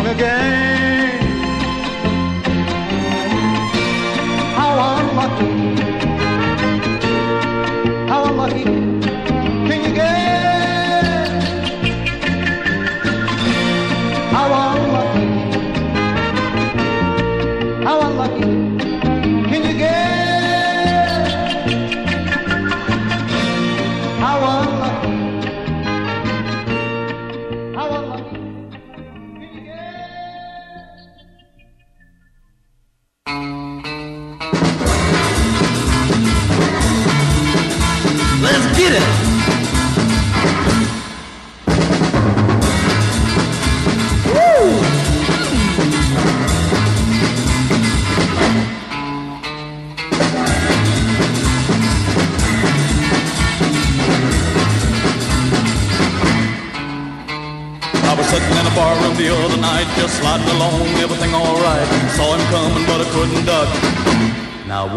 Strong 0.00 0.14
again. 0.14 1.20
Unlucky, 4.56 5.44
how 5.44 5.59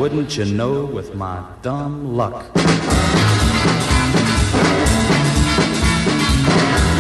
wouldn't 0.03 0.35
you 0.35 0.43
know 0.43 0.83
with 0.83 1.15
my 1.15 1.41
dumb 1.61 2.17
luck? 2.17 2.51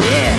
Yeah. 0.07 0.35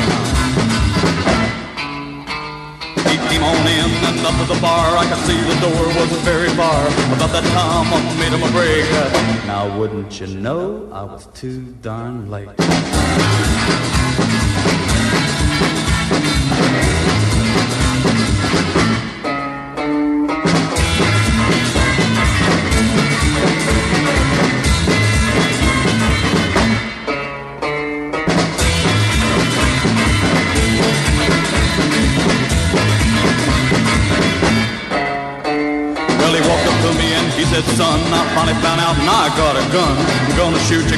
He 3.06 3.18
came 3.28 3.44
on 3.44 3.66
in 3.66 3.90
and 4.08 4.26
up 4.26 4.34
to 4.40 4.54
the 4.54 4.58
bar. 4.62 4.96
I 4.96 5.04
could 5.10 5.18
see 5.26 5.38
the 5.42 5.60
door 5.60 5.88
wasn't 5.88 6.22
very 6.22 6.48
far. 6.56 6.86
About 7.12 7.32
that 7.32 7.44
time, 7.52 7.92
I 7.92 8.00
made 8.18 8.32
him 8.32 8.42
a 8.42 8.50
break. 8.52 8.90
Now 9.46 9.78
wouldn't 9.78 10.18
you 10.18 10.28
know 10.28 10.88
I 10.90 11.02
was 11.02 11.26
too 11.34 11.60
darn 11.82 12.30
late? 12.30 12.48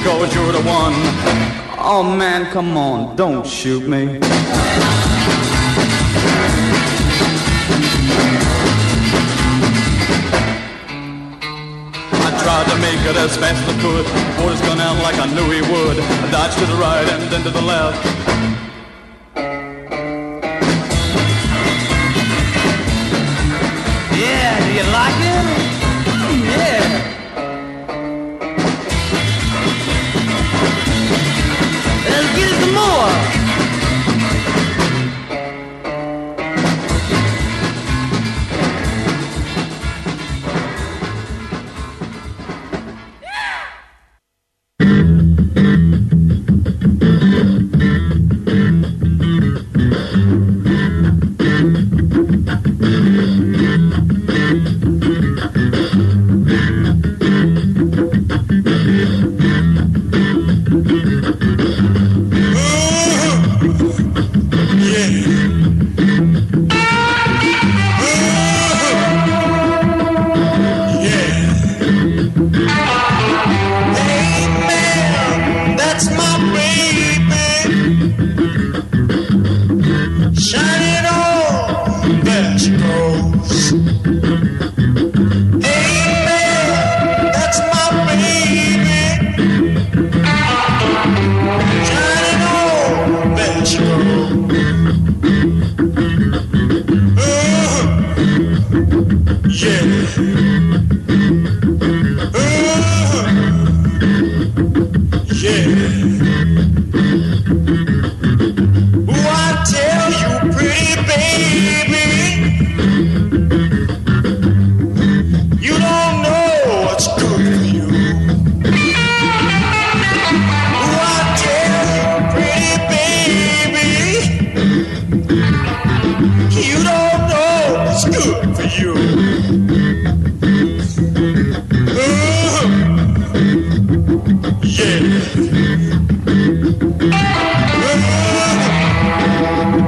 Cause 0.06 0.32
you're 0.34 0.52
the 0.52 0.62
one. 0.62 0.94
Oh 1.78 2.02
man, 2.04 2.50
come 2.52 2.76
on, 2.76 3.16
don't 3.16 3.44
shoot 3.44 3.88
me. 3.88 4.20
I 12.22 12.30
tried 12.42 12.66
to 12.70 12.76
make 12.78 13.00
it 13.10 13.16
as 13.16 13.36
fast 13.36 13.58
as 13.62 13.68
I 13.68 13.80
could. 13.82 14.06
His 14.48 14.60
gun 14.60 14.80
out 14.80 15.02
like 15.02 15.18
I 15.18 15.26
knew 15.34 15.50
he 15.50 15.60
would. 15.72 15.98
I 15.98 16.30
dodged 16.30 16.58
to 16.58 16.66
the 16.66 16.76
right 16.76 17.06
and 17.08 17.22
then 17.32 17.42
to 17.42 17.50
the 17.50 17.62
left. 17.62 18.25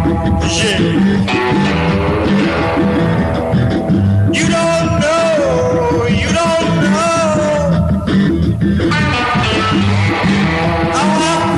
Yeah. 0.08 0.78
You 4.32 4.46
don't 4.48 5.00
know, 5.00 6.06
you 6.08 6.28
don't 6.32 6.68
know 6.82 7.08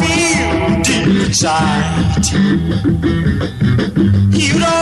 feel 0.03 0.83
deep 0.83 1.07
inside. 1.27 2.27
You 4.33 4.59
don't 4.59 4.80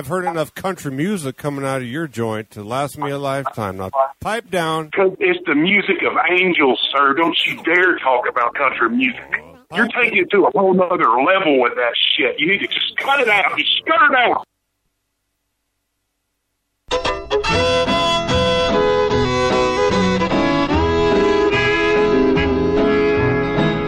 I've 0.00 0.06
heard 0.06 0.24
enough 0.24 0.54
country 0.54 0.90
music 0.90 1.36
coming 1.36 1.62
out 1.62 1.82
of 1.82 1.86
your 1.86 2.08
joint 2.08 2.52
to 2.52 2.64
last 2.64 2.96
me 2.96 3.10
a 3.10 3.18
lifetime. 3.18 3.76
Now, 3.76 3.90
pipe 4.18 4.50
down. 4.50 4.88
It's 4.96 5.38
the 5.44 5.54
music 5.54 5.96
of 6.10 6.16
angels, 6.30 6.80
sir. 6.90 7.12
Don't 7.12 7.36
you 7.44 7.62
dare 7.64 7.98
talk 7.98 8.24
about 8.26 8.54
country 8.54 8.88
music. 8.88 9.44
You're 9.74 9.88
taking 9.88 10.16
it 10.16 10.30
to 10.30 10.46
a 10.46 10.50
whole 10.52 10.72
nother 10.72 11.04
level 11.04 11.60
with 11.60 11.74
that 11.74 11.92
shit. 12.16 12.40
You 12.40 12.50
need 12.50 12.60
to 12.60 12.66
just 12.68 12.96
cut 12.96 13.20
it 13.20 13.28
out. 13.28 13.58
Just 13.58 13.84
cut 13.84 14.00
it 14.10 14.16
out. 14.16 14.46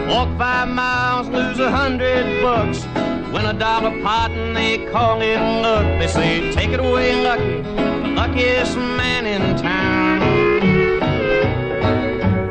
Walk 0.09 0.37
five 0.37 0.69
miles, 0.69 1.27
lose 1.29 1.57
a 1.57 1.71
hundred 1.71 2.43
bucks. 2.43 3.02
Win 3.33 3.45
a 3.47 3.53
dollar 3.53 3.99
pot 4.03 4.29
and 4.29 4.55
they 4.55 4.85
call 4.91 5.19
it 5.19 5.39
luck. 5.39 5.85
They 5.99 6.07
say, 6.07 6.51
take 6.51 6.69
it 6.69 6.79
away, 6.79 7.19
Lucky, 7.23 7.61
the 7.63 8.13
luckiest 8.15 8.77
man 8.77 9.25
in 9.25 9.57
town. 9.57 10.19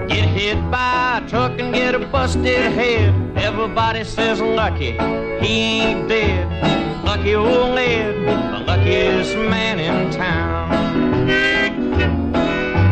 Get 0.09 0.25
hit 0.29 0.57
by 0.73 1.21
a 1.23 1.29
truck 1.29 1.61
and 1.61 1.73
get 1.73 1.95
a 1.95 2.01
busted 2.01 2.73
head. 2.73 3.15
Everybody 3.37 4.03
says 4.03 4.41
Lucky, 4.41 4.93
he 5.41 5.83
ain't 5.83 6.09
dead. 6.09 7.05
Lucky 7.05 7.37
old 7.37 7.79
Ed, 7.79 8.15
the 8.27 8.65
luckiest 8.65 9.37
man 9.37 9.79
in 9.79 10.11
town. 10.11 10.69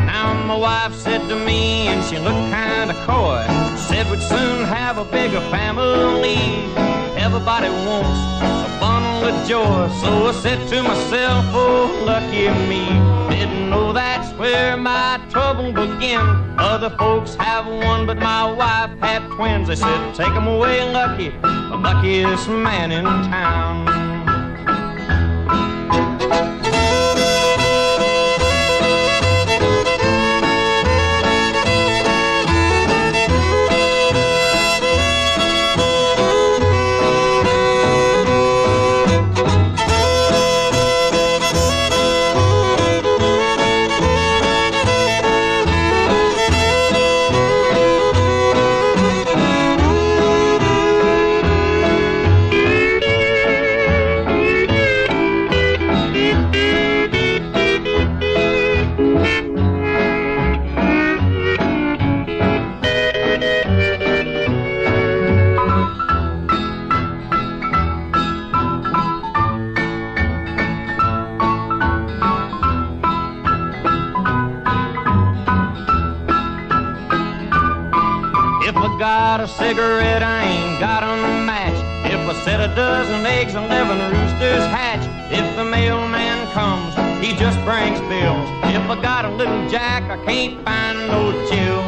Now 0.07 0.35
my 0.47 0.57
wife 0.57 0.95
said 0.95 1.29
to 1.29 1.35
me, 1.45 1.89
and 1.89 2.05
she 2.05 2.19
looked 2.19 2.53
kinda 2.55 2.95
coy, 3.05 3.45
said 3.77 4.09
we'd 4.09 4.23
soon 4.23 4.65
have 4.65 4.97
a 4.99 5.05
bigger 5.05 5.41
family. 5.51 6.71
Everybody 7.20 7.68
wants 7.68 8.18
a 8.40 8.78
bundle 8.80 9.28
of 9.28 9.47
joy, 9.47 9.88
so 10.01 10.28
I 10.28 10.32
said 10.32 10.66
to 10.70 10.82
myself, 10.82 11.44
oh 11.52 12.02
lucky 12.06 12.48
me. 12.66 12.86
Didn't 13.28 13.68
know 13.68 13.92
that's 13.92 14.32
where 14.38 14.74
my 14.78 15.20
trouble 15.28 15.70
began. 15.70 16.55
Other 16.59 16.88
folks 16.97 17.34
have 17.34 17.66
one, 17.66 18.06
but 18.06 18.16
my 18.16 18.51
wife 18.51 18.98
had 19.01 19.28
twins. 19.32 19.68
They 19.68 19.76
said, 19.76 20.14
take 20.14 20.28
'em 20.32 20.47
away, 20.47 20.90
lucky, 20.90 21.28
the 21.42 21.76
luckiest 21.76 22.48
man 22.48 22.90
in 22.90 23.05
town. 23.05 24.10
Got 79.41 79.49
a 79.49 79.53
cigarette, 79.55 80.23
I 80.23 80.45
ain't 80.45 80.81
got 80.81 81.03
a 81.03 81.17
match. 81.47 81.73
If 82.05 82.21
I 82.29 82.45
set 82.45 82.61
a 82.61 82.75
dozen 82.75 83.25
eggs, 83.25 83.55
eleven 83.55 83.99
roosters 83.99 84.67
hatch. 84.69 85.01
If 85.33 85.57
the 85.57 85.65
mailman 85.65 86.47
comes, 86.53 86.93
he 87.25 87.35
just 87.37 87.59
brings 87.65 88.01
bills. 88.01 88.47
If 88.65 88.83
I 88.91 89.01
got 89.01 89.25
a 89.25 89.31
little 89.31 89.67
jack, 89.71 90.03
I 90.11 90.23
can't 90.27 90.62
find 90.62 90.99
no 91.09 91.33
chill. 91.49 91.81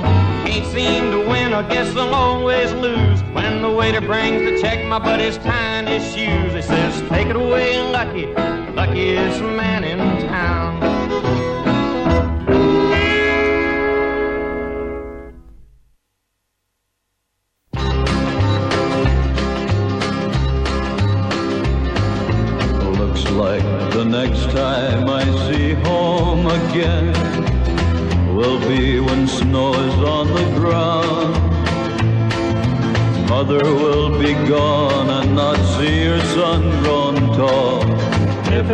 Can't 0.47 0.66
seem 0.73 1.11
to 1.11 1.29
win, 1.29 1.53
I 1.53 1.69
guess 1.69 1.95
I'll 1.95 2.15
always 2.15 2.73
lose. 2.73 3.20
When 3.35 3.61
the 3.61 3.70
waiter 3.70 4.01
brings 4.01 4.41
the 4.51 4.59
check, 4.59 4.83
my 4.87 4.99
buddy's 4.99 5.37
tying 5.37 5.87
his 5.87 6.05
shoes. 6.05 6.55
He 6.55 6.62
says, 6.62 7.07
take 7.11 7.27
it 7.27 7.37
away, 7.37 7.79
Lucky, 7.93 8.33
luckiest 8.73 9.43
man 9.43 9.85
in 9.85 9.99
town. 10.27 10.72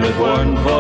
It 0.09 0.19
weren't 0.19 0.59
for 0.61 0.78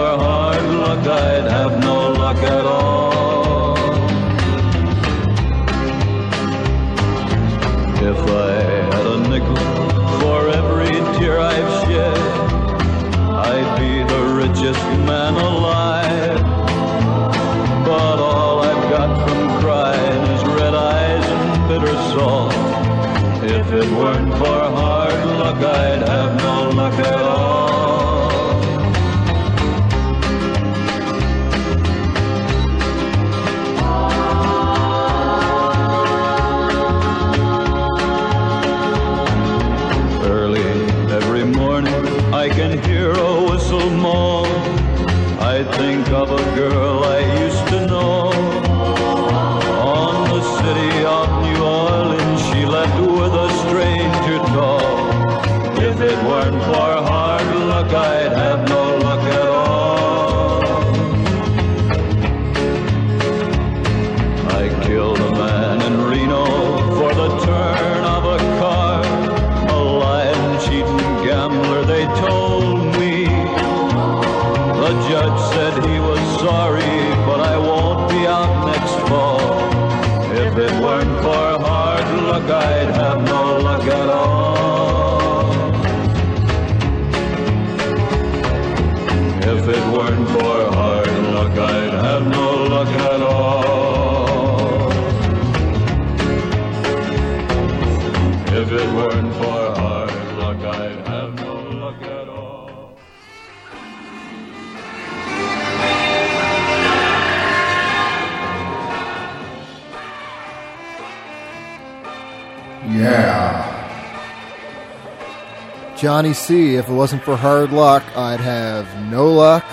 Johnny 116.18 116.34
C. 116.34 116.74
If 116.74 116.88
it 116.88 116.92
wasn't 116.92 117.22
for 117.22 117.36
hard 117.36 117.70
luck, 117.70 118.02
I'd 118.16 118.40
have 118.40 118.88
no 119.08 119.32
luck 119.32 119.64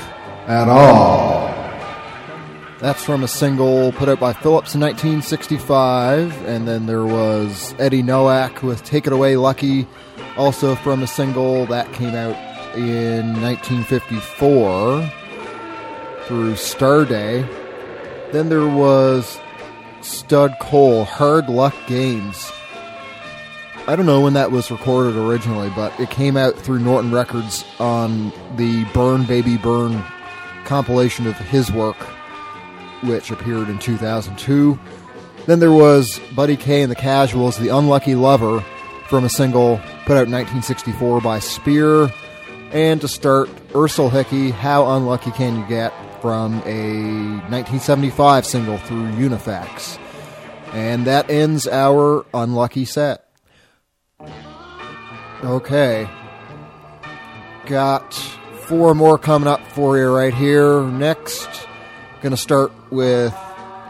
at 0.46 0.68
all. 0.70 1.48
That's 2.80 3.04
from 3.04 3.24
a 3.24 3.28
single 3.28 3.92
put 3.94 4.10
out 4.10 4.20
by 4.20 4.34
Phillips 4.34 4.76
in 4.76 4.82
1965, 4.82 6.46
and 6.46 6.68
then 6.68 6.86
there 6.86 7.04
was 7.04 7.74
Eddie 7.80 8.04
Noack 8.04 8.62
with 8.62 8.84
"Take 8.84 9.08
It 9.08 9.14
Away, 9.14 9.38
Lucky," 9.38 9.88
also 10.38 10.76
from 10.76 11.02
a 11.02 11.08
single 11.08 11.66
that 11.66 11.92
came 11.94 12.14
out 12.14 12.36
in 12.78 13.42
1954 13.42 15.12
through 16.28 16.54
Starday. 16.54 17.44
Then 18.32 18.50
there 18.50 18.68
was 18.68 19.40
Stud 20.02 20.54
Cole, 20.60 21.06
Hard 21.06 21.50
Luck 21.50 21.74
Games. 21.88 22.45
I 23.88 23.96
don't 23.96 24.08
know 24.08 24.22
when 24.22 24.34
that 24.34 24.52
was 24.52 24.72
recorded 24.72 25.16
originally, 25.16 25.70
but 25.76 25.98
it 26.00 26.10
came 26.10 26.38
out 26.38 26.56
through 26.56 26.80
Norton 26.80 27.12
Records 27.12 27.64
on 27.80 28.32
the 28.56 28.84
Burn 28.94 29.26
Baby 29.26 29.58
Burn 29.58 30.04
compilation 30.66 31.28
of 31.28 31.38
his 31.38 31.72
work, 31.72 31.98
which 33.04 33.30
appeared 33.30 33.70
in 33.70 33.78
2002. 33.78 34.80
Then 35.46 35.60
there 35.60 35.72
was 35.72 36.20
Buddy 36.36 36.58
Kay 36.58 36.82
and 36.82 36.92
the 36.92 36.96
Casuals, 36.96 37.60
The 37.60 37.70
Unlucky 37.70 38.16
Lover, 38.16 38.62
from 39.08 39.24
a 39.24 39.30
single 39.30 39.78
put 40.06 40.18
out 40.18 40.26
in 40.26 40.32
1964 40.32 41.22
by 41.22 41.38
Spear. 41.38 42.12
And 42.72 43.00
to 43.02 43.08
start, 43.08 43.50
Ersel 43.74 44.10
Hickey, 44.10 44.50
How 44.50 44.96
Unlucky 44.96 45.30
Can 45.30 45.60
You 45.60 45.66
Get, 45.68 45.94
from 46.22 46.56
a 46.66 47.38
1975 47.52 48.48
single 48.48 48.80
through 48.80 49.12
Unifax. 49.12 50.00
And 50.74 51.06
that 51.06 51.30
ends 51.30 51.68
our 51.68 52.26
unlucky 52.34 52.86
set. 52.86 53.25
Okay. 55.46 56.10
Got 57.68 58.16
four 58.64 58.96
more 58.96 59.20
coming 59.20 59.48
up 59.48 59.62
for 59.68 59.96
you 59.96 60.08
right 60.08 60.34
here. 60.34 60.82
Next, 60.88 61.48
gonna 62.22 62.36
start 62.36 62.72
with 62.92 63.32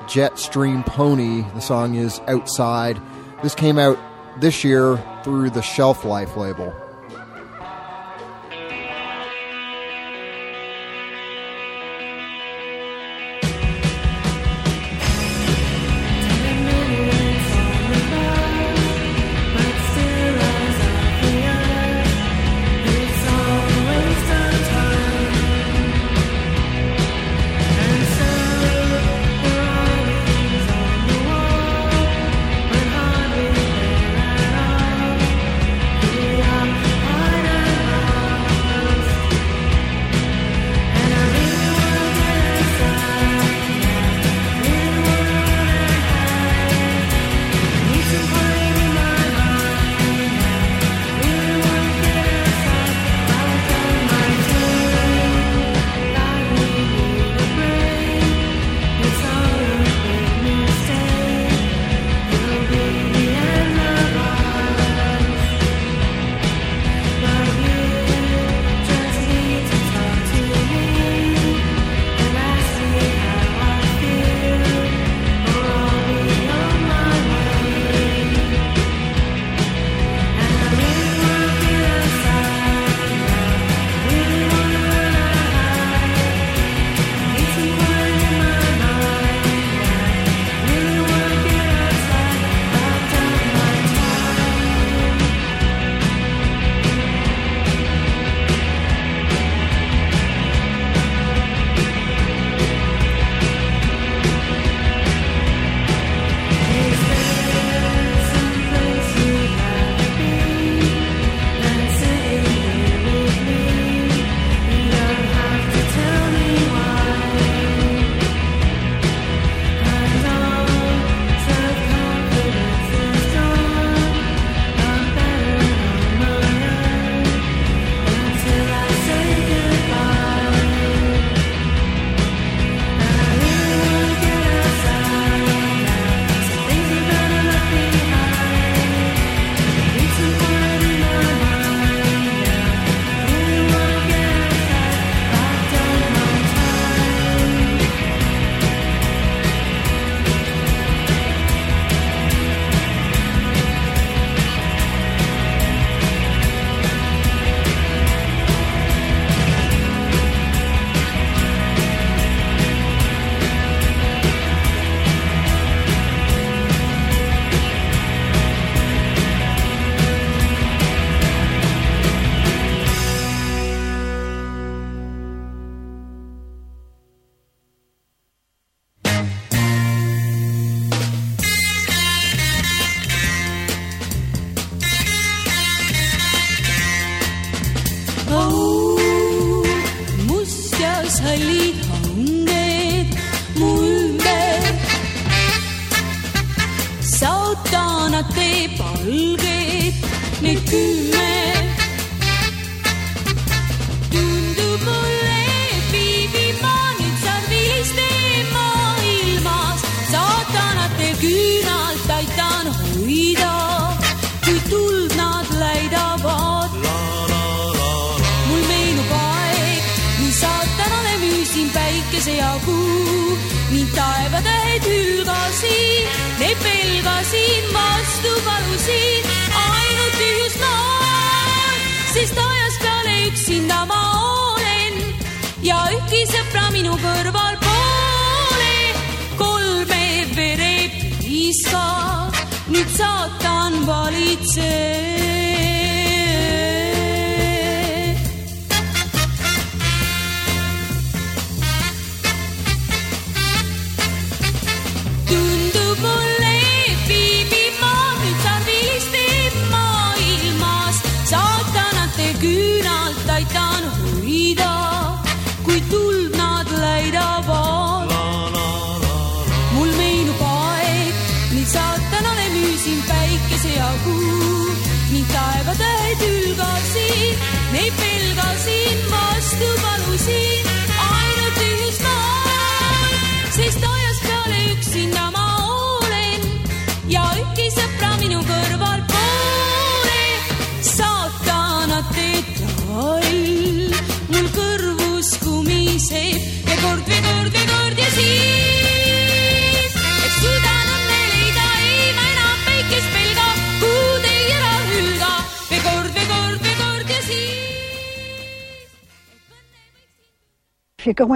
Jetstream 0.06 0.86
Pony. 0.86 1.44
The 1.53 1.61
song 1.61 1.95
is 1.95 2.19
Outside. 2.27 2.99
This 3.41 3.56
came 3.56 3.80
out 3.80 3.98
this 4.41 4.65
year 4.65 5.02
through 5.23 5.52
the 5.52 5.61
Shelf 5.61 6.03
Life 6.03 6.36
label. 6.36 6.76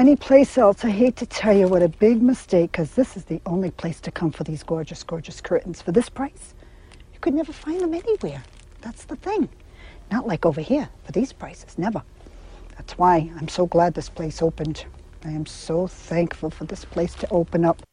any 0.10 0.16
place 0.16 0.58
else, 0.58 0.84
I 0.84 0.90
hate 0.90 1.18
to 1.18 1.28
tell 1.28 1.56
you 1.56 1.68
what 1.68 1.84
a 1.84 1.88
big 1.88 2.20
mistake, 2.20 2.72
because 2.72 2.96
this 2.96 3.16
is 3.16 3.26
the 3.26 3.40
only 3.46 3.70
place 3.70 4.02
to 4.02 4.10
come 4.10 4.32
for 4.32 4.44
these 4.44 4.64
gorgeous, 4.64 5.04
gorgeous 5.04 5.40
curtains. 5.40 5.84
For 5.84 5.92
this 5.92 6.10
price, 6.10 6.56
you 7.14 7.20
could 7.20 7.36
never 7.36 7.54
find 7.54 7.80
them 7.80 7.94
anywhere. 7.94 8.42
That's 8.82 9.06
the 9.06 9.18
thing. 9.18 9.50
Not 10.10 10.26
like 10.26 10.48
over 10.48 10.62
here 10.62 10.90
for 11.04 11.12
these 11.12 11.32
prices, 11.32 11.78
never. 11.78 12.02
That's 12.76 12.98
why 12.98 13.32
I'm 13.40 13.50
so 13.50 13.68
glad 13.68 13.94
this 13.94 14.10
place 14.10 14.42
opened. 14.42 14.84
I 15.24 15.30
am 15.30 15.46
so 15.46 15.86
thankful 15.86 16.50
for 16.50 16.66
this 16.66 16.86
place 16.86 17.14
to 17.14 17.30
open 17.30 17.64
up. 17.64 17.84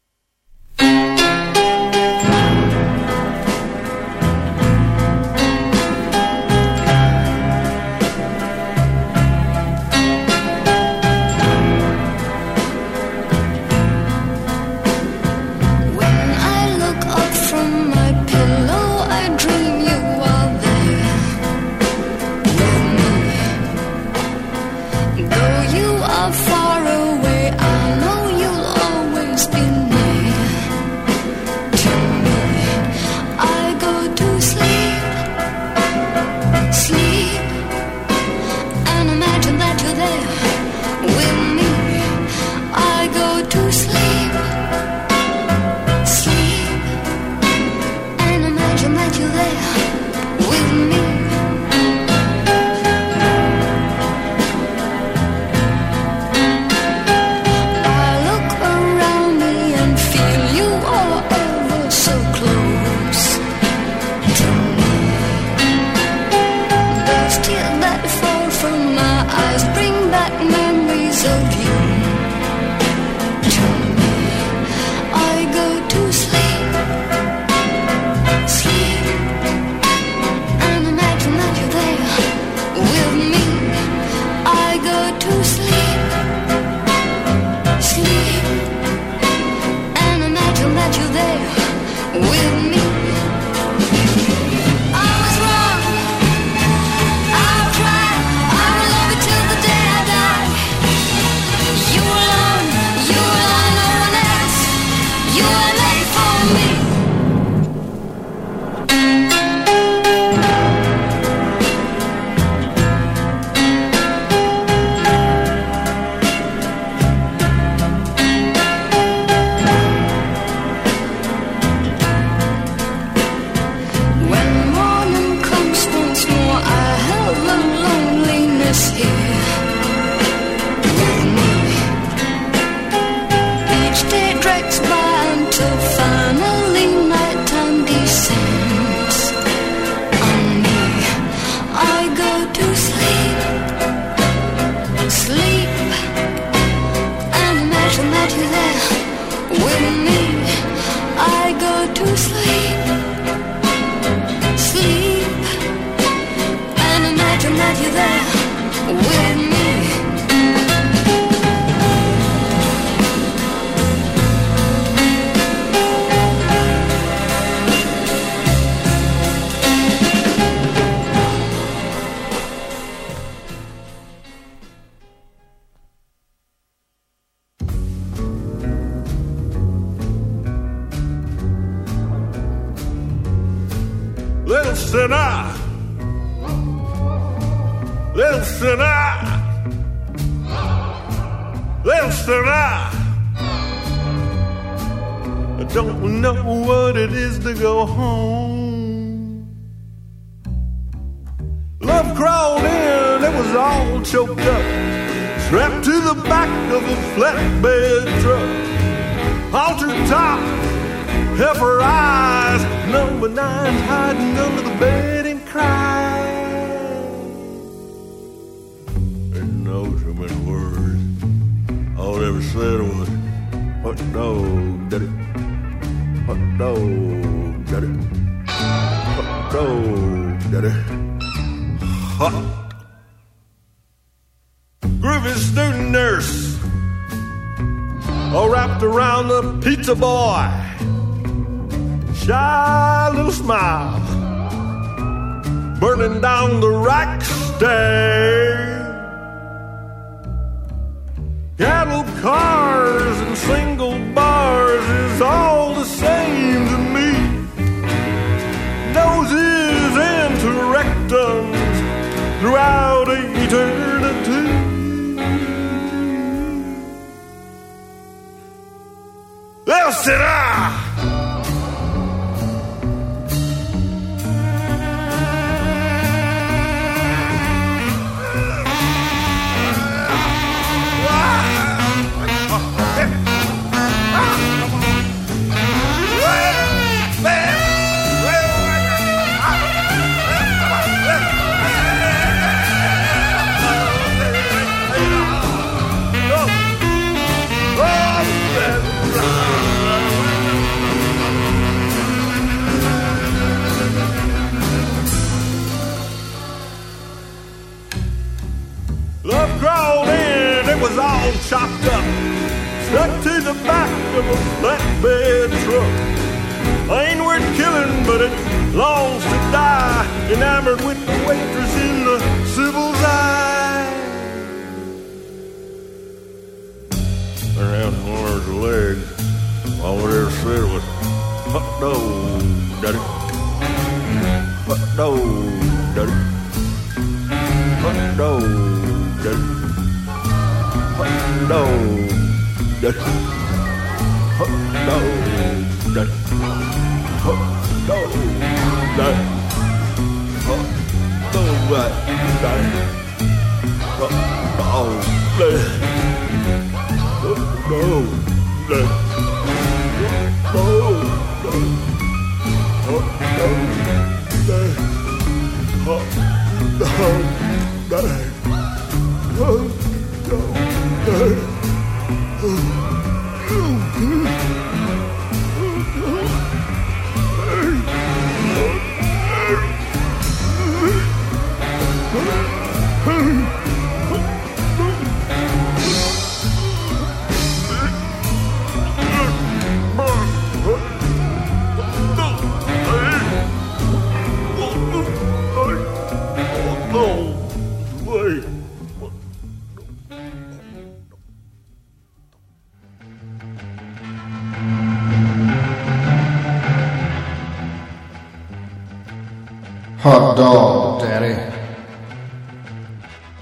Dog, 410.37 411.01
daddy. 411.01 411.55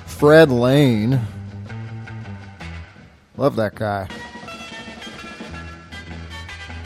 Fred 0.06 0.50
Lane. 0.50 1.20
Love 3.38 3.58
that 3.58 3.76
guy. 3.76 4.08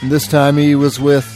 This 0.04 0.28
time 0.28 0.58
he 0.58 0.74
was 0.74 1.00
with 1.00 1.36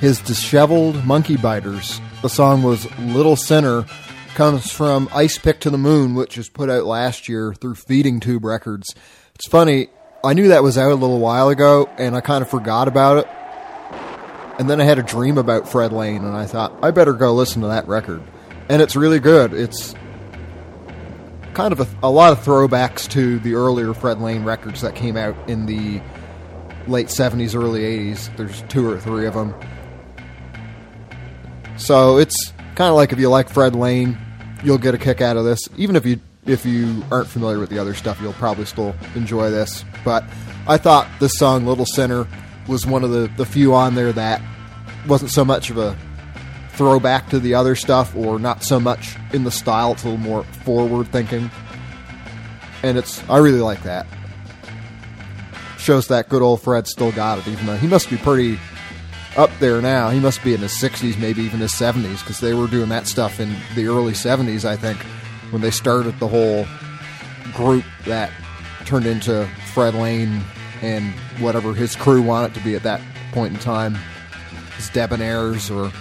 his 0.00 0.20
disheveled 0.20 1.04
monkey 1.06 1.36
biters. 1.36 2.00
The 2.20 2.28
song 2.28 2.62
was 2.62 2.86
Little 2.98 3.36
Sinner. 3.36 3.86
Comes 4.34 4.70
from 4.70 5.08
Ice 5.14 5.38
Pick 5.38 5.60
to 5.60 5.70
the 5.70 5.78
Moon, 5.78 6.14
which 6.14 6.36
was 6.36 6.48
put 6.48 6.68
out 6.68 6.84
last 6.84 7.28
year 7.28 7.54
through 7.54 7.76
Feeding 7.76 8.20
Tube 8.20 8.44
Records. 8.44 8.94
It's 9.34 9.48
funny, 9.48 9.88
I 10.24 10.34
knew 10.34 10.48
that 10.48 10.62
was 10.62 10.76
out 10.76 10.92
a 10.92 10.96
little 10.96 11.18
while 11.18 11.48
ago, 11.48 11.88
and 11.98 12.14
I 12.14 12.20
kind 12.20 12.42
of 12.42 12.50
forgot 12.50 12.88
about 12.88 13.18
it. 13.18 13.28
And 14.58 14.68
then 14.68 14.80
I 14.80 14.84
had 14.84 14.98
a 14.98 15.02
dream 15.02 15.38
about 15.38 15.68
Fred 15.68 15.92
Lane, 15.92 16.24
and 16.24 16.36
I 16.36 16.46
thought, 16.46 16.72
I 16.82 16.90
better 16.90 17.12
go 17.12 17.34
listen 17.34 17.62
to 17.62 17.68
that 17.68 17.88
record. 17.88 18.22
And 18.68 18.80
it's 18.80 18.96
really 18.96 19.18
good. 19.18 19.52
It's 19.52 19.94
kind 21.54 21.72
of 21.72 21.80
a, 21.80 22.06
a 22.06 22.10
lot 22.10 22.32
of 22.32 22.44
throwbacks 22.44 23.08
to 23.10 23.38
the 23.40 23.54
earlier 23.54 23.94
Fred 23.94 24.20
Lane 24.20 24.44
records 24.44 24.80
that 24.82 24.94
came 24.94 25.16
out 25.16 25.36
in 25.48 25.66
the 25.66 26.00
late 26.86 27.08
70s, 27.08 27.54
early 27.54 27.80
80s. 27.80 28.34
There's 28.36 28.62
two 28.62 28.88
or 28.88 28.98
three 28.98 29.26
of 29.26 29.34
them. 29.34 29.54
So 31.76 32.18
it's 32.18 32.52
kind 32.74 32.90
of 32.90 32.94
like 32.94 33.12
if 33.12 33.18
you 33.18 33.28
like 33.28 33.48
Fred 33.48 33.74
Lane, 33.74 34.16
you'll 34.62 34.78
get 34.78 34.94
a 34.94 34.98
kick 34.98 35.20
out 35.20 35.36
of 35.36 35.44
this. 35.44 35.68
Even 35.76 35.96
if 35.96 36.06
you 36.06 36.20
if 36.44 36.66
you 36.66 37.04
aren't 37.10 37.28
familiar 37.28 37.58
with 37.58 37.70
the 37.70 37.78
other 37.78 37.94
stuff, 37.94 38.20
you'll 38.20 38.32
probably 38.32 38.64
still 38.64 38.94
enjoy 39.14 39.50
this. 39.50 39.84
But 40.04 40.24
I 40.66 40.76
thought 40.76 41.08
this 41.20 41.38
song, 41.38 41.66
Little 41.66 41.86
Sinner, 41.86 42.26
was 42.68 42.86
one 42.86 43.04
of 43.04 43.10
the, 43.10 43.30
the 43.36 43.46
few 43.46 43.74
on 43.74 43.94
there 43.94 44.12
that 44.12 44.40
wasn't 45.06 45.30
so 45.30 45.44
much 45.44 45.70
of 45.70 45.78
a 45.78 45.96
throwback 46.70 47.28
to 47.30 47.38
the 47.38 47.54
other 47.54 47.74
stuff 47.74 48.16
or 48.16 48.38
not 48.38 48.62
so 48.62 48.80
much 48.80 49.16
in 49.32 49.44
the 49.44 49.50
style. 49.50 49.92
It's 49.92 50.04
a 50.04 50.08
little 50.08 50.20
more 50.20 50.44
forward 50.64 51.08
thinking. 51.08 51.50
And 52.82 52.98
it's 52.98 53.22
I 53.28 53.38
really 53.38 53.60
like 53.60 53.82
that. 53.82 54.06
Shows 55.78 56.08
that 56.08 56.28
good 56.28 56.42
old 56.42 56.62
Fred 56.62 56.86
still 56.86 57.12
got 57.12 57.38
it, 57.38 57.48
even 57.48 57.66
though 57.66 57.76
he 57.76 57.86
must 57.86 58.08
be 58.08 58.16
pretty 58.16 58.58
up 59.36 59.50
there 59.58 59.80
now. 59.80 60.10
He 60.10 60.20
must 60.20 60.42
be 60.44 60.54
in 60.54 60.60
his 60.60 60.72
60s, 60.72 61.18
maybe 61.18 61.42
even 61.42 61.60
his 61.60 61.72
70s, 61.72 62.20
because 62.20 62.40
they 62.40 62.54
were 62.54 62.66
doing 62.66 62.88
that 62.90 63.06
stuff 63.06 63.40
in 63.40 63.54
the 63.74 63.86
early 63.86 64.12
70s, 64.12 64.64
I 64.64 64.76
think, 64.76 64.98
when 65.50 65.62
they 65.62 65.70
started 65.70 66.18
the 66.18 66.28
whole 66.28 66.66
group 67.52 67.84
that 68.04 68.30
turned 68.84 69.06
into 69.06 69.48
Fred 69.72 69.94
Lane 69.94 70.42
and 70.82 71.12
whatever 71.38 71.72
his 71.72 71.96
crew 71.96 72.20
wanted 72.20 72.54
to 72.54 72.60
be 72.60 72.74
at 72.74 72.82
that 72.82 73.00
point 73.32 73.54
in 73.54 73.60
time. 73.60 73.96
His 74.76 74.90
Debonaires 74.90 75.70
or. 75.70 75.92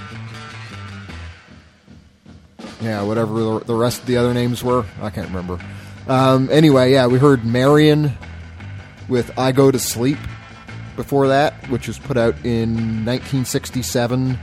Yeah, 2.81 3.03
whatever 3.03 3.59
the, 3.59 3.75
rest 3.75 4.01
of 4.01 4.07
the 4.07 4.17
other 4.17 4.33
names 4.33 4.63
were. 4.63 4.85
I 5.01 5.11
can't 5.11 5.27
remember. 5.27 5.63
Um, 6.07 6.49
anyway, 6.51 6.91
yeah, 6.91 7.05
we 7.05 7.19
heard 7.19 7.45
Marion 7.45 8.11
with 9.07 9.37
I 9.37 9.51
Go 9.51 9.69
to 9.69 9.77
Sleep 9.77 10.17
before 10.95 11.27
that, 11.27 11.53
which 11.69 11.87
was 11.87 11.99
put 11.99 12.17
out 12.17 12.33
in 12.43 13.05
1967 13.05 14.39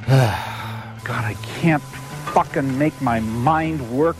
God, 0.07 1.23
I 1.23 1.35
can't 1.59 1.81
fucking 1.81 2.77
make 2.77 2.99
my 3.01 3.19
mind 3.19 3.91
work. 3.91 4.17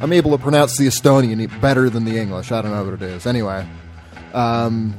i'm 0.00 0.12
able 0.12 0.30
to 0.36 0.38
pronounce 0.38 0.76
the 0.76 0.86
estonian 0.86 1.60
better 1.60 1.90
than 1.90 2.04
the 2.04 2.18
english. 2.18 2.52
I 2.52 2.62
don't 2.62 2.72
know 2.72 2.84
what 2.84 2.94
it 2.94 3.02
is. 3.02 3.26
Anyway 3.26 3.66
um, 4.34 4.94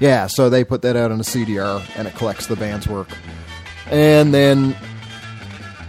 yeah 0.00 0.26
so 0.26 0.50
they 0.50 0.64
put 0.64 0.82
that 0.82 0.96
out 0.96 1.10
on 1.10 1.20
a 1.20 1.24
cdr 1.24 1.82
and 1.96 2.06
it 2.06 2.14
collects 2.14 2.46
the 2.46 2.56
band's 2.56 2.86
work 2.88 3.08
and 3.90 4.32
then 4.32 4.74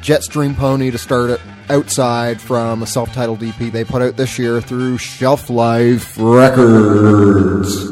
Jetstream 0.02 0.56
Pony 0.56 0.92
to 0.92 0.98
start 0.98 1.30
it 1.32 1.42
outside 1.70 2.40
from 2.40 2.84
a 2.84 2.88
self-titled 2.88 3.42
EP 3.42 3.58
they 3.58 3.84
put 3.84 4.02
out 4.02 4.18
this 4.18 4.38
year 4.38 4.62
through 4.62 4.98
Shelf 4.98 5.50
Life 5.50 6.16
Records. 6.18 7.92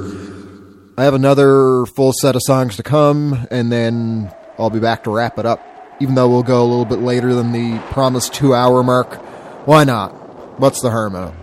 I 0.96 1.06
have 1.06 1.16
another 1.16 1.86
full 1.88 2.14
set 2.14 2.36
of 2.36 2.42
songs 2.44 2.76
to 2.78 2.84
come, 2.84 3.48
and 3.50 3.72
then 3.72 4.32
I'll 4.60 4.70
be 4.70 4.80
back 4.80 5.06
to 5.06 5.10
wrap 5.10 5.40
it 5.40 5.46
up. 5.46 5.60
Even 6.00 6.14
though 6.14 6.30
we'll 6.30 6.44
go 6.44 6.62
a 6.62 6.68
little 6.68 6.86
bit 6.86 7.00
later 7.00 7.34
than 7.34 7.52
the 7.52 7.80
promised 7.92 8.34
two-hour 8.34 8.84
mark, 8.84 9.16
why 9.66 9.84
not? 9.86 10.60
What's 10.60 10.82
the 10.82 10.92
harm 10.92 11.16
in 11.16 11.24
it? 11.24 11.34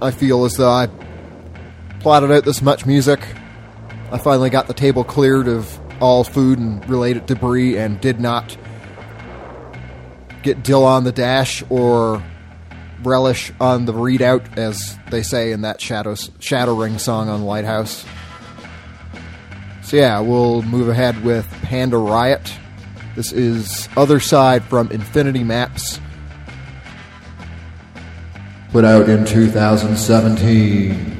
I 0.00 0.10
feel 0.12 0.44
as 0.44 0.56
though 0.56 0.70
I 0.70 0.88
plotted 1.98 2.30
out 2.30 2.44
this 2.44 2.62
much 2.62 2.86
music. 2.86 3.20
I 4.12 4.18
finally 4.18 4.50
got 4.50 4.68
the 4.68 4.74
table 4.74 5.02
cleared 5.02 5.48
of 5.48 5.80
all 6.00 6.24
food 6.24 6.58
and 6.58 6.88
related 6.88 7.26
debris 7.26 7.76
and 7.76 8.00
did 8.00 8.20
not 8.20 8.56
get 10.42 10.62
dill 10.62 10.84
on 10.84 11.04
the 11.04 11.12
dash 11.12 11.62
or 11.68 12.22
relish 13.02 13.52
on 13.60 13.84
the 13.84 13.92
readout, 13.92 14.56
as 14.56 14.96
they 15.10 15.22
say 15.22 15.52
in 15.52 15.62
that 15.62 15.80
Shadows, 15.80 16.30
Shadow 16.38 16.74
Ring 16.74 16.98
song 16.98 17.28
on 17.28 17.44
Lighthouse. 17.44 18.04
So 19.82 19.96
yeah, 19.96 20.20
we'll 20.20 20.62
move 20.62 20.88
ahead 20.88 21.22
with 21.24 21.46
Panda 21.62 21.98
Riot. 21.98 22.52
This 23.14 23.32
is 23.32 23.88
Other 23.96 24.20
Side 24.20 24.64
from 24.64 24.90
Infinity 24.90 25.44
Maps. 25.44 26.00
Put 28.72 28.84
out 28.84 29.08
in 29.08 29.24
2017. 29.24 31.15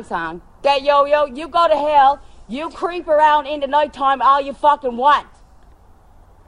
Song. 0.00 0.40
Get 0.62 0.82
yo 0.82 1.04
yo, 1.04 1.26
you 1.26 1.48
go 1.48 1.68
to 1.68 1.76
hell. 1.76 2.22
You 2.48 2.70
creep 2.70 3.06
around 3.06 3.46
in 3.46 3.60
the 3.60 3.66
nighttime 3.66 4.22
all 4.22 4.40
you 4.40 4.54
fucking 4.54 4.96
want. 4.96 5.26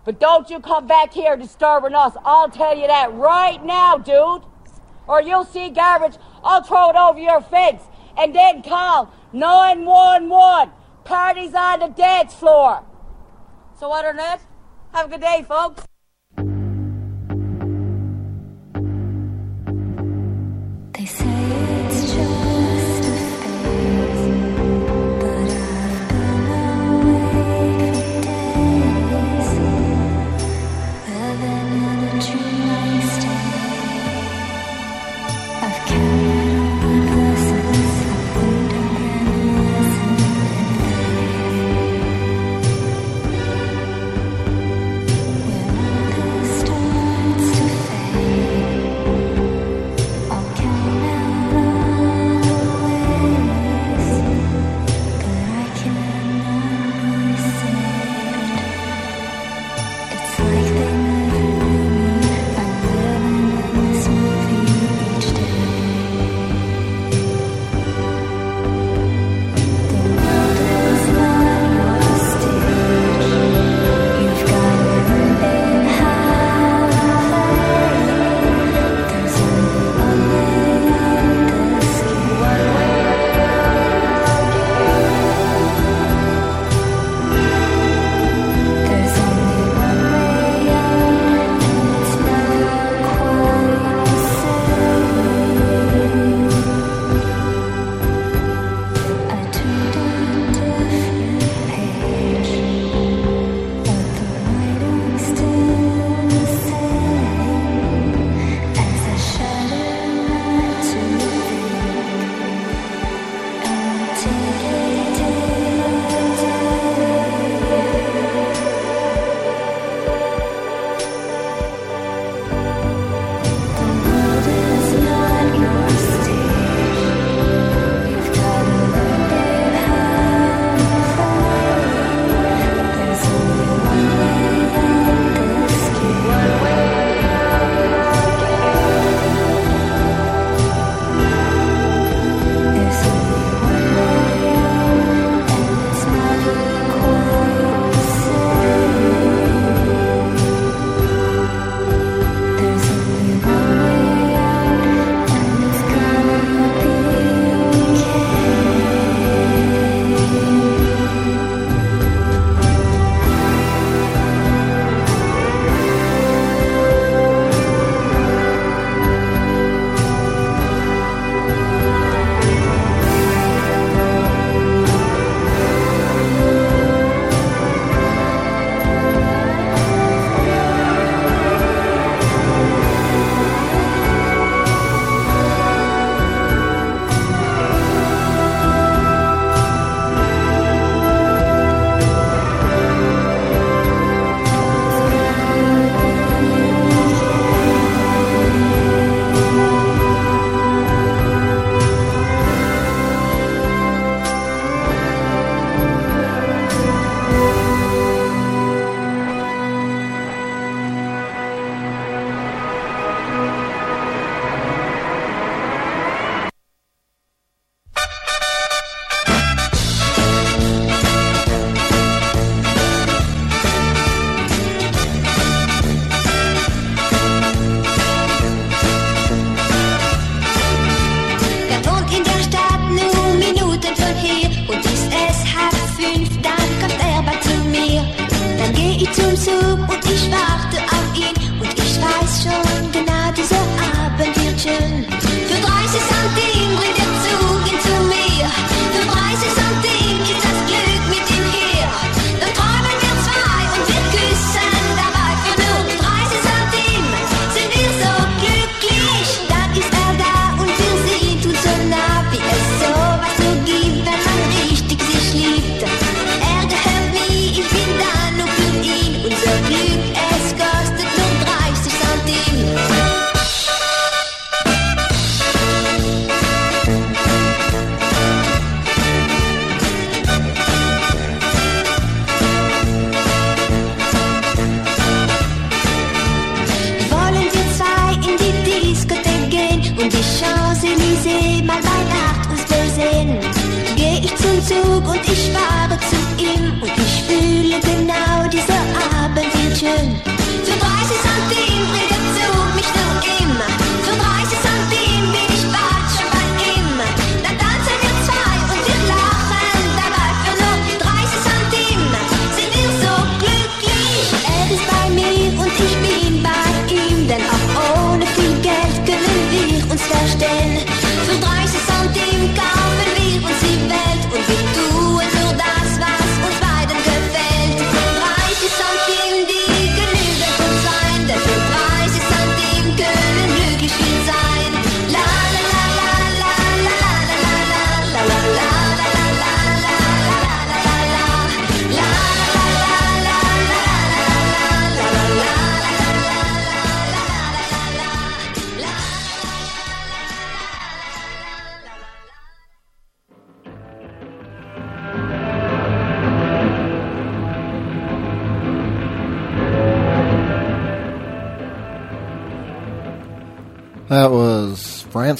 But 0.04 0.18
don't 0.18 0.48
you 0.50 0.60
come 0.60 0.86
back 0.86 1.12
here 1.12 1.36
disturbing 1.36 1.94
us. 1.94 2.14
I'll 2.24 2.50
tell 2.50 2.76
you 2.76 2.86
that 2.86 3.12
right 3.12 3.64
now, 3.64 3.98
dude. 3.98 4.42
Or 5.06 5.20
you'll 5.20 5.44
see 5.44 5.68
garbage. 5.70 6.16
I'll 6.42 6.62
throw 6.62 6.90
it 6.90 6.96
over 6.96 7.18
your 7.18 7.40
fence. 7.40 7.82
And 8.16 8.34
then 8.34 8.62
call 8.62 9.12
911. 9.32 10.72
Party's 11.04 11.54
on 11.54 11.80
the 11.80 11.88
dance 11.88 12.34
floor. 12.34 12.84
So 13.78 13.92
other 13.92 14.08
than 14.08 14.16
that, 14.16 14.40
have 14.92 15.06
a 15.06 15.08
good 15.10 15.20
day, 15.20 15.44
folks. 15.46 15.83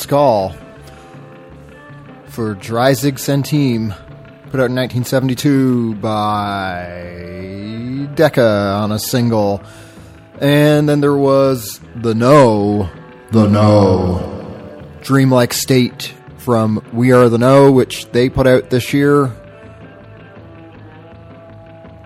Gall 0.06 0.54
for 2.26 2.54
Dreizig 2.56 3.14
Centime, 3.14 3.96
put 4.50 4.60
out 4.60 4.70
in 4.70 4.74
1972 4.74 5.94
by 5.96 6.84
Decca 8.14 8.42
on 8.42 8.90
a 8.90 8.98
single. 8.98 9.62
And 10.40 10.88
then 10.88 11.00
there 11.00 11.16
was 11.16 11.80
The 11.94 12.14
No, 12.14 12.90
The 13.30 13.46
No, 13.48 14.82
Dreamlike 15.02 15.52
State 15.52 16.12
from 16.38 16.84
We 16.92 17.12
Are 17.12 17.28
the 17.28 17.38
No, 17.38 17.70
which 17.70 18.06
they 18.06 18.28
put 18.28 18.48
out 18.48 18.70
this 18.70 18.92
year. 18.92 19.30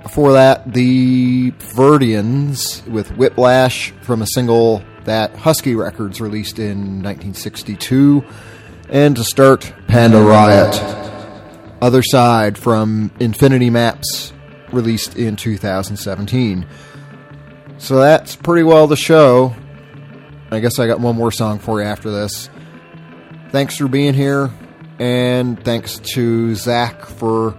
Before 0.02 0.32
that, 0.32 0.72
the 0.72 1.52
Verdians 1.52 2.86
with 2.86 3.10
Whiplash 3.16 3.92
from 4.02 4.20
a 4.20 4.26
single 4.26 4.82
that 5.08 5.34
Husky 5.36 5.74
Records 5.74 6.20
released 6.20 6.58
in 6.58 7.02
1962. 7.02 8.24
And 8.90 9.16
to 9.16 9.24
start, 9.24 9.72
Panda 9.86 10.20
Riot. 10.20 10.74
Other 11.80 12.02
Side 12.02 12.58
from 12.58 13.10
Infinity 13.20 13.70
Maps, 13.70 14.32
released 14.72 15.16
in 15.16 15.36
2017. 15.36 16.66
So 17.78 17.96
that's 17.96 18.34
pretty 18.36 18.64
well 18.64 18.86
the 18.86 18.96
show. 18.96 19.54
I 20.50 20.60
guess 20.60 20.78
I 20.78 20.86
got 20.86 21.00
one 21.00 21.16
more 21.16 21.30
song 21.30 21.58
for 21.58 21.80
you 21.80 21.86
after 21.86 22.10
this. 22.10 22.50
Thanks 23.50 23.76
for 23.76 23.88
being 23.88 24.14
here, 24.14 24.50
and 24.98 25.62
thanks 25.64 25.98
to 26.14 26.54
Zach 26.54 27.06
for 27.06 27.56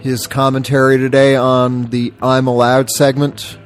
his 0.00 0.26
commentary 0.26 0.98
today 0.98 1.36
on 1.36 1.86
the 1.90 2.14
I'm 2.22 2.46
Allowed 2.46 2.88
segment. 2.90 3.58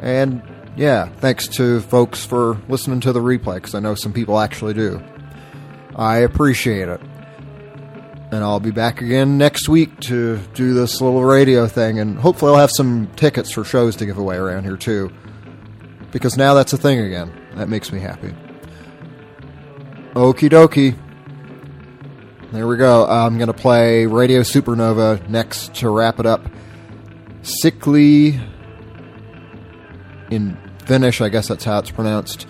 And 0.00 0.42
yeah, 0.76 1.08
thanks 1.18 1.48
to 1.48 1.80
folks 1.80 2.24
for 2.24 2.58
listening 2.68 3.00
to 3.00 3.12
the 3.12 3.20
replay, 3.20 3.56
because 3.56 3.74
I 3.74 3.80
know 3.80 3.94
some 3.94 4.12
people 4.12 4.38
actually 4.38 4.74
do. 4.74 5.02
I 5.94 6.18
appreciate 6.18 6.88
it. 6.88 7.00
And 8.32 8.42
I'll 8.42 8.60
be 8.60 8.70
back 8.70 9.02
again 9.02 9.36
next 9.36 9.68
week 9.68 10.00
to 10.00 10.38
do 10.54 10.72
this 10.72 11.02
little 11.02 11.22
radio 11.22 11.66
thing, 11.66 11.98
and 11.98 12.18
hopefully 12.18 12.52
I'll 12.52 12.58
have 12.58 12.70
some 12.70 13.08
tickets 13.14 13.52
for 13.52 13.62
shows 13.62 13.96
to 13.96 14.06
give 14.06 14.16
away 14.16 14.36
around 14.36 14.64
here 14.64 14.78
too. 14.78 15.12
Because 16.10 16.36
now 16.36 16.54
that's 16.54 16.72
a 16.72 16.78
thing 16.78 17.00
again. 17.00 17.30
That 17.56 17.68
makes 17.68 17.92
me 17.92 18.00
happy. 18.00 18.34
Okie 20.14 20.48
dokie. 20.50 20.96
There 22.52 22.66
we 22.66 22.76
go. 22.76 23.06
I'm 23.06 23.38
going 23.38 23.48
to 23.48 23.54
play 23.54 24.04
Radio 24.04 24.40
Supernova 24.40 25.26
next 25.28 25.74
to 25.76 25.88
wrap 25.88 26.18
it 26.20 26.26
up. 26.26 26.46
Sickly 27.42 28.40
in 30.30 30.58
Finnish, 30.92 31.22
I 31.22 31.30
guess 31.30 31.48
that's 31.48 31.64
how 31.64 31.78
it's 31.78 31.90
pronounced, 31.90 32.46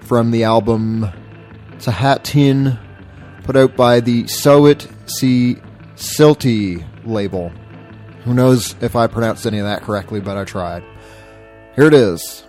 from 0.00 0.32
the 0.32 0.44
album 0.44 1.10
Sahatin, 1.78 2.78
put 3.42 3.56
out 3.56 3.74
by 3.74 4.00
the 4.00 4.24
Sowit 4.24 4.86
Si 5.08 5.54
Silty 5.96 6.86
label. 7.06 7.50
Who 8.24 8.34
knows 8.34 8.76
if 8.82 8.94
I 8.94 9.06
pronounced 9.06 9.46
any 9.46 9.60
of 9.60 9.64
that 9.64 9.80
correctly, 9.80 10.20
but 10.20 10.36
I 10.36 10.44
tried. 10.44 10.84
Here 11.74 11.86
it 11.86 11.94
is. 11.94 12.44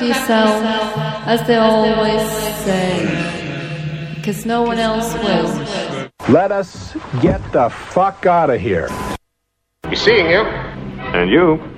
Just 0.00 0.20
yourself, 0.20 0.64
as 1.26 1.46
they 1.46 1.56
always 1.56 2.22
say, 2.64 4.14
because 4.16 4.46
no 4.46 4.62
one 4.62 4.78
else 4.78 5.12
will. 5.12 6.08
Let 6.32 6.52
us 6.52 6.96
get 7.20 7.40
the 7.52 7.68
fuck 7.68 8.24
out 8.24 8.48
of 8.48 8.62
here. 8.62 8.88
Be 9.90 9.96
seeing 9.96 10.30
you. 10.30 10.40
And 10.40 11.28
you? 11.28 11.69